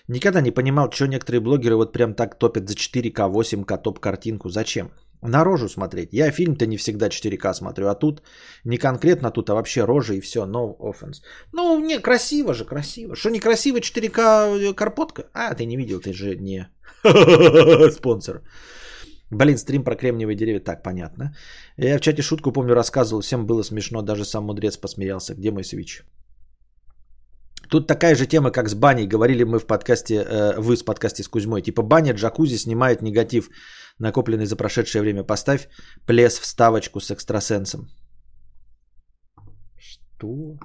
Никогда 0.10 0.42
не 0.42 0.52
понимал, 0.52 0.92
что 0.92 1.08
некоторые 1.08 1.40
блогеры 1.40 1.76
вот 1.76 1.94
прям 1.94 2.14
так 2.14 2.38
топят 2.38 2.68
за 2.68 2.76
4К, 2.76 3.32
8К 3.32 3.82
топ-картинку. 3.82 4.50
Зачем? 4.50 4.92
На 5.22 5.44
рожу 5.44 5.70
смотреть. 5.70 6.10
Я 6.14 6.32
фильм-то 6.32 6.66
не 6.66 6.78
всегда 6.78 7.08
4К 7.08 7.54
смотрю, 7.54 7.88
а 7.88 7.96
тут 7.96 8.22
не 8.66 8.78
конкретно 8.78 9.32
тут, 9.32 9.50
а 9.50 9.56
вообще 9.56 9.86
рожа 9.86 10.14
и 10.14 10.22
все, 10.22 10.46
no 10.46 10.78
offense. 10.80 11.22
Ну, 11.54 11.80
не, 11.80 12.00
красиво 12.00 12.54
же, 12.54 12.66
красиво. 12.66 13.16
Что 13.16 13.30
некрасиво 13.30 13.78
4К 13.78 14.74
карпотка? 14.74 15.24
А, 15.34 15.54
ты 15.54 15.66
не 15.66 15.78
видел, 15.78 16.00
ты 16.00 16.14
же 16.14 16.36
не 16.36 16.68
спонсор. 17.92 18.42
Блин, 19.32 19.58
стрим 19.58 19.84
про 19.84 19.96
кремниевые 19.96 20.36
деревья, 20.36 20.60
так, 20.60 20.84
понятно. 20.84 21.36
Я 21.78 21.98
в 21.98 22.02
чате 22.02 22.22
шутку, 22.22 22.52
помню, 22.52 22.74
рассказывал, 22.74 23.22
всем 23.22 23.46
было 23.46 23.64
смешно, 23.64 24.02
даже 24.02 24.26
сам 24.26 24.46
мудрец 24.46 24.78
посмеялся. 24.78 25.36
Где 25.36 25.52
мой 25.52 25.64
свич? 25.64 26.04
Тут 27.70 27.88
такая 27.88 28.16
же 28.16 28.26
тема, 28.26 28.52
как 28.52 28.70
с 28.70 28.74
баней. 28.74 29.08
Говорили 29.08 29.44
мы 29.44 29.60
в 29.60 29.68
подкасте, 29.68 30.16
э, 30.16 30.60
вы 30.60 30.78
с 30.78 30.84
подкасте 30.84 31.24
с 31.24 31.28
Кузьмой. 31.28 31.62
Типа 31.62 31.84
баня, 31.84 32.14
джакузи 32.14 32.58
снимает 32.58 33.02
негатив 33.02 33.50
накопленный 34.00 34.46
за 34.46 34.56
прошедшее 34.56 35.02
время. 35.02 35.24
Поставь 35.24 35.68
плес 36.06 36.40
вставочку 36.40 37.00
с 37.00 37.12
экстрасенсом. 37.12 37.90
Что? 39.78 40.58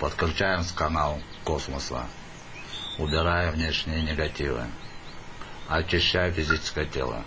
Подключаем 0.00 0.62
с 0.62 0.72
канал 0.72 1.18
космоса. 1.44 2.06
Убирая 2.98 3.52
внешние 3.52 4.02
негативы. 4.02 4.62
Очищая 5.68 6.30
физическое 6.30 6.86
тело. 6.86 7.22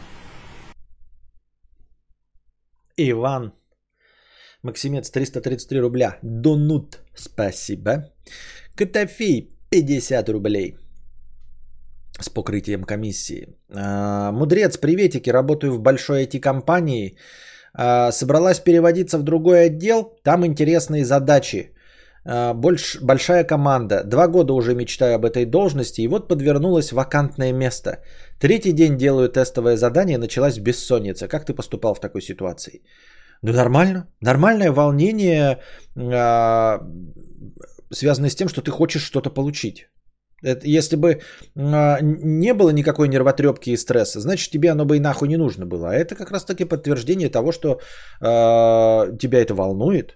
Иван. 2.99 3.53
Максимец 4.63 5.09
333 5.09 5.79
рубля. 5.79 6.17
Донут. 6.21 6.99
Спасибо. 7.15 8.11
Котофей 8.75 9.55
50 9.69 10.29
рублей. 10.29 10.75
С 12.19 12.29
покрытием 12.29 12.83
комиссии. 12.83 13.47
А, 13.69 14.31
мудрец, 14.31 14.77
приветики. 14.77 15.29
Работаю 15.29 15.73
в 15.73 15.79
большой 15.79 16.25
IT-компании. 16.25 17.17
А, 17.73 18.11
собралась 18.11 18.59
переводиться 18.59 19.17
в 19.17 19.23
другой 19.23 19.65
отдел. 19.65 20.19
Там 20.23 20.45
интересные 20.45 21.05
задачи. 21.05 21.71
А, 22.25 22.53
больш, 22.53 22.97
большая 23.01 23.43
команда. 23.43 24.03
Два 24.03 24.27
года 24.27 24.53
уже 24.53 24.75
мечтаю 24.75 25.15
об 25.15 25.25
этой 25.25 25.45
должности. 25.45 26.01
И 26.01 26.07
вот 26.07 26.27
подвернулось 26.27 26.91
вакантное 26.91 27.53
место. 27.53 27.89
Третий 28.39 28.71
день 28.71 28.97
делаю 28.97 29.29
тестовое 29.29 29.77
задание. 29.77 30.17
Началась 30.17 30.59
бессонница. 30.59 31.27
Как 31.27 31.45
ты 31.45 31.53
поступал 31.53 31.93
в 31.95 31.99
такой 31.99 32.21
ситуации? 32.21 32.81
Ну 33.41 33.53
нормально. 33.53 34.07
Нормальное 34.21 34.71
волнение, 34.71 35.59
а, 35.95 36.79
связанное 37.91 38.29
с 38.29 38.35
тем, 38.35 38.49
что 38.49 38.61
ты 38.61 38.71
хочешь 38.71 39.03
что-то 39.03 39.29
получить. 39.29 39.87
Это, 40.43 40.67
если 40.67 40.95
бы 40.95 41.21
а, 41.55 41.97
не 42.01 42.53
было 42.53 42.69
никакой 42.69 43.07
нервотрепки 43.07 43.71
и 43.71 43.77
стресса, 43.77 44.19
значит 44.19 44.51
тебе 44.51 44.71
оно 44.71 44.85
бы 44.85 44.97
и 44.97 44.99
нахуй 44.99 45.27
не 45.27 45.37
нужно 45.37 45.65
было. 45.65 45.89
А 45.89 45.93
это 45.93 46.15
как 46.15 46.31
раз 46.31 46.45
таки 46.45 46.65
подтверждение 46.65 47.29
того, 47.29 47.51
что 47.51 47.79
а, 48.21 49.07
тебя 49.17 49.39
это 49.39 49.53
волнует, 49.53 50.15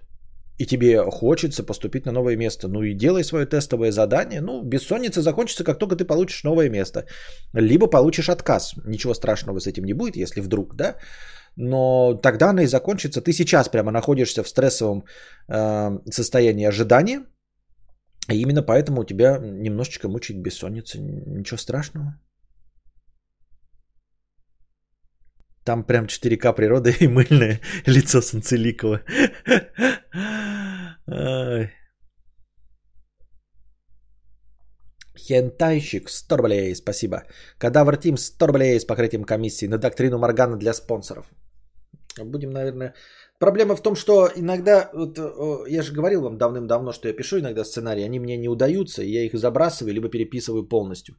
и 0.58 0.66
тебе 0.66 1.02
хочется 1.10 1.64
поступить 1.64 2.06
на 2.06 2.12
новое 2.12 2.36
место, 2.36 2.68
ну 2.68 2.82
и 2.82 2.94
делай 2.94 3.24
свое 3.24 3.46
тестовое 3.46 3.90
задание. 3.90 4.40
Ну, 4.40 4.62
бессонница 4.62 5.22
закончится, 5.22 5.64
как 5.64 5.78
только 5.78 5.96
ты 5.96 6.04
получишь 6.04 6.44
новое 6.44 6.70
место. 6.70 7.06
Либо 7.54 7.86
получишь 7.88 8.28
отказ. 8.28 8.74
Ничего 8.84 9.14
страшного 9.14 9.58
с 9.58 9.66
этим 9.66 9.84
не 9.84 9.94
будет, 9.94 10.16
если 10.16 10.40
вдруг, 10.40 10.76
да. 10.76 10.96
Но 11.56 12.14
тогда 12.22 12.50
она 12.50 12.62
и 12.62 12.66
закончится. 12.66 13.20
Ты 13.20 13.32
сейчас 13.32 13.68
прямо 13.68 13.90
находишься 13.90 14.42
в 14.42 14.48
стрессовом 14.48 15.04
э, 15.48 15.98
состоянии 16.10 16.68
ожидания. 16.68 17.24
И 18.32 18.40
именно 18.40 18.62
поэтому 18.62 19.00
у 19.00 19.04
тебя 19.04 19.38
немножечко 19.38 20.08
мучает 20.08 20.40
бессонница. 20.40 20.98
Ничего 21.00 21.58
страшного. 21.58 22.14
Там 25.64 25.82
прям 25.84 26.06
4К 26.06 26.54
природа 26.54 26.90
и 26.90 27.08
мыльное 27.08 27.60
лицо 27.86 28.20
Санцеликова. 28.20 29.00
Хентайщик 35.16 36.10
100 36.10 36.36
рублей, 36.36 36.74
спасибо. 36.74 37.22
Кадавр 37.58 37.96
Тим 37.96 38.16
100 38.16 38.46
рублей 38.46 38.80
с 38.80 38.84
покрытием 38.84 39.24
комиссии 39.24 39.68
на 39.68 39.78
доктрину 39.78 40.18
Моргана 40.18 40.56
для 40.56 40.74
спонсоров. 40.74 41.26
Будем, 42.18 42.50
наверное... 42.50 42.94
Проблема 43.40 43.74
в 43.76 43.82
том, 43.82 43.96
что 43.96 44.30
иногда, 44.36 44.90
вот, 44.94 45.18
я 45.68 45.82
же 45.82 45.92
говорил 45.92 46.22
вам 46.22 46.38
давным-давно, 46.38 46.92
что 46.92 47.08
я 47.08 47.16
пишу 47.16 47.40
иногда 47.40 47.64
сценарии, 47.64 48.04
они 48.04 48.20
мне 48.20 48.36
не 48.36 48.48
удаются, 48.48 49.02
и 49.02 49.10
я 49.10 49.24
их 49.24 49.34
забрасываю, 49.34 49.92
либо 49.94 50.08
переписываю 50.08 50.68
полностью. 50.68 51.16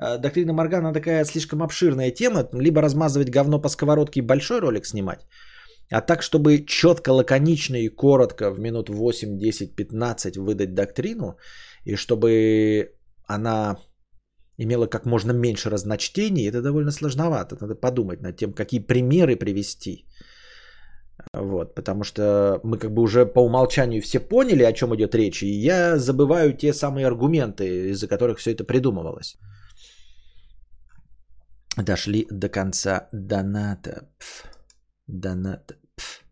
А, 0.00 0.18
доктрина 0.18 0.52
Моргана 0.52 0.92
такая 0.92 1.24
слишком 1.24 1.62
обширная 1.62 2.10
тема, 2.10 2.48
либо 2.52 2.82
размазывать 2.82 3.30
говно 3.30 3.60
по 3.60 3.68
сковородке 3.68 4.20
и 4.20 4.26
большой 4.26 4.60
ролик 4.60 4.86
снимать, 4.86 5.26
а 5.90 6.00
так, 6.00 6.22
чтобы 6.22 6.64
четко, 6.66 7.10
лаконично 7.12 7.76
и 7.76 7.88
коротко 7.88 8.50
в 8.50 8.58
минут 8.60 8.88
8, 8.88 9.38
10, 9.38 9.76
15 9.76 10.36
выдать 10.36 10.74
доктрину, 10.74 11.36
и 11.84 11.96
чтобы 11.96 12.92
она 13.26 13.76
имела 14.56 14.86
как 14.86 15.06
можно 15.06 15.32
меньше 15.32 15.70
разночтений, 15.70 16.48
это 16.48 16.62
довольно 16.62 16.90
сложновато. 16.90 17.56
Надо 17.60 17.74
подумать 17.74 18.20
над 18.22 18.36
тем, 18.36 18.52
какие 18.52 18.80
примеры 18.80 19.36
привести. 19.36 20.06
Вот, 21.34 21.74
потому 21.74 22.04
что 22.04 22.60
мы 22.64 22.78
как 22.78 22.92
бы 22.92 23.02
уже 23.02 23.26
по 23.26 23.40
умолчанию 23.40 24.02
все 24.02 24.20
поняли, 24.20 24.62
о 24.62 24.72
чем 24.72 24.94
идет 24.94 25.14
речь, 25.14 25.42
и 25.42 25.48
я 25.48 25.98
забываю 25.98 26.56
те 26.56 26.72
самые 26.72 27.06
аргументы, 27.06 27.90
из-за 27.90 28.08
которых 28.08 28.38
все 28.38 28.52
это 28.52 28.64
придумывалось. 28.64 29.36
Дошли 31.84 32.26
до 32.30 32.48
конца 32.48 33.08
доната. 33.12 34.08
Пф. 34.18 34.44
Доната. 35.06 35.74
Пф. 35.96 36.24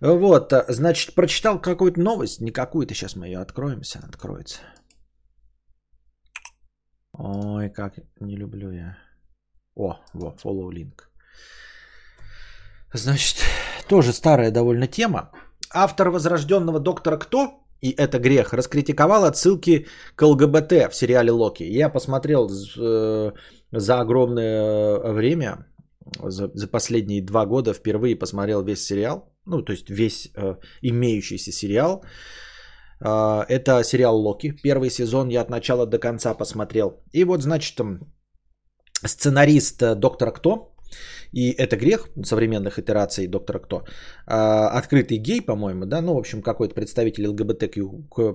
Вот, 0.00 0.52
значит, 0.68 1.14
прочитал 1.14 1.60
какую-то 1.60 2.00
новость, 2.00 2.40
не 2.40 2.52
какую-то, 2.52 2.94
сейчас 2.94 3.16
мы 3.16 3.26
ее 3.26 3.38
откроем, 3.40 3.80
если 3.80 3.98
она 3.98 4.08
откроется. 4.08 4.60
Ой, 7.12 7.70
как 7.70 7.98
не 8.20 8.36
люблю 8.36 8.72
я. 8.72 8.96
О, 9.76 9.96
вот, 10.14 10.40
follow 10.42 10.70
link. 10.70 11.02
Значит, 12.94 13.36
тоже 13.88 14.12
старая 14.12 14.50
довольно 14.50 14.86
тема. 14.86 15.30
Автор 15.72 16.10
возрожденного 16.10 16.80
доктора 16.80 17.18
Кто, 17.18 17.60
и 17.80 17.90
это 17.90 18.18
грех, 18.18 18.52
раскритиковал 18.52 19.24
отсылки 19.24 19.86
к 20.16 20.22
ЛГБТ 20.22 20.72
в 20.90 20.94
сериале 20.94 21.30
Локи. 21.30 21.62
Я 21.62 21.88
посмотрел 21.88 22.50
э, 22.78 23.32
за 23.72 24.00
огромное 24.00 24.98
время, 25.12 25.66
за, 26.22 26.50
за 26.54 26.66
последние 26.66 27.22
два 27.22 27.46
года 27.46 27.72
впервые 27.72 28.16
посмотрел 28.16 28.62
весь 28.62 28.84
сериал. 28.84 29.32
Ну, 29.46 29.62
то 29.62 29.72
есть 29.72 29.90
весь 29.90 30.30
э, 30.36 30.56
имеющийся 30.82 31.52
сериал. 31.52 32.04
Э, 33.00 33.44
это 33.48 33.82
сериал 33.84 34.16
Локи. 34.16 34.52
Первый 34.62 34.90
сезон 34.90 35.28
я 35.28 35.42
от 35.42 35.50
начала 35.50 35.86
до 35.86 35.98
конца 35.98 36.34
посмотрел. 36.34 37.02
И 37.12 37.24
вот, 37.24 37.42
значит, 37.42 37.76
там 37.76 38.00
сценарист 39.04 39.82
э, 39.82 39.94
Доктора 39.94 40.30
Кто, 40.30 40.69
и 41.32 41.50
это 41.52 41.76
грех 41.76 42.08
современных 42.24 42.78
итераций 42.78 43.26
Доктора 43.26 43.58
Кто. 43.58 43.84
А, 44.26 44.68
открытый 44.78 45.18
гей, 45.18 45.40
по-моему, 45.40 45.86
да, 45.86 46.00
ну, 46.00 46.14
в 46.14 46.18
общем, 46.18 46.42
какой-то 46.42 46.74
представитель 46.74 47.28
ЛГБТК 47.28 47.80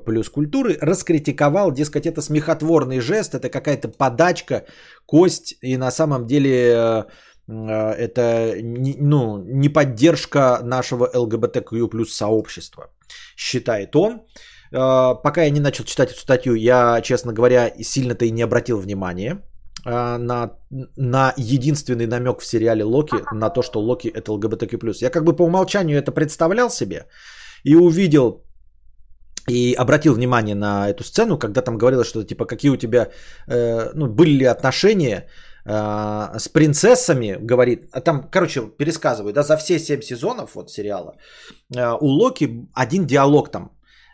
плюс 0.06 0.30
культуры 0.30 0.78
раскритиковал, 0.82 1.72
дескать, 1.72 2.06
это 2.06 2.22
смехотворный 2.22 3.00
жест, 3.00 3.36
это 3.36 3.50
какая-то 3.50 3.90
подачка, 3.90 4.66
кость, 5.06 5.58
и 5.62 5.78
на 5.78 5.92
самом 5.92 6.26
деле 6.26 6.52
э, 6.52 7.04
это 7.48 8.56
ну, 8.62 9.44
не 9.44 9.70
поддержка 9.70 10.60
нашего 10.64 11.10
ЛГБТК 11.14 11.88
плюс 11.88 12.16
сообщества, 12.16 12.92
считает 13.36 13.96
он. 13.96 14.22
Э, 14.72 15.16
пока 15.24 15.44
я 15.44 15.50
не 15.50 15.60
начал 15.60 15.84
читать 15.84 16.12
эту 16.12 16.20
статью, 16.20 16.56
я, 16.56 17.02
честно 17.02 17.34
говоря, 17.34 17.74
сильно-то 17.82 18.26
и 18.26 18.32
не 18.32 18.44
обратил 18.44 18.80
внимания 18.80 19.42
на, 19.86 20.52
на 20.98 21.34
единственный 21.38 22.08
намек 22.08 22.40
в 22.40 22.46
сериале 22.46 22.84
Локи 22.84 23.18
на 23.32 23.50
то, 23.50 23.62
что 23.62 23.80
Локи 23.80 24.08
это 24.08 24.34
ЛГБТК+. 24.34 24.78
Я 25.02 25.10
как 25.10 25.24
бы 25.24 25.36
по 25.36 25.44
умолчанию 25.44 25.98
это 25.98 26.12
представлял 26.12 26.70
себе 26.70 27.06
и 27.64 27.76
увидел 27.76 28.46
и 29.48 29.76
обратил 29.78 30.14
внимание 30.14 30.56
на 30.56 30.90
эту 30.90 31.04
сцену, 31.04 31.38
когда 31.38 31.62
там 31.62 31.78
говорилось, 31.78 32.08
что 32.08 32.24
типа 32.24 32.46
какие 32.46 32.72
у 32.72 32.78
тебя, 32.78 33.12
э, 33.48 33.92
ну, 33.94 34.08
были 34.08 34.38
ли 34.40 34.46
отношения 34.46 35.28
э, 35.66 36.40
с 36.40 36.48
принцессами, 36.48 37.38
говорит, 37.40 37.90
а 37.92 38.02
там, 38.02 38.30
короче, 38.32 38.62
пересказываю, 38.78 39.34
да, 39.34 39.44
за 39.44 39.58
все 39.58 39.80
семь 39.80 40.02
сезонов 40.02 40.56
вот 40.56 40.72
сериала 40.72 41.16
э, 41.76 41.98
у 42.02 42.08
Локи 42.08 42.68
один 42.74 43.06
диалог 43.06 43.52
там 43.52 43.72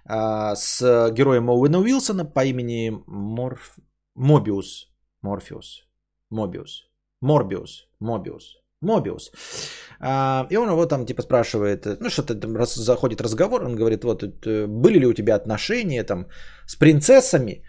э, 0.10 0.56
с 0.56 1.12
героем 1.12 1.50
Оуэна 1.50 1.80
Уилсона 1.80 2.26
по 2.26 2.44
имени 2.46 2.92
Морф... 3.08 3.78
Мобиус, 4.16 4.91
Морфеус. 5.22 5.86
Мобиус. 6.30 6.88
Морбиус. 7.22 7.88
Мобиус. 8.00 8.58
Мобиус. 8.82 9.32
А, 10.00 10.48
и 10.50 10.58
он 10.58 10.70
его 10.70 10.86
там 10.86 11.06
типа 11.06 11.22
спрашивает, 11.22 11.86
ну 12.00 12.10
что-то 12.10 12.36
там 12.36 12.56
раз, 12.56 12.76
заходит 12.76 13.22
разговор, 13.22 13.64
он 13.64 13.76
говорит, 13.76 14.04
вот 14.04 14.24
э, 14.24 14.66
были 14.68 15.00
ли 15.00 15.06
у 15.06 15.14
тебя 15.14 15.36
отношения 15.36 16.04
там 16.04 16.26
с 16.66 16.76
принцессами? 16.76 17.64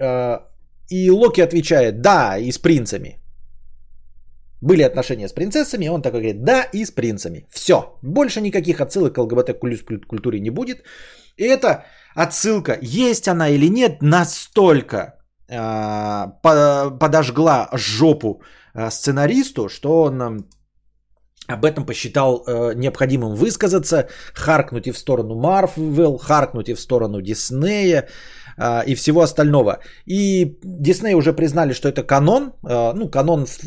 А, 0.00 0.48
и 0.88 1.10
Локи 1.10 1.42
отвечает, 1.42 2.00
да, 2.00 2.38
и 2.38 2.52
с 2.52 2.58
принцами. 2.58 3.20
Были 4.62 4.82
отношения 4.82 5.28
с 5.28 5.32
принцессами, 5.32 5.84
и 5.84 5.90
он 5.90 6.00
такой 6.00 6.20
говорит, 6.20 6.44
да, 6.44 6.62
и 6.72 6.86
с 6.86 6.90
принцами. 6.90 7.46
Все, 7.50 7.98
больше 8.02 8.40
никаких 8.40 8.80
отсылок 8.80 9.14
к 9.14 9.18
ЛГБТ 9.18 9.58
культуре 10.06 10.40
не 10.40 10.50
будет. 10.50 10.78
И 11.36 11.44
эта 11.44 11.84
отсылка, 12.14 12.78
есть 12.80 13.28
она 13.28 13.50
или 13.50 13.68
нет, 13.68 14.00
настолько 14.00 15.23
подожгла 15.48 17.68
жопу 17.72 18.42
а, 18.72 18.90
сценаристу, 18.90 19.68
что 19.68 20.02
он 20.02 20.46
об 21.46 21.64
этом 21.64 21.84
посчитал 21.84 22.42
э, 22.46 22.72
необходимым 22.74 23.34
высказаться, 23.34 24.08
харкнуть 24.34 24.86
и 24.86 24.92
в 24.92 24.98
сторону 24.98 25.34
Марвел, 25.34 26.18
харкнуть 26.18 26.68
и 26.68 26.74
в 26.74 26.80
сторону 26.80 27.20
Диснея 27.20 28.08
и 28.86 28.94
всего 28.94 29.20
остального. 29.20 29.78
И 30.06 30.58
Дисней 30.62 31.14
уже 31.14 31.32
признали, 31.32 31.72
что 31.72 31.88
это 31.88 32.02
канон. 32.02 32.52
Э, 32.68 32.92
ну, 32.94 33.08
канон 33.08 33.46
в, 33.46 33.58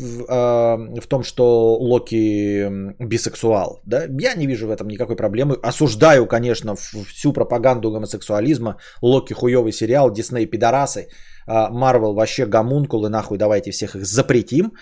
в 1.00 1.06
том, 1.08 1.22
что 1.22 1.76
Локи 1.76 2.68
бисексуал. 2.98 3.80
Да? 3.84 4.04
Я 4.20 4.34
не 4.34 4.46
вижу 4.46 4.66
в 4.66 4.70
этом 4.70 4.88
никакой 4.88 5.16
проблемы. 5.16 5.56
Осуждаю, 5.62 6.26
конечно, 6.26 6.74
всю 6.76 7.32
пропаганду 7.32 7.90
гомосексуализма. 7.90 8.76
Локи 9.02 9.34
хуёвый 9.34 9.72
сериал, 9.72 10.10
Дисней 10.10 10.46
пидорасы. 10.46 11.08
А, 11.48 11.70
Марвел 11.70 12.14
вообще 12.14 12.46
гомункулы, 12.46 13.08
нахуй 13.08 13.38
давайте 13.38 13.70
всех 13.70 13.94
их 13.94 14.06
запретим 14.06 14.72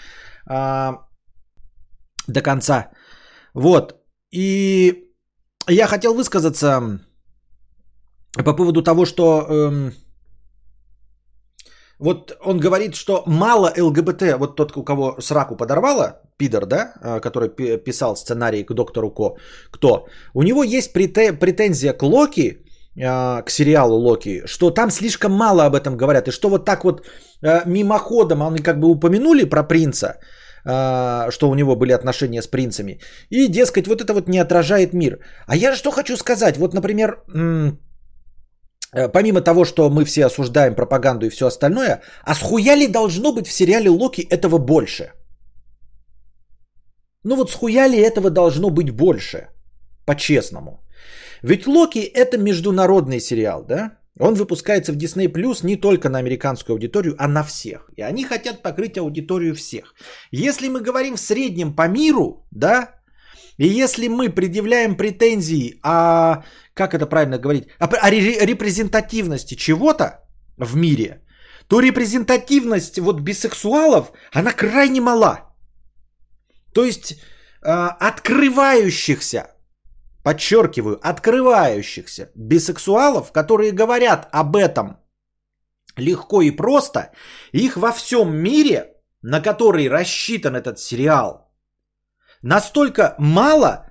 а, 0.48 1.06
до 2.26 2.42
конца. 2.42 2.90
Вот. 3.54 3.94
И 4.32 5.04
я 5.68 5.86
хотел 5.86 6.14
высказаться 6.14 7.00
по 8.44 8.52
поводу 8.52 8.82
того, 8.82 9.06
что 9.06 9.46
эм, 9.48 9.92
вот 11.98 12.36
он 12.44 12.60
говорит, 12.60 12.94
что 12.94 13.22
мало 13.26 13.72
ЛГБТ, 13.76 14.36
вот 14.38 14.56
тот, 14.56 14.76
у 14.76 14.84
кого 14.84 15.16
сраку 15.20 15.56
подорвало, 15.56 16.20
пидор, 16.36 16.66
да, 16.66 16.92
а, 17.02 17.20
который 17.20 17.48
писал 17.78 18.16
сценарий 18.16 18.64
к 18.64 18.74
доктору 18.74 19.10
Ко, 19.10 19.36
кто, 19.70 20.06
у 20.34 20.42
него 20.42 20.62
есть 20.62 20.92
претензия 20.92 21.94
к 21.94 22.02
Локи, 22.02 22.58
а, 23.02 23.42
к 23.42 23.50
сериалу 23.50 23.96
Локи, 23.96 24.42
что 24.46 24.70
там 24.70 24.90
слишком 24.90 25.32
мало 25.32 25.64
об 25.64 25.74
этом 25.74 25.96
говорят, 25.96 26.28
и 26.28 26.32
что 26.32 26.50
вот 26.50 26.64
так 26.66 26.84
вот 26.84 27.06
а, 27.42 27.62
мимоходом 27.66 28.42
они 28.42 28.58
как 28.58 28.78
бы 28.78 28.88
упомянули 28.88 29.44
про 29.44 29.62
принца, 29.62 30.20
что 30.64 31.48
у 31.48 31.54
него 31.54 31.76
были 31.76 31.92
отношения 31.92 32.42
с 32.42 32.48
принцами, 32.48 33.00
и, 33.30 33.46
дескать, 33.46 33.86
вот 33.86 34.02
это 34.02 34.12
вот 34.12 34.28
не 34.28 34.40
отражает 34.40 34.92
мир. 34.92 35.20
А 35.46 35.54
я 35.54 35.76
что 35.76 35.92
хочу 35.92 36.16
сказать, 36.16 36.56
вот, 36.56 36.74
например, 36.74 37.22
помимо 39.12 39.40
того, 39.40 39.64
что 39.64 39.90
мы 39.90 40.04
все 40.04 40.26
осуждаем 40.26 40.74
пропаганду 40.74 41.26
и 41.26 41.30
все 41.30 41.46
остальное, 41.46 42.02
а 42.24 42.34
схуя 42.34 42.76
ли 42.76 42.86
должно 42.86 43.32
быть 43.32 43.46
в 43.46 43.52
сериале 43.52 43.90
Локи 43.90 44.22
этого 44.22 44.58
больше? 44.58 45.12
Ну 47.24 47.36
вот 47.36 47.50
схуя 47.50 47.88
ли 47.88 47.98
этого 47.98 48.30
должно 48.30 48.70
быть 48.70 48.90
больше, 48.90 49.48
по-честному? 50.06 50.80
Ведь 51.42 51.66
Локи 51.66 51.98
это 51.98 52.38
международный 52.38 53.20
сериал, 53.20 53.64
да? 53.64 53.98
Он 54.18 54.34
выпускается 54.34 54.92
в 54.92 54.96
Disney 54.96 55.26
Plus 55.26 55.66
не 55.66 55.76
только 55.76 56.08
на 56.08 56.18
американскую 56.18 56.74
аудиторию, 56.74 57.16
а 57.18 57.28
на 57.28 57.42
всех. 57.42 57.90
И 57.96 58.02
они 58.02 58.24
хотят 58.24 58.62
покрыть 58.62 58.96
аудиторию 58.96 59.54
всех. 59.54 59.94
Если 60.30 60.68
мы 60.68 60.80
говорим 60.80 61.16
в 61.16 61.20
среднем 61.20 61.76
по 61.76 61.88
миру, 61.88 62.46
да, 62.50 62.94
и 63.58 63.66
если 63.66 64.08
мы 64.08 64.30
предъявляем 64.30 64.96
претензии 64.96 65.78
о, 65.82 66.44
как 66.76 66.94
это 66.94 67.06
правильно 67.06 67.38
говорить, 67.38 67.68
о, 67.78 67.86
о 67.86 68.10
репрезентативности 68.10 69.54
чего-то 69.54 70.20
в 70.58 70.76
мире, 70.76 71.22
то 71.68 71.80
репрезентативность 71.80 72.98
вот 72.98 73.20
бисексуалов, 73.20 74.12
она 74.32 74.52
крайне 74.52 75.00
мала. 75.00 75.40
То 76.74 76.84
есть 76.84 77.12
э, 77.12 77.70
открывающихся 78.00 79.46
подчеркиваю, 80.22 80.98
открывающихся 81.02 82.30
бисексуалов, 82.34 83.32
которые 83.32 83.72
говорят 83.72 84.28
об 84.32 84.56
этом 84.56 84.98
легко 85.96 86.42
и 86.42 86.50
просто, 86.50 87.10
их 87.52 87.76
во 87.76 87.92
всем 87.92 88.36
мире, 88.36 88.92
на 89.22 89.40
который 89.40 89.88
рассчитан 89.88 90.56
этот 90.56 90.78
сериал, 90.78 91.50
настолько 92.42 93.14
мало, 93.18 93.85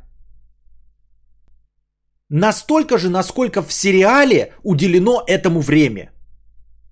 настолько 2.30 2.98
же, 2.98 3.10
насколько 3.10 3.62
в 3.62 3.72
сериале 3.72 4.54
уделено 4.64 5.24
этому 5.28 5.62
время, 5.62 6.12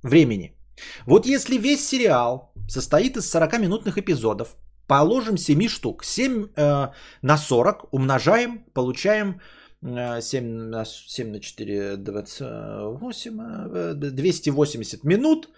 времени. 0.04 0.56
Вот 1.06 1.26
если 1.26 1.58
весь 1.58 1.88
сериал 1.88 2.54
состоит 2.68 3.18
из 3.18 3.36
40-минутных 3.36 3.98
эпизодов, 3.98 4.56
Положим 4.88 5.38
7 5.38 5.68
штук. 5.68 6.04
7 6.04 6.48
э, 6.56 6.92
на 7.22 7.38
40 7.38 7.94
умножаем, 7.94 8.66
получаем 8.74 9.40
э, 9.82 10.22
7, 10.22 10.44
на, 10.70 10.86
7 10.86 11.32
на 11.32 11.40
4, 11.40 11.98
28, 11.98 13.40
э, 13.76 13.94
280 13.94 15.04
минут. 15.04 15.50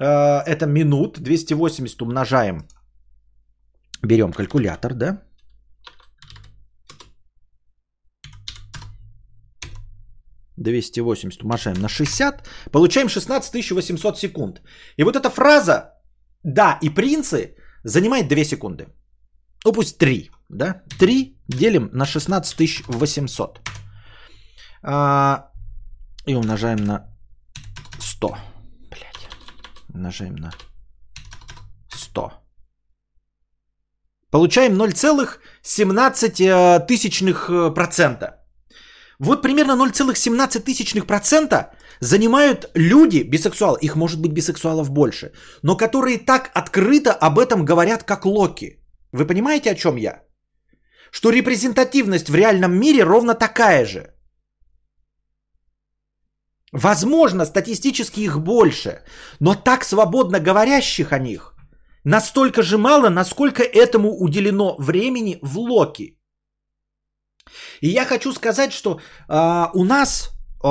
Э, 0.00 0.42
это 0.46 0.66
минут. 0.66 1.18
280 1.20 2.02
умножаем. 2.02 2.66
Берем 4.02 4.32
калькулятор, 4.32 4.94
да? 4.94 5.22
Двести 10.56 11.00
восемьдесят 11.00 11.42
умножаем 11.42 11.80
на 11.80 11.88
60, 11.88 12.48
получаем 12.72 13.08
16 13.08 13.70
800 13.70 14.18
секунд. 14.18 14.62
И 14.96 15.04
вот 15.04 15.16
эта 15.16 15.30
фраза 15.30 15.92
«да» 16.42 16.78
и 16.82 16.90
«принцы» 16.90 17.56
занимает 17.84 18.28
2 18.28 18.44
секунды. 18.44 18.86
Ну 19.64 19.72
пусть 19.72 19.98
3, 19.98 20.30
да? 20.48 20.82
3 20.98 21.36
делим 21.48 21.90
на 21.92 22.06
16 22.06 22.84
800. 22.88 23.60
А, 24.82 25.50
и 26.26 26.34
умножаем 26.34 26.84
на 26.84 27.06
100. 27.98 28.36
Блять. 28.90 29.28
Умножаем 29.94 30.36
на 30.36 30.52
100. 31.90 32.32
Получаем 34.30 34.80
0,17 34.80 36.86
тысячных 36.86 37.50
э, 37.50 37.74
процента. 37.74 38.45
Вот 39.18 39.42
примерно 39.42 39.72
0,17 39.72 40.60
тысячных 40.60 41.06
процента 41.06 41.72
занимают 42.00 42.70
люди, 42.74 43.22
бисексуалы, 43.22 43.78
их 43.80 43.96
может 43.96 44.20
быть 44.20 44.32
бисексуалов 44.32 44.90
больше, 44.90 45.32
но 45.62 45.76
которые 45.76 46.18
так 46.18 46.50
открыто 46.54 47.12
об 47.12 47.38
этом 47.38 47.64
говорят, 47.64 48.04
как 48.04 48.26
Локи. 48.26 48.78
Вы 49.12 49.26
понимаете, 49.26 49.70
о 49.70 49.74
чем 49.74 49.96
я? 49.96 50.22
Что 51.10 51.30
репрезентативность 51.30 52.28
в 52.28 52.34
реальном 52.34 52.78
мире 52.78 53.04
ровно 53.04 53.34
такая 53.34 53.86
же. 53.86 54.12
Возможно, 56.72 57.46
статистически 57.46 58.20
их 58.20 58.38
больше, 58.38 59.02
но 59.40 59.54
так 59.54 59.84
свободно 59.84 60.40
говорящих 60.40 61.12
о 61.12 61.18
них 61.18 61.56
настолько 62.06 62.62
же 62.62 62.78
мало, 62.78 63.10
насколько 63.10 63.62
этому 63.62 64.16
уделено 64.20 64.76
времени 64.78 65.38
в 65.42 65.58
Локи. 65.58 66.15
И 67.80 67.88
я 67.88 68.04
хочу 68.04 68.32
сказать, 68.32 68.72
что 68.72 69.00
э, 69.28 69.66
у 69.74 69.84
нас, 69.84 70.30
э, 70.64 70.68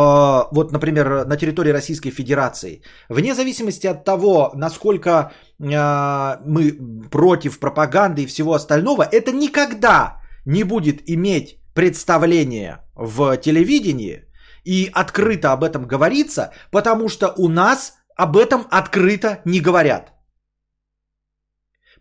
вот, 0.52 0.72
например, 0.72 1.26
на 1.26 1.38
территории 1.38 1.72
Российской 1.72 2.12
Федерации, 2.12 2.82
вне 3.10 3.34
зависимости 3.34 3.88
от 3.88 4.04
того, 4.04 4.52
насколько 4.56 5.10
э, 5.12 6.38
мы 6.46 6.72
против 7.12 7.60
пропаганды 7.60 8.24
и 8.24 8.28
всего 8.28 8.54
остального, 8.54 9.04
это 9.04 9.32
никогда 9.32 10.22
не 10.46 10.64
будет 10.64 11.10
иметь 11.10 11.60
представление 11.74 12.80
в 12.96 13.38
телевидении 13.38 14.26
и 14.64 14.90
открыто 14.94 15.52
об 15.52 15.64
этом 15.64 15.86
говорится, 15.88 16.52
потому 16.72 17.10
что 17.10 17.34
у 17.38 17.48
нас 17.50 17.94
об 18.16 18.38
этом 18.38 18.66
открыто 18.72 19.42
не 19.46 19.60
говорят. 19.60 20.14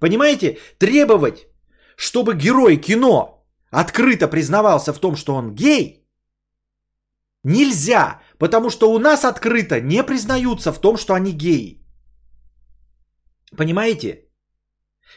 Понимаете, 0.00 0.58
требовать, 0.78 1.46
чтобы 1.96 2.34
герой 2.34 2.76
кино 2.76 3.33
открыто 3.80 4.28
признавался 4.28 4.92
в 4.92 4.98
том, 4.98 5.16
что 5.16 5.34
он 5.34 5.54
гей, 5.54 6.06
нельзя, 7.44 8.20
потому 8.38 8.70
что 8.70 8.92
у 8.92 8.98
нас 8.98 9.24
открыто 9.24 9.80
не 9.80 10.02
признаются 10.02 10.72
в 10.72 10.80
том, 10.80 10.96
что 10.96 11.14
они 11.14 11.32
геи. 11.32 11.80
Понимаете? 13.56 14.20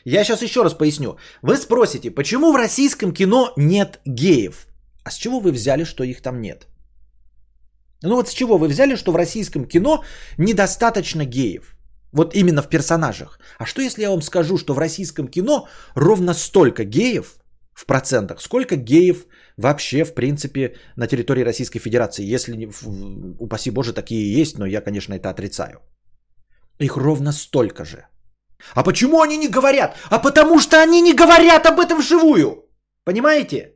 Я 0.06 0.24
сейчас 0.24 0.42
еще 0.42 0.64
раз 0.64 0.74
поясню. 0.74 1.18
Вы 1.42 1.58
спросите, 1.58 2.12
почему 2.12 2.52
в 2.52 2.56
российском 2.56 3.14
кино 3.14 3.54
нет 3.58 4.00
геев? 4.06 4.68
А 5.04 5.12
с 5.12 5.16
чего 5.16 5.40
вы 5.40 5.52
взяли, 5.52 5.86
что 5.86 6.04
их 6.04 6.22
там 6.22 6.42
нет? 6.42 6.68
Ну 8.04 8.16
вот 8.16 8.30
с 8.30 8.34
чего 8.34 8.58
вы 8.58 8.68
взяли, 8.68 8.96
что 8.96 9.12
в 9.12 9.16
российском 9.16 9.66
кино 9.66 10.04
недостаточно 10.38 11.26
геев? 11.26 11.78
Вот 12.12 12.36
именно 12.36 12.62
в 12.62 12.70
персонажах. 12.70 13.40
А 13.60 13.66
что 13.66 13.82
если 13.82 14.02
я 14.02 14.10
вам 14.10 14.22
скажу, 14.22 14.58
что 14.58 14.74
в 14.74 14.80
российском 14.80 15.28
кино 15.28 15.68
ровно 15.96 16.34
столько 16.34 16.84
геев, 16.84 17.38
в 17.78 17.86
процентах. 17.86 18.42
Сколько 18.42 18.76
геев 18.76 19.26
вообще, 19.58 20.04
в 20.04 20.14
принципе, 20.14 20.76
на 20.96 21.08
территории 21.08 21.46
Российской 21.46 21.80
Федерации? 21.80 22.34
Если, 22.34 22.70
упаси 23.40 23.72
Боже, 23.72 23.94
такие 23.94 24.42
есть, 24.42 24.58
но 24.58 24.66
я, 24.66 24.82
конечно, 24.82 25.14
это 25.14 25.30
отрицаю. 25.30 25.80
Их 26.80 26.98
ровно 26.98 27.32
столько 27.32 27.86
же. 27.86 28.08
А 28.76 28.84
почему 28.84 29.22
они 29.22 29.38
не 29.38 29.48
говорят? 29.48 29.96
А 30.10 30.20
потому 30.20 30.60
что 30.60 30.82
они 30.82 31.02
не 31.02 31.14
говорят 31.14 31.66
об 31.66 31.80
этом 31.80 32.00
вживую. 32.00 32.66
Понимаете? 33.04 33.74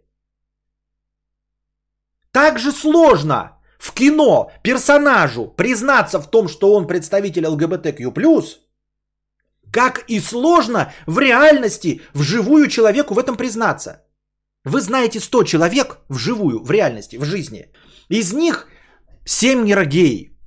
Так 2.32 2.60
же 2.60 2.72
сложно 2.72 3.52
в 3.78 3.94
кино 3.94 4.52
персонажу 4.64 5.54
признаться 5.58 6.20
в 6.20 6.32
том, 6.32 6.48
что 6.48 6.74
он 6.74 6.88
представитель 6.88 7.46
ЛГБТQ+, 7.46 8.12
как 9.72 10.04
и 10.08 10.20
сложно 10.20 10.92
в 11.08 11.20
реальности 11.20 12.02
вживую 12.14 12.68
человеку 12.68 13.14
в 13.14 13.20
этом 13.20 13.38
признаться. 13.38 14.04
Вы 14.66 14.82
знаете 14.82 15.20
100 15.20 15.44
человек 15.44 15.98
вживую, 16.10 16.64
в 16.64 16.72
реальности, 16.72 17.18
в 17.18 17.26
жизни. 17.26 17.72
Из 18.10 18.34
них 18.34 18.68
7 19.26 19.64
нейрогеи. 19.64 20.38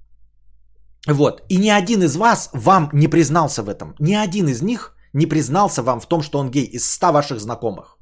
Вот. 1.06 1.42
И 1.48 1.56
ни 1.56 1.68
один 1.68 2.02
из 2.02 2.16
вас 2.16 2.50
вам 2.52 2.90
не 2.92 3.08
признался 3.08 3.62
в 3.62 3.68
этом. 3.68 3.94
Ни 3.98 4.14
один 4.14 4.48
из 4.48 4.62
них 4.62 4.94
не 5.12 5.26
признался 5.26 5.82
вам 5.82 6.00
в 6.00 6.06
том, 6.06 6.22
что 6.22 6.38
он 6.38 6.50
гей 6.50 6.64
из 6.64 6.90
100 6.90 7.12
ваших 7.12 7.40
знакомых. 7.40 7.93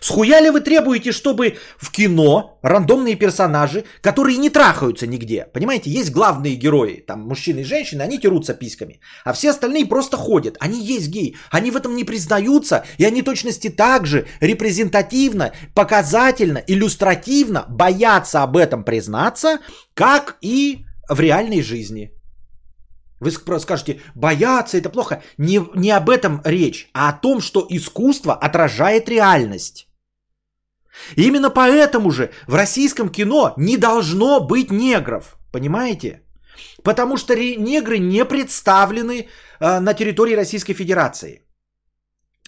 Схуя 0.00 0.40
ли 0.40 0.50
вы 0.50 0.60
требуете, 0.60 1.12
чтобы 1.12 1.56
в 1.78 1.90
кино 1.90 2.58
рандомные 2.62 3.16
персонажи, 3.16 3.84
которые 4.00 4.36
не 4.36 4.50
трахаются 4.50 5.06
нигде, 5.06 5.46
понимаете, 5.52 5.90
есть 5.90 6.10
главные 6.10 6.54
герои, 6.54 7.04
там 7.06 7.20
мужчины 7.20 7.60
и 7.60 7.64
женщины, 7.64 8.02
они 8.02 8.18
терутся 8.18 8.54
письками, 8.54 9.00
а 9.24 9.32
все 9.32 9.50
остальные 9.50 9.86
просто 9.86 10.16
ходят, 10.16 10.56
они 10.60 10.84
есть 10.84 11.08
геи, 11.08 11.36
они 11.50 11.70
в 11.70 11.76
этом 11.76 11.96
не 11.96 12.04
признаются, 12.04 12.84
и 12.98 13.04
они 13.04 13.22
точности 13.22 13.68
так 13.68 14.06
же 14.06 14.26
репрезентативно, 14.40 15.52
показательно, 15.74 16.58
иллюстративно 16.66 17.66
боятся 17.68 18.42
об 18.42 18.56
этом 18.56 18.84
признаться, 18.84 19.58
как 19.94 20.36
и 20.40 20.84
в 21.08 21.20
реальной 21.20 21.62
жизни. 21.62 22.15
Вы 23.20 23.30
скажете, 23.30 24.00
бояться 24.14 24.76
это 24.76 24.90
плохо. 24.90 25.22
Не, 25.38 25.60
не 25.74 25.90
об 25.90 26.10
этом 26.10 26.40
речь, 26.44 26.90
а 26.92 27.08
о 27.08 27.12
том, 27.12 27.40
что 27.40 27.66
искусство 27.70 28.34
отражает 28.34 29.08
реальность. 29.08 29.88
Именно 31.16 31.50
поэтому 31.50 32.10
же 32.10 32.30
в 32.46 32.54
российском 32.54 33.08
кино 33.08 33.54
не 33.56 33.76
должно 33.76 34.40
быть 34.40 34.70
негров. 34.70 35.36
Понимаете? 35.52 36.22
Потому 36.82 37.16
что 37.16 37.34
негры 37.34 37.98
не 37.98 38.24
представлены 38.24 39.28
э, 39.60 39.80
на 39.80 39.94
территории 39.94 40.36
Российской 40.36 40.74
Федерации. 40.74 41.45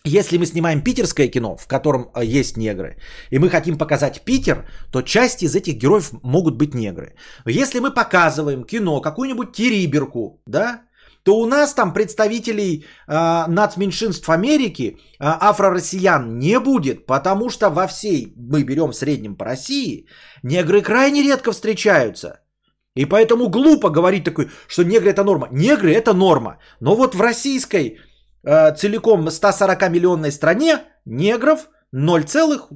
Если 0.05 0.39
мы 0.39 0.47
снимаем 0.47 0.83
питерское 0.83 1.29
кино, 1.29 1.57
в 1.57 1.67
котором 1.67 2.11
э, 2.15 2.25
есть 2.25 2.57
негры, 2.57 2.97
и 3.31 3.39
мы 3.39 3.51
хотим 3.51 3.79
показать 3.79 4.23
Питер, 4.25 4.67
то 4.93 5.03
часть 5.03 5.43
из 5.43 5.57
этих 5.57 5.75
героев 5.75 6.13
могут 6.23 6.57
быть 6.57 6.75
негры. 6.75 7.15
Если 7.47 7.81
мы 7.81 7.91
показываем 7.91 8.65
кино, 8.65 9.01
какую-нибудь 9.01 9.53
Териберку, 9.53 10.41
да, 10.47 10.83
то 11.25 11.41
у 11.41 11.47
нас 11.47 11.75
там 11.75 11.93
представителей 11.93 12.85
э, 13.09 13.45
нацменьшинств 13.49 14.29
Америки, 14.31 14.83
э, 14.83 15.25
афро-россиян 15.25 16.39
не 16.39 16.61
будет, 16.61 17.07
потому 17.07 17.51
что 17.51 17.69
во 17.71 17.87
всей, 17.87 18.33
мы 18.37 18.63
берем 18.63 18.93
в 18.93 18.97
среднем 18.97 19.37
по 19.37 19.45
России, 19.45 20.07
негры 20.43 20.81
крайне 20.81 21.23
редко 21.23 21.53
встречаются. 21.53 22.41
И 22.95 23.05
поэтому 23.05 23.49
глупо 23.49 23.91
говорить 23.91 24.25
такой, 24.25 24.49
что 24.69 24.85
негры 24.85 25.11
это 25.11 25.23
норма. 25.23 25.49
Негры 25.53 25.93
это 25.93 26.15
норма. 26.15 26.59
Но 26.81 26.97
вот 26.97 27.15
в 27.15 27.21
российской 27.21 27.99
целиком 28.77 29.31
140 29.31 29.91
миллионной 29.91 30.33
стране 30.33 30.81
негров 31.05 31.69
0, 31.93 32.25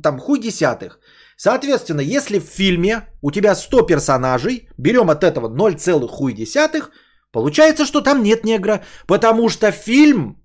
там 0.03 0.19
хуй 0.19 0.41
десятых. 0.41 0.99
Соответственно, 1.37 2.01
если 2.01 2.39
в 2.39 2.45
фильме 2.45 3.09
у 3.21 3.31
тебя 3.31 3.55
100 3.55 3.83
персонажей, 3.83 4.69
берем 4.79 5.11
от 5.11 5.25
этого 5.25 5.49
0, 5.49 5.77
хуй 6.09 6.35
десятых, 6.35 6.91
получается, 7.33 7.85
что 7.85 8.01
там 8.01 8.23
нет 8.23 8.45
негра, 8.45 8.85
потому 9.07 9.49
что 9.49 9.71
фильм 9.73 10.43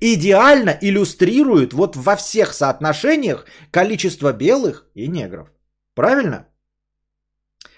идеально 0.00 0.76
иллюстрирует 0.80 1.72
вот 1.72 1.96
во 1.96 2.16
всех 2.16 2.54
соотношениях 2.54 3.46
количество 3.70 4.32
белых 4.32 4.86
и 4.94 5.08
негров. 5.08 5.52
Правильно? 5.94 6.46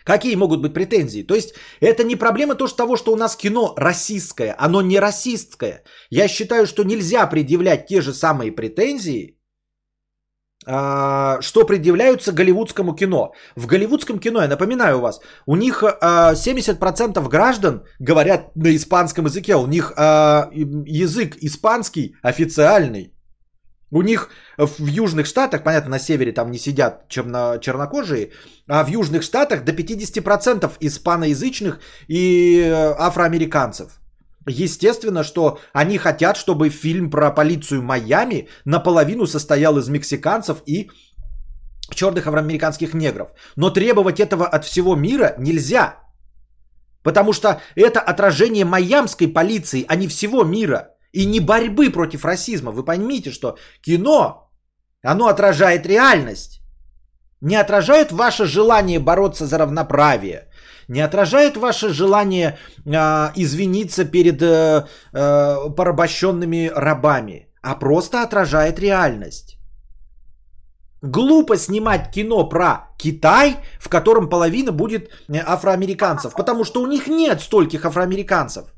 Какие 0.05 0.36
могут 0.36 0.61
быть 0.62 0.74
претензии? 0.74 1.26
То 1.26 1.34
есть 1.34 1.55
это 1.80 2.05
не 2.05 2.16
проблема 2.16 2.55
то, 2.55 2.66
что 2.66 2.76
того, 2.76 2.96
что 2.96 3.12
у 3.12 3.16
нас 3.16 3.36
кино 3.36 3.74
расистское, 3.76 4.55
оно 4.59 4.82
не 4.82 4.98
расистское. 4.98 5.84
Я 6.11 6.28
считаю, 6.28 6.66
что 6.66 6.84
нельзя 6.84 7.26
предъявлять 7.26 7.86
те 7.86 8.00
же 8.00 8.12
самые 8.12 8.53
претензии, 8.53 9.38
а, 10.66 11.40
что 11.40 11.66
предъявляются 11.66 12.32
голливудскому 12.32 12.94
кино. 12.94 13.32
В 13.57 13.66
голливудском 13.66 14.18
кино, 14.18 14.42
я 14.42 14.48
напоминаю 14.48 15.00
вас, 15.00 15.20
у 15.46 15.57
них 15.57 15.82
70% 15.82 17.18
а, 17.18 17.28
граждан 17.28 17.82
говорят 17.98 18.57
на 18.57 18.74
испанском 18.74 19.26
языке, 19.26 19.57
у 19.57 19.66
них 19.66 19.92
а, 19.96 20.48
язык 20.53 21.36
испанский 21.40 22.14
официальный. 22.22 23.12
У 23.93 24.03
них 24.03 24.30
в 24.57 24.86
Южных 24.86 25.26
Штатах, 25.26 25.62
понятно, 25.62 25.90
на 25.90 25.99
севере 25.99 26.32
там 26.32 26.51
не 26.51 26.59
сидят 26.59 27.09
черно, 27.09 27.59
чернокожие, 27.59 28.30
а 28.66 28.84
в 28.84 28.88
Южных 28.88 29.22
Штатах 29.22 29.64
до 29.64 29.72
50% 29.72 30.72
испаноязычных 30.80 31.78
и 32.09 32.62
э, 32.64 32.95
афроамериканцев. 32.99 34.01
Естественно, 34.49 35.22
что 35.22 35.59
они 35.74 35.99
хотят, 35.99 36.38
чтобы 36.38 36.70
фильм 36.70 37.11
про 37.11 37.30
полицию 37.30 37.82
Майами 37.82 38.49
наполовину 38.64 39.26
состоял 39.26 39.78
из 39.78 39.88
мексиканцев 39.88 40.62
и 40.66 40.90
черных 41.95 42.26
афроамериканских 42.26 42.95
негров. 42.95 43.28
Но 43.57 43.70
требовать 43.70 44.20
этого 44.20 44.47
от 44.47 44.64
всего 44.64 44.97
мира 44.97 45.34
нельзя. 45.38 45.97
Потому 47.03 47.34
что 47.34 47.61
это 47.76 48.01
отражение 48.01 48.64
майамской 48.64 49.28
полиции, 49.28 49.84
а 49.86 49.97
не 49.97 50.09
всего 50.09 50.45
мира. 50.45 50.91
И 51.12 51.26
не 51.26 51.40
борьбы 51.40 51.90
против 51.90 52.24
расизма. 52.24 52.72
Вы 52.72 52.84
поймите, 52.84 53.30
что 53.30 53.56
кино, 53.82 54.50
оно 55.04 55.26
отражает 55.26 55.86
реальность. 55.86 56.62
Не 57.40 57.56
отражает 57.56 58.12
ваше 58.12 58.46
желание 58.46 58.98
бороться 58.98 59.46
за 59.46 59.58
равноправие. 59.58 60.48
Не 60.88 61.00
отражает 61.00 61.56
ваше 61.56 61.88
желание 61.88 62.58
э, 62.86 63.32
извиниться 63.36 64.04
перед 64.04 64.42
э, 64.42 64.86
э, 65.12 65.74
порабощенными 65.76 66.70
рабами. 66.74 67.48
А 67.62 67.74
просто 67.74 68.22
отражает 68.22 68.78
реальность. 68.78 69.58
Глупо 71.02 71.56
снимать 71.56 72.10
кино 72.12 72.48
про 72.48 72.88
Китай, 72.96 73.56
в 73.80 73.88
котором 73.88 74.28
половина 74.28 74.72
будет 74.72 75.10
афроамериканцев, 75.28 76.34
потому 76.34 76.64
что 76.64 76.80
у 76.80 76.86
них 76.86 77.08
нет 77.08 77.40
стольких 77.40 77.84
афроамериканцев. 77.84 78.72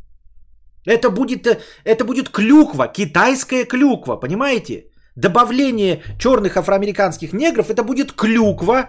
Это 0.87 1.11
будет, 1.11 1.47
э, 1.47 1.61
это 1.85 2.05
будет 2.05 2.29
клюква, 2.29 2.87
китайская 2.89 3.65
клюква, 3.65 4.17
понимаете? 4.17 4.85
Добавление 5.17 6.03
черных 6.19 6.57
афроамериканских 6.57 7.33
негров, 7.33 7.71
это 7.71 7.83
будет 7.83 8.13
клюква 8.13 8.89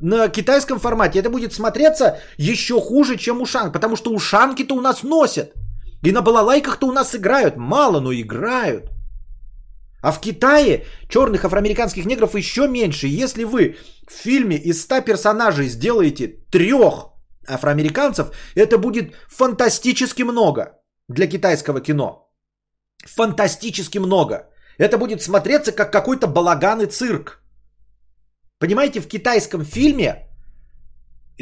на 0.00 0.28
китайском 0.28 0.78
формате. 0.78 1.18
Это 1.18 1.30
будет 1.30 1.52
смотреться 1.52 2.18
еще 2.36 2.80
хуже, 2.80 3.16
чем 3.16 3.40
ушанг, 3.40 3.72
потому 3.72 3.96
что 3.96 4.10
ушанки-то 4.10 4.74
у 4.74 4.80
нас 4.80 5.02
носят. 5.02 5.54
И 6.02 6.12
на 6.12 6.22
балалайках-то 6.22 6.86
у 6.86 6.92
нас 6.92 7.14
играют. 7.14 7.56
Мало, 7.56 8.00
но 8.00 8.12
играют. 8.12 8.90
А 10.00 10.12
в 10.12 10.20
Китае 10.20 10.84
черных 11.08 11.44
афроамериканских 11.44 12.06
негров 12.06 12.36
еще 12.36 12.68
меньше. 12.68 13.08
Если 13.08 13.44
вы 13.44 13.76
в 14.06 14.12
фильме 14.12 14.56
из 14.56 14.82
100 14.82 15.00
персонажей 15.02 15.68
сделаете 15.68 16.28
трех 16.50 17.17
афроамериканцев, 17.48 18.30
это 18.54 18.78
будет 18.78 19.14
фантастически 19.28 20.22
много 20.24 20.78
для 21.08 21.26
китайского 21.26 21.80
кино. 21.80 22.30
Фантастически 23.06 23.98
много. 23.98 24.34
Это 24.78 24.98
будет 24.98 25.22
смотреться 25.22 25.72
как 25.72 25.92
какой-то 25.92 26.26
балаган 26.26 26.80
и 26.80 26.86
цирк. 26.86 27.42
Понимаете, 28.58 29.00
в 29.00 29.08
китайском 29.08 29.64
фильме 29.64 30.28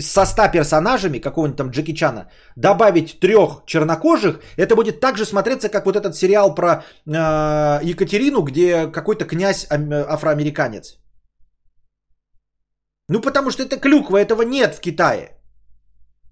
со 0.00 0.26
100 0.26 0.48
персонажами, 0.52 1.18
какого-нибудь 1.18 1.57
там 1.57 1.70
Джеки 1.70 1.94
Чана, 1.94 2.30
добавить 2.57 3.18
трех 3.20 3.64
чернокожих, 3.66 4.40
это 4.57 4.74
будет 4.74 5.00
также 5.00 5.24
смотреться, 5.24 5.68
как 5.68 5.86
вот 5.86 5.96
этот 5.96 6.14
сериал 6.14 6.54
про 6.54 6.70
э, 7.07 7.80
Екатерину, 7.82 8.42
где 8.42 8.86
какой-то 8.86 9.24
князь 9.24 9.66
афроамериканец. 9.70 10.98
Ну, 13.09 13.20
потому 13.20 13.50
что 13.50 13.62
это 13.62 13.78
клюква, 13.78 14.18
этого 14.18 14.42
нет 14.42 14.74
в 14.74 14.80
Китае. 14.80 15.36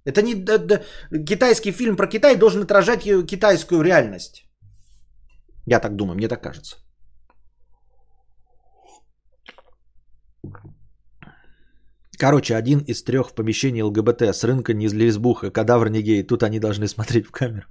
Это 0.05 0.23
не 0.23 0.35
да, 0.35 0.59
да, 0.59 0.83
китайский 1.27 1.73
фильм 1.73 1.97
про 1.97 2.07
Китай 2.07 2.37
должен 2.37 2.63
отражать 2.63 3.03
китайскую 3.27 3.83
реальность. 3.83 4.45
Я 5.67 5.81
так 5.81 5.97
думаю, 5.97 6.17
мне 6.17 6.29
так 6.29 6.43
кажется. 6.43 6.77
Короче, 12.19 12.55
один 12.55 12.79
из 12.79 13.03
трех 13.03 13.29
в 13.29 13.35
помещении 13.35 13.83
ЛГБТ 13.83 14.23
с 14.23 14.45
рынка 14.45 14.75
не 14.75 14.87
из 14.87 14.93
лесбуха, 14.93 15.51
кадавр 15.51 15.89
не 15.89 16.03
гей. 16.03 16.23
Тут 16.27 16.43
они 16.43 16.61
должны 16.61 16.87
смотреть 16.87 17.27
в 17.27 17.31
камеру. 17.31 17.67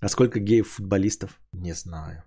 А 0.00 0.08
сколько 0.08 0.40
геев-футболистов? 0.40 1.40
Не 1.52 1.74
знаю. 1.74 2.22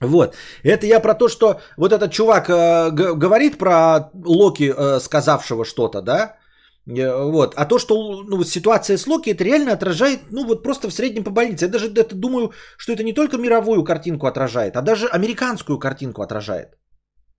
Вот. 0.00 0.34
Это 0.64 0.86
я 0.86 1.00
про 1.00 1.14
то, 1.14 1.28
что 1.28 1.60
вот 1.76 1.92
этот 1.92 2.12
чувак 2.12 2.48
э, 2.48 2.90
говорит 2.90 3.58
про 3.58 4.10
Локи, 4.14 4.72
э, 4.72 5.00
сказавшего 5.00 5.64
что-то, 5.64 6.00
да? 6.00 6.39
Э, 6.86 7.30
вот. 7.30 7.54
А 7.56 7.66
то, 7.66 7.78
что 7.78 8.22
ну, 8.22 8.44
ситуация 8.44 8.96
с 8.96 9.06
Локи, 9.06 9.30
это 9.30 9.44
реально 9.44 9.72
отражает, 9.72 10.20
ну 10.30 10.46
вот 10.46 10.62
просто 10.62 10.88
в 10.88 10.92
среднем 10.92 11.24
по 11.24 11.30
больнице. 11.30 11.64
Я 11.64 11.70
даже 11.70 11.86
это 11.86 12.14
думаю, 12.14 12.52
что 12.78 12.92
это 12.92 13.02
не 13.02 13.12
только 13.12 13.38
мировую 13.38 13.84
картинку 13.84 14.26
отражает, 14.26 14.76
а 14.76 14.82
даже 14.82 15.06
американскую 15.06 15.78
картинку 15.78 16.22
отражает. 16.22 16.78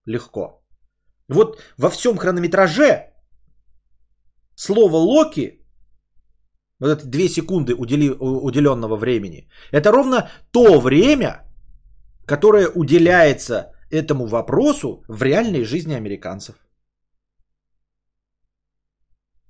Легко. 0.05 0.63
Вот 1.29 1.61
во 1.77 1.89
всем 1.89 2.17
хронометраже 2.17 3.11
слово 4.55 4.97
Локи, 4.97 5.65
вот 6.79 6.89
это 6.89 7.07
две 7.07 7.29
секунды 7.29 7.73
удели, 7.73 8.09
уделенного 8.09 8.97
времени, 8.97 9.47
это 9.71 9.91
ровно 9.91 10.29
то 10.51 10.79
время, 10.79 11.45
которое 12.25 12.67
уделяется 12.69 13.71
этому 13.91 14.25
вопросу 14.25 15.03
в 15.07 15.23
реальной 15.23 15.63
жизни 15.63 15.93
американцев. 15.93 16.55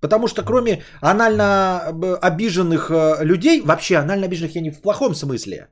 Потому 0.02 0.28
что 0.28 0.44
кроме 0.44 0.84
анально 1.02 1.44
э, 1.44 2.18
обиженных 2.28 2.90
э, 2.90 3.24
людей, 3.24 3.62
вообще 3.62 3.98
анально 3.98 4.26
обиженных 4.26 4.56
я 4.56 4.62
не 4.62 4.72
в 4.72 4.82
плохом 4.82 5.16
смысле, 5.16 5.68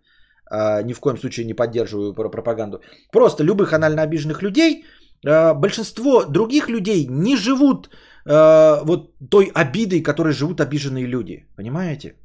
а, 0.52 0.84
ни 0.84 0.94
в 0.94 1.00
коем 1.00 1.18
случае 1.18 1.46
не 1.46 1.56
поддерживаю 1.56 2.14
пропаганду, 2.14 2.82
просто 3.12 3.44
любых 3.44 3.74
анально 3.74 4.04
обиженных 4.04 4.42
людей, 4.42 4.84
э, 5.28 5.54
большинство 5.54 6.26
других 6.26 6.70
людей 6.70 7.08
не 7.10 7.38
живут 7.38 7.90
вот 8.26 9.16
той 9.32 9.52
обидой, 9.56 10.04
которой 10.04 10.34
живут 10.34 10.60
обиженные 10.62 11.08
люди. 11.08 11.48
Понимаете? 11.56 12.16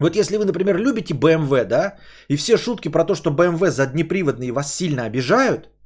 Вот 0.00 0.16
если 0.16 0.36
вы, 0.36 0.44
например, 0.44 0.76
любите 0.76 1.14
BMW, 1.14 1.64
да, 1.64 1.98
и 2.28 2.36
все 2.36 2.56
шутки 2.56 2.88
про 2.88 3.04
то, 3.04 3.14
что 3.14 3.30
BMW 3.30 3.70
заднеприводные 3.70 4.50
вас 4.50 4.74
сильно 4.74 5.04
обижают– 5.04 5.68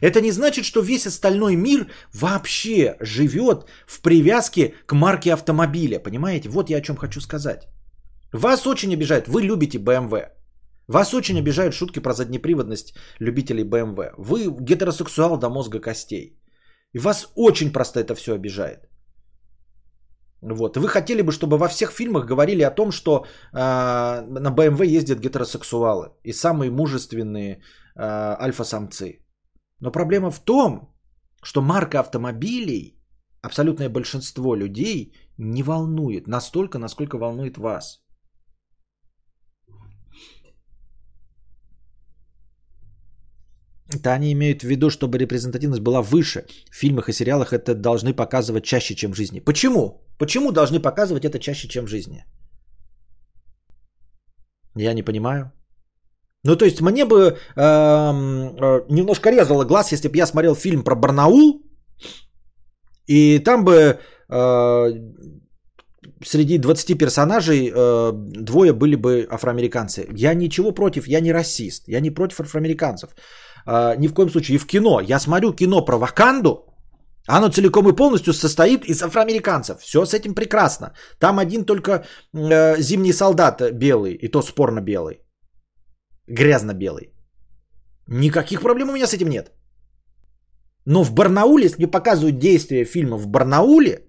это 0.00 0.20
не 0.20 0.32
значит, 0.32 0.64
что 0.64 0.80
весь 0.80 1.06
остальной 1.06 1.56
мир 1.56 1.86
вообще 2.12 2.96
живет 3.00 3.66
в 3.86 4.00
привязке 4.00 4.74
к 4.86 4.94
марке 4.94 5.32
автомобиля. 5.32 5.98
Понимаете? 5.98 6.48
Вот 6.48 6.70
я 6.70 6.78
о 6.78 6.82
чем 6.82 6.96
хочу 6.96 7.20
сказать. 7.20 7.68
Вас 8.32 8.66
очень 8.66 8.92
обижают. 8.94 9.28
Вы 9.28 9.42
любите 9.42 9.78
BMW. 9.78 10.28
Вас 10.88 11.14
очень 11.14 11.38
обижают 11.38 11.74
шутки 11.74 12.00
про 12.00 12.12
заднеприводность 12.12 12.94
любителей 13.20 13.64
BMW. 13.64 14.14
Вы 14.18 14.50
гетеросексуал 14.60 15.38
до 15.38 15.48
мозга 15.48 15.80
костей. 15.80 16.38
И 16.94 16.98
вас 16.98 17.28
очень 17.36 17.72
просто 17.72 18.00
это 18.00 18.14
все 18.14 18.34
обижает. 18.34 18.88
Вот. 20.42 20.76
Вы 20.76 20.88
хотели 20.88 21.22
бы, 21.22 21.30
чтобы 21.32 21.56
во 21.56 21.68
всех 21.68 21.92
фильмах 21.92 22.26
говорили 22.26 22.62
о 22.62 22.70
том, 22.70 22.90
что 22.90 23.24
э, 23.52 23.56
на 23.56 24.50
BMW 24.50 24.86
ездят 24.86 25.20
гетеросексуалы 25.20 26.10
и 26.24 26.32
самые 26.32 26.70
мужественные 26.70 27.54
э, 27.54 28.36
альфа-самцы. 28.40 29.21
Но 29.82 29.90
проблема 29.90 30.30
в 30.30 30.38
том, 30.38 30.88
что 31.42 31.60
марка 31.60 32.00
автомобилей 32.00 32.94
абсолютное 33.42 33.88
большинство 33.88 34.54
людей 34.54 35.12
не 35.38 35.62
волнует 35.62 36.28
настолько, 36.28 36.78
насколько 36.78 37.18
волнует 37.18 37.58
вас. 37.58 38.00
Это 43.94 44.12
они 44.12 44.32
имеют 44.32 44.62
в 44.62 44.68
виду, 44.68 44.88
чтобы 44.88 45.18
репрезентативность 45.18 45.82
была 45.82 46.00
выше. 46.00 46.46
В 46.70 46.76
фильмах 46.76 47.08
и 47.08 47.12
сериалах 47.12 47.52
это 47.52 47.74
должны 47.74 48.14
показывать 48.14 48.64
чаще, 48.64 48.94
чем 48.94 49.12
в 49.12 49.16
жизни. 49.16 49.40
Почему? 49.40 50.00
Почему 50.18 50.52
должны 50.52 50.80
показывать 50.80 51.24
это 51.24 51.38
чаще, 51.40 51.68
чем 51.68 51.86
в 51.86 51.90
жизни? 51.90 52.24
Я 54.76 54.94
не 54.94 55.02
понимаю. 55.02 55.50
Ну, 56.44 56.56
то 56.56 56.64
есть, 56.64 56.80
мне 56.80 57.04
бы 57.04 57.16
э, 57.16 57.32
э, 57.56 58.82
немножко 58.88 59.30
резало 59.30 59.64
глаз, 59.64 59.92
если 59.92 60.08
бы 60.08 60.16
я 60.16 60.26
смотрел 60.26 60.54
фильм 60.54 60.82
про 60.82 60.96
Барнаул, 60.96 61.62
и 63.06 63.38
там 63.38 63.64
бы 63.64 63.98
э, 64.28 64.92
среди 66.24 66.58
20 66.58 66.98
персонажей 66.98 67.70
э, 67.74 68.12
двое 68.12 68.72
были 68.72 68.96
бы 68.96 69.26
афроамериканцы. 69.30 70.06
Я 70.16 70.34
ничего 70.34 70.72
против, 70.72 71.06
я 71.06 71.20
не 71.20 71.32
расист, 71.32 71.84
я 71.88 72.00
не 72.00 72.10
против 72.10 72.40
афроамериканцев. 72.40 73.10
Э, 73.66 73.96
ни 73.98 74.08
в 74.08 74.14
коем 74.14 74.30
случае. 74.30 74.56
И 74.56 74.58
в 74.58 74.66
кино. 74.66 75.00
Я 75.00 75.20
смотрю 75.20 75.52
кино 75.52 75.84
про 75.84 75.98
Ваканду, 75.98 76.72
оно 77.28 77.48
целиком 77.48 77.88
и 77.88 77.96
полностью 77.96 78.32
состоит 78.32 78.84
из 78.84 79.02
афроамериканцев. 79.02 79.80
Все 79.80 80.04
с 80.04 80.14
этим 80.14 80.34
прекрасно. 80.34 80.92
Там 81.18 81.38
один 81.38 81.64
только 81.64 82.04
э, 82.34 82.80
зимний 82.80 83.12
солдат 83.12 83.62
белый, 83.72 84.14
и 84.14 84.28
то 84.28 84.42
спорно 84.42 84.80
белый. 84.80 85.21
Грязно-белый. 86.28 87.12
Никаких 88.08 88.60
проблем 88.60 88.88
у 88.88 88.92
меня 88.92 89.06
с 89.06 89.14
этим 89.14 89.28
нет. 89.28 89.52
Но 90.86 91.04
в 91.04 91.12
Барнауле, 91.12 91.64
если 91.64 91.78
мне 91.78 91.90
показывают 91.90 92.38
действия 92.38 92.84
фильма 92.84 93.16
в 93.16 93.26
Барнауле, 93.26 94.06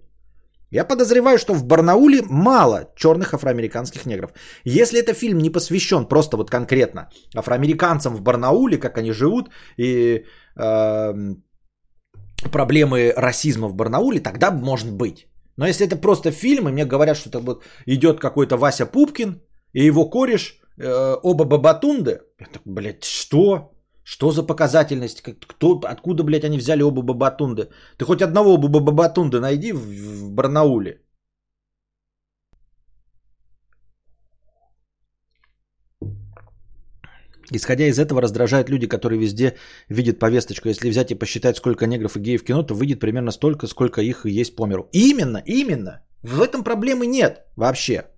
я 0.71 0.85
подозреваю, 0.85 1.37
что 1.37 1.53
в 1.53 1.63
Барнауле 1.63 2.23
мало 2.29 2.91
черных 2.95 3.33
афроамериканских 3.33 4.05
негров. 4.05 4.31
Если 4.65 4.99
это 4.99 5.13
фильм 5.13 5.37
не 5.37 5.51
посвящен 5.51 6.07
просто 6.07 6.37
вот 6.37 6.49
конкретно 6.49 7.09
афроамериканцам 7.35 8.15
в 8.15 8.21
Барнауле, 8.21 8.79
как 8.79 8.97
они 8.97 9.11
живут, 9.11 9.51
и 9.77 10.25
э, 10.57 11.13
проблемы 12.51 13.13
расизма 13.15 13.67
в 13.67 13.75
Барнауле, 13.75 14.19
тогда 14.19 14.51
может 14.51 14.91
быть. 14.91 15.27
Но 15.57 15.67
если 15.67 15.85
это 15.85 15.95
просто 15.95 16.31
фильм, 16.31 16.67
и 16.67 16.71
мне 16.71 16.85
говорят, 16.85 17.17
что 17.17 17.29
это 17.29 17.39
вот 17.39 17.63
идет 17.85 18.19
какой-то 18.19 18.57
Вася 18.57 18.87
Пупкин 18.87 19.41
и 19.73 19.85
его 19.85 20.09
кореш, 20.09 20.59
э, 20.77 21.15
оба 21.23 21.45
бабатунды, 21.45 22.21
это, 22.37 22.59
блядь, 22.65 23.03
что? 23.03 23.73
Что 24.03 24.31
за 24.31 24.43
показательность? 24.43 25.21
Кто, 25.21 25.79
откуда, 25.85 26.23
блядь, 26.23 26.43
они 26.43 26.57
взяли 26.57 26.83
оба 26.83 27.01
бабатунды? 27.01 27.69
Ты 27.97 28.05
хоть 28.05 28.21
одного 28.21 28.53
оба 28.53 28.67
бабатунды 28.67 29.39
найди 29.39 29.71
в, 29.71 29.79
в 29.79 30.31
Барнауле. 30.31 30.99
Исходя 37.51 37.85
из 37.85 37.99
этого, 37.99 38.21
раздражают 38.21 38.69
люди, 38.69 38.87
которые 38.87 39.19
везде 39.19 39.55
видят 39.89 40.19
повесточку. 40.19 40.69
Если 40.69 40.89
взять 40.89 41.11
и 41.11 41.15
посчитать, 41.15 41.57
сколько 41.57 41.85
негров 41.85 42.17
и 42.17 42.19
геев 42.19 42.41
в 42.41 42.45
кино, 42.45 42.63
то 42.63 42.73
выйдет 42.73 42.99
примерно 42.99 43.31
столько, 43.31 43.67
сколько 43.67 44.01
их 44.01 44.25
и 44.25 44.41
есть 44.41 44.55
по 44.55 44.65
миру. 44.65 44.89
Именно, 44.91 45.43
именно. 45.45 46.01
В 46.23 46.41
этом 46.41 46.63
проблемы 46.63 47.05
нет 47.05 47.45
вообще. 47.55 48.12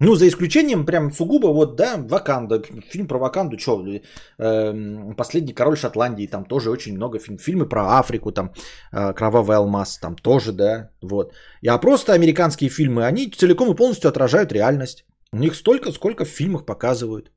Ну, 0.00 0.16
за 0.16 0.26
исключением 0.26 0.84
прям 0.84 1.12
сугубо 1.12 1.52
вот, 1.52 1.76
да, 1.76 1.96
Ваканда, 1.96 2.62
фильм 2.90 3.06
про 3.06 3.18
Ваканду, 3.18 3.56
что, 3.58 3.84
э, 3.86 5.14
«Последний 5.16 5.54
король 5.54 5.76
Шотландии», 5.76 6.26
там 6.26 6.44
тоже 6.44 6.70
очень 6.70 6.94
много 6.96 7.18
фильмов, 7.18 7.42
фильмы 7.42 7.68
про 7.68 7.98
Африку, 7.98 8.32
там 8.32 8.50
э, 8.92 9.12
«Кровавый 9.14 9.56
алмаз», 9.56 9.98
там 9.98 10.16
тоже, 10.16 10.52
да, 10.52 10.90
вот. 11.00 11.32
А 11.66 11.78
просто 11.78 12.12
американские 12.12 12.70
фильмы, 12.70 13.04
они 13.06 13.30
целиком 13.30 13.70
и 13.70 13.76
полностью 13.76 14.08
отражают 14.08 14.52
реальность. 14.52 15.04
У 15.32 15.36
них 15.36 15.54
столько, 15.54 15.92
сколько 15.92 16.24
в 16.24 16.28
фильмах 16.28 16.66
показывают. 16.66 17.30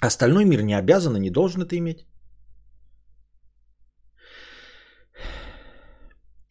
Остальной 0.00 0.44
мир 0.44 0.62
не 0.62 0.78
обязан 0.78 1.16
и 1.16 1.20
не 1.20 1.30
должен 1.30 1.62
это 1.62 1.76
иметь. 1.76 2.06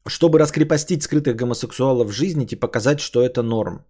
Чтобы 0.08 0.40
раскрепостить 0.40 1.04
скрытых 1.04 1.36
гомосексуалов 1.36 2.10
в 2.10 2.12
жизни 2.12 2.48
и 2.52 2.60
показать, 2.60 3.00
что 3.00 3.22
это 3.22 3.44
норм. 3.44 3.86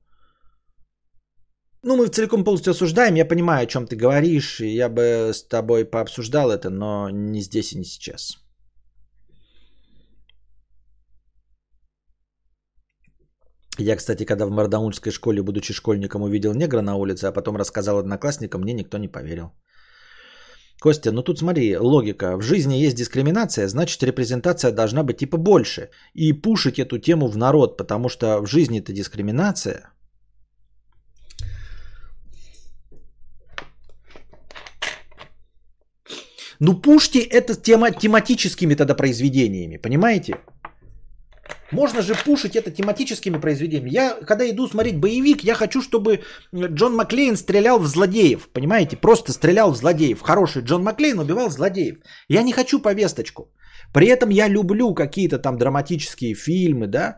Ну, 1.84 1.96
мы 1.96 2.08
целиком 2.08 2.44
полностью 2.44 2.72
осуждаем, 2.72 3.16
я 3.16 3.26
понимаю, 3.26 3.64
о 3.64 3.68
чем 3.68 3.88
ты 3.88 3.96
говоришь, 3.96 4.60
и 4.60 4.76
я 4.76 4.90
бы 4.90 5.32
с 5.34 5.48
тобой 5.48 5.86
пообсуждал 5.86 6.52
это, 6.52 6.70
но 6.70 7.10
не 7.10 7.42
здесь 7.42 7.72
и 7.72 7.78
не 7.78 7.86
сейчас. 7.86 8.38
Я, 13.78 13.96
кстати, 13.96 14.26
когда 14.26 14.46
в 14.46 14.52
Мардаунской 14.52 15.12
школе, 15.12 15.42
будучи 15.42 15.74
школьником, 15.74 16.22
увидел 16.22 16.54
негра 16.54 16.82
на 16.82 16.96
улице, 16.96 17.26
а 17.26 17.32
потом 17.32 17.56
рассказал 17.56 17.98
одноклассникам, 17.98 18.62
мне 18.62 18.74
никто 18.74 18.98
не 18.98 19.08
поверил. 19.08 19.54
Костя, 20.82 21.12
ну 21.12 21.24
тут 21.24 21.40
смотри, 21.40 21.78
логика. 21.78 22.38
В 22.38 22.42
жизни 22.42 22.86
есть 22.86 22.98
дискриминация, 22.98 23.68
значит 23.68 24.04
репрезентация 24.04 24.72
должна 24.72 25.04
быть 25.04 25.18
типа 25.18 25.38
больше. 25.38 25.90
И 26.14 26.34
пушить 26.34 26.80
эту 26.80 26.98
тему 27.00 27.28
в 27.28 27.38
народ, 27.38 27.78
потому 27.78 28.10
что 28.10 28.42
в 28.42 28.48
жизни 28.48 28.80
это 28.80 28.92
дискриминация. 28.92 29.94
Ну 36.60 36.74
пушьте 36.74 37.20
это 37.20 37.56
тема, 37.56 37.92
тематическими 37.92 38.76
тогда 38.76 38.94
произведениями, 38.96 39.78
понимаете? 39.78 40.36
Можно 41.72 42.02
же 42.02 42.16
пушить 42.26 42.56
это 42.56 42.72
тематическими 42.72 43.38
произведениями. 43.38 43.90
Я, 43.90 44.16
когда 44.26 44.50
иду 44.50 44.68
смотреть 44.68 45.00
боевик, 45.00 45.44
я 45.44 45.56
хочу, 45.56 45.82
чтобы 45.82 46.20
Джон 46.54 46.96
Маклейн 46.96 47.38
стрелял 47.38 47.80
в 47.80 47.88
злодеев. 47.88 48.50
Понимаете? 48.54 48.98
Просто 48.98 49.32
стрелял 49.32 49.72
в 49.72 49.78
злодеев. 49.78 50.22
Хороший 50.22 50.64
Джон 50.64 50.84
Маклейн 50.84 51.20
убивал 51.20 51.50
злодеев. 51.50 51.98
Я 52.28 52.44
не 52.44 52.54
хочу 52.54 52.82
повесточку. 52.82 53.52
При 53.94 54.08
этом 54.08 54.30
я 54.30 54.50
люблю 54.50 54.94
какие-то 54.94 55.40
там 55.40 55.58
драматические 55.58 56.34
фильмы, 56.34 56.88
да. 56.88 57.18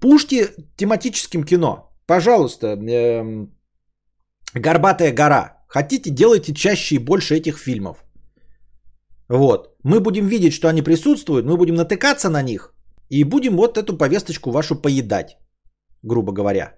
Пушьте 0.00 0.50
тематическим 0.76 1.44
кино. 1.44 1.92
Пожалуйста, 2.06 2.76
эм, 2.76 3.50
Горбатая 4.54 5.12
гора. 5.12 5.64
Хотите, 5.68 6.10
делайте 6.10 6.54
чаще 6.54 6.96
и 6.96 6.98
больше 6.98 7.34
этих 7.34 7.58
фильмов. 7.58 8.04
Вот. 9.30 9.74
Мы 9.84 10.00
будем 10.00 10.26
видеть, 10.26 10.52
что 10.52 10.68
они 10.68 10.82
присутствуют, 10.82 11.46
мы 11.46 11.56
будем 11.56 11.74
натыкаться 11.74 12.28
на 12.28 12.42
них– 12.42 12.74
и 13.10 13.24
будем 13.24 13.56
вот 13.56 13.76
эту 13.76 13.98
повесточку 13.98 14.50
вашу 14.50 14.76
поедать, 14.82 15.36
грубо 16.02 16.32
говоря. 16.32 16.76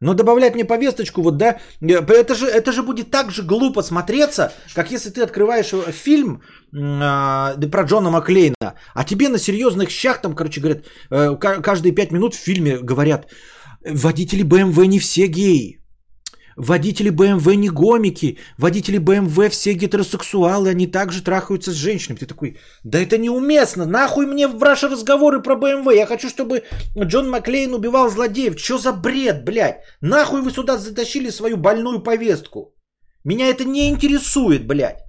Но 0.00 0.14
добавлять 0.14 0.54
мне 0.54 0.64
повесточку, 0.64 1.22
вот 1.22 1.38
да, 1.38 1.58
э, 1.80 2.04
это 2.04 2.34
же, 2.34 2.46
это 2.46 2.70
же 2.70 2.82
будет 2.82 3.10
так 3.10 3.32
же 3.32 3.42
глупо 3.42 3.82
смотреться, 3.82 4.52
как 4.74 4.92
если 4.92 5.10
ты 5.10 5.24
открываешь 5.24 5.72
э, 5.72 5.90
фильм 5.92 6.40
э, 6.72 7.70
про 7.70 7.82
Джона 7.82 8.10
Маклейна, 8.10 8.74
а 8.94 9.04
тебе 9.04 9.28
на 9.28 9.38
серьезных 9.38 9.90
щах 9.90 10.20
там, 10.22 10.36
короче, 10.36 10.60
говорят, 10.60 10.84
э, 11.10 11.36
каждые 11.36 11.92
пять 11.92 12.12
минут 12.12 12.34
в 12.34 12.38
фильме 12.38 12.78
говорят, 12.78 13.26
водители 13.84 14.44
BMW 14.44 14.86
не 14.86 15.00
все 15.00 15.26
геи. 15.26 15.80
Водители 16.58 17.10
BMW 17.10 17.54
не 17.54 17.68
гомики, 17.68 18.38
водители 18.58 18.98
BMW 18.98 19.48
все 19.48 19.74
гетеросексуалы, 19.74 20.70
они 20.70 20.88
также 20.88 21.22
трахаются 21.22 21.70
с 21.70 21.74
женщинами. 21.74 22.18
Ты 22.18 22.26
такой, 22.26 22.56
да 22.82 22.98
это 22.98 23.16
неуместно, 23.16 23.86
нахуй 23.86 24.26
мне 24.26 24.48
в 24.48 24.58
ваши 24.58 24.88
разговоры 24.88 25.40
про 25.40 25.54
BMW. 25.54 25.94
Я 25.94 26.06
хочу, 26.06 26.28
чтобы 26.28 26.64
Джон 26.98 27.30
Маклейн 27.30 27.72
убивал 27.74 28.10
злодеев. 28.10 28.58
Что 28.58 28.78
за 28.78 28.92
бред, 28.92 29.44
блядь? 29.44 29.84
Нахуй 30.00 30.42
вы 30.42 30.50
сюда 30.50 30.78
затащили 30.78 31.30
свою 31.30 31.56
больную 31.56 32.02
повестку? 32.02 32.74
Меня 33.24 33.46
это 33.46 33.64
не 33.64 33.88
интересует, 33.88 34.66
блядь. 34.66 35.04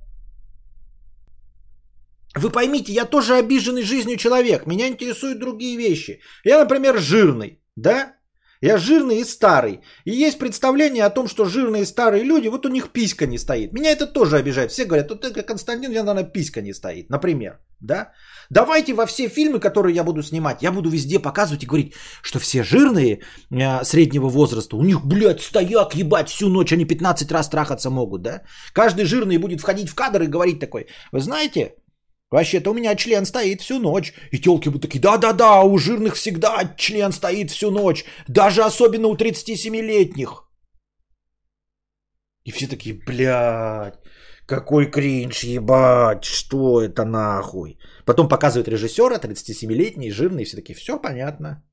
Вы 2.35 2.51
поймите, 2.51 2.93
я 2.93 3.05
тоже 3.05 3.33
обиженный 3.33 3.81
жизнью 3.81 4.17
человек. 4.17 4.67
Меня 4.67 4.87
интересуют 4.87 5.39
другие 5.39 5.77
вещи. 5.77 6.19
Я, 6.45 6.59
например, 6.59 6.99
жирный, 6.99 7.59
да? 7.75 8.18
Я 8.61 8.77
жирный 8.77 9.19
и 9.19 9.25
старый. 9.25 9.79
И 10.05 10.11
есть 10.11 10.37
представление 10.37 11.05
о 11.05 11.09
том, 11.09 11.27
что 11.27 11.45
жирные 11.45 11.85
старые 11.85 12.23
люди, 12.23 12.49
вот 12.49 12.65
у 12.65 12.69
них 12.69 12.89
писька 12.91 13.25
не 13.25 13.37
стоит. 13.37 13.73
Меня 13.73 13.91
это 13.91 14.05
тоже 14.05 14.37
обижает. 14.37 14.71
Все 14.71 14.85
говорят, 14.85 15.09
вот 15.09 15.23
это 15.23 15.43
Константин, 15.43 15.89
у 15.89 15.91
меня, 15.91 16.03
наверное, 16.03 16.31
писька 16.31 16.61
не 16.61 16.73
стоит. 16.73 17.09
Например. 17.09 17.59
Да? 17.79 18.11
Давайте 18.49 18.93
во 18.93 19.05
все 19.05 19.29
фильмы, 19.29 19.59
которые 19.59 19.95
я 19.95 20.03
буду 20.03 20.21
снимать, 20.21 20.61
я 20.61 20.71
буду 20.71 20.89
везде 20.89 21.19
показывать 21.19 21.63
и 21.63 21.67
говорить, 21.67 21.93
что 22.21 22.39
все 22.39 22.63
жирные 22.63 23.21
э, 23.51 23.83
среднего 23.83 24.27
возраста, 24.27 24.75
у 24.75 24.83
них, 24.83 25.05
блядь, 25.05 25.41
стояк, 25.41 25.95
ебать, 25.95 26.29
всю 26.29 26.49
ночь 26.49 26.73
они 26.73 26.85
15 26.85 27.31
раз 27.31 27.49
трахаться 27.49 27.89
могут, 27.89 28.21
да? 28.21 28.41
Каждый 28.73 29.05
жирный 29.05 29.37
будет 29.37 29.61
входить 29.61 29.89
в 29.89 29.95
кадр 29.95 30.23
и 30.23 30.27
говорить 30.27 30.59
такой, 30.59 30.87
вы 31.13 31.21
знаете, 31.21 31.75
Вообще-то 32.31 32.71
у 32.71 32.73
меня 32.73 32.95
член 32.95 33.25
стоит 33.25 33.61
всю 33.61 33.79
ночь. 33.79 34.13
И 34.31 34.39
телки 34.39 34.69
бы 34.69 34.79
такие, 34.79 34.99
да-да-да, 34.99 35.63
у 35.63 35.77
жирных 35.77 36.15
всегда 36.15 36.75
член 36.77 37.11
стоит 37.11 37.51
всю 37.51 37.71
ночь. 37.71 38.05
Даже 38.27 38.63
особенно 38.63 39.07
у 39.07 39.15
37-летних. 39.15 40.43
И 42.45 42.51
все 42.51 42.67
такие, 42.67 42.95
блядь, 43.05 43.99
Какой 44.45 44.89
кринж, 44.89 45.43
ебать, 45.43 46.23
что 46.23 46.81
это 46.81 47.05
нахуй? 47.05 47.77
Потом 48.05 48.27
показывают 48.27 48.67
режиссера, 48.67 49.19
37-летний, 49.19 50.11
жирный, 50.11 50.45
все 50.45 50.55
таки 50.57 50.73
все 50.73 50.99
понятно. 50.99 51.63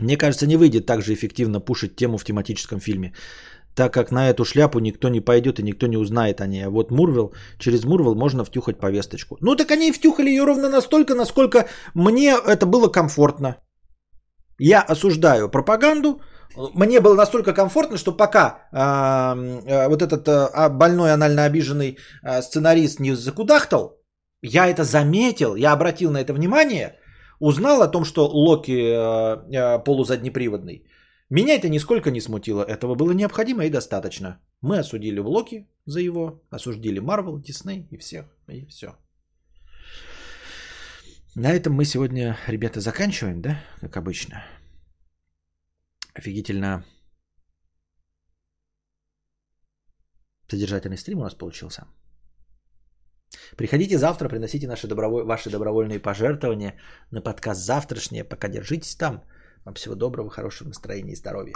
Мне 0.00 0.16
кажется, 0.16 0.46
не 0.46 0.56
выйдет 0.56 0.86
так 0.86 1.02
же 1.02 1.12
эффективно 1.12 1.60
пушить 1.60 1.96
тему 1.96 2.18
в 2.18 2.24
тематическом 2.24 2.80
фильме, 2.80 3.12
так 3.76 3.92
как 3.92 4.10
на 4.10 4.30
эту 4.30 4.44
шляпу 4.44 4.80
никто 4.80 5.08
не 5.08 5.20
пойдет 5.20 5.58
и 5.58 5.62
никто 5.62 5.86
не 5.86 5.96
узнает 5.96 6.40
о 6.40 6.46
ней. 6.46 6.66
А 6.66 6.70
вот 6.70 6.90
Мурвел, 6.90 7.32
через 7.58 7.84
Мурвел 7.84 8.14
можно 8.14 8.44
втюхать 8.44 8.78
повесточку. 8.78 9.36
Ну 9.40 9.56
так 9.56 9.70
они 9.70 9.88
и 9.88 9.92
втюхали 9.92 10.30
ее 10.30 10.44
ровно 10.44 10.68
настолько, 10.68 11.14
насколько 11.14 11.68
мне 11.94 12.34
это 12.46 12.66
было 12.66 12.88
комфортно. 12.88 13.56
Я 14.58 14.82
осуждаю 14.82 15.48
пропаганду. 15.48 16.20
Мне 16.74 17.00
было 17.00 17.14
настолько 17.14 17.52
комфортно, 17.52 17.98
что 17.98 18.16
пока 18.16 18.68
э, 18.72 19.88
вот 19.88 20.02
этот 20.02 20.28
э, 20.28 20.68
больной 20.68 21.12
анально 21.12 21.44
обиженный 21.44 21.98
э, 22.22 22.42
сценарист 22.42 23.00
не 23.00 23.16
закудахтал, 23.16 23.98
я 24.40 24.68
это 24.68 24.84
заметил, 24.84 25.56
я 25.56 25.72
обратил 25.72 26.12
на 26.12 26.18
это 26.18 26.32
внимание, 26.32 26.96
узнал 27.44 27.82
о 27.82 27.88
том, 27.88 28.04
что 28.04 28.26
Локи 28.26 28.72
э, 28.72 28.94
э, 29.52 29.84
полузаднеприводный. 29.84 30.86
Меня 31.30 31.54
это 31.54 31.68
нисколько 31.68 32.10
не 32.10 32.20
смутило. 32.20 32.62
Этого 32.62 32.94
было 32.94 33.12
необходимо 33.12 33.64
и 33.64 33.70
достаточно. 33.70 34.40
Мы 34.62 34.78
осудили 34.78 35.20
Локи 35.20 35.66
за 35.86 36.00
его, 36.00 36.42
осудили 36.50 37.00
Марвел, 37.00 37.38
Дисней 37.38 37.86
и 37.90 37.98
всех. 37.98 38.24
И 38.48 38.66
все. 38.66 38.96
На 41.34 41.52
этом 41.52 41.74
мы 41.74 41.84
сегодня, 41.84 42.36
ребята, 42.48 42.80
заканчиваем, 42.80 43.42
да? 43.42 43.60
Как 43.80 43.96
обычно. 43.96 44.44
Офигительно 46.14 46.84
содержательный 50.48 50.96
стрим 50.96 51.18
у 51.18 51.22
нас 51.22 51.34
получился. 51.34 51.86
Приходите 53.56 53.98
завтра, 53.98 54.28
приносите 54.28 54.66
наши 54.66 54.86
доброволь... 54.86 55.24
ваши 55.24 55.50
добровольные 55.50 56.00
пожертвования 56.00 56.74
на 57.10 57.20
подкаст 57.20 57.60
завтрашнее. 57.60 58.24
Пока 58.24 58.48
держитесь 58.48 58.96
там. 58.96 59.22
Вам 59.64 59.74
всего 59.74 59.94
доброго, 59.94 60.30
хорошего 60.30 60.68
настроения 60.68 61.12
и 61.12 61.16
здоровья. 61.16 61.54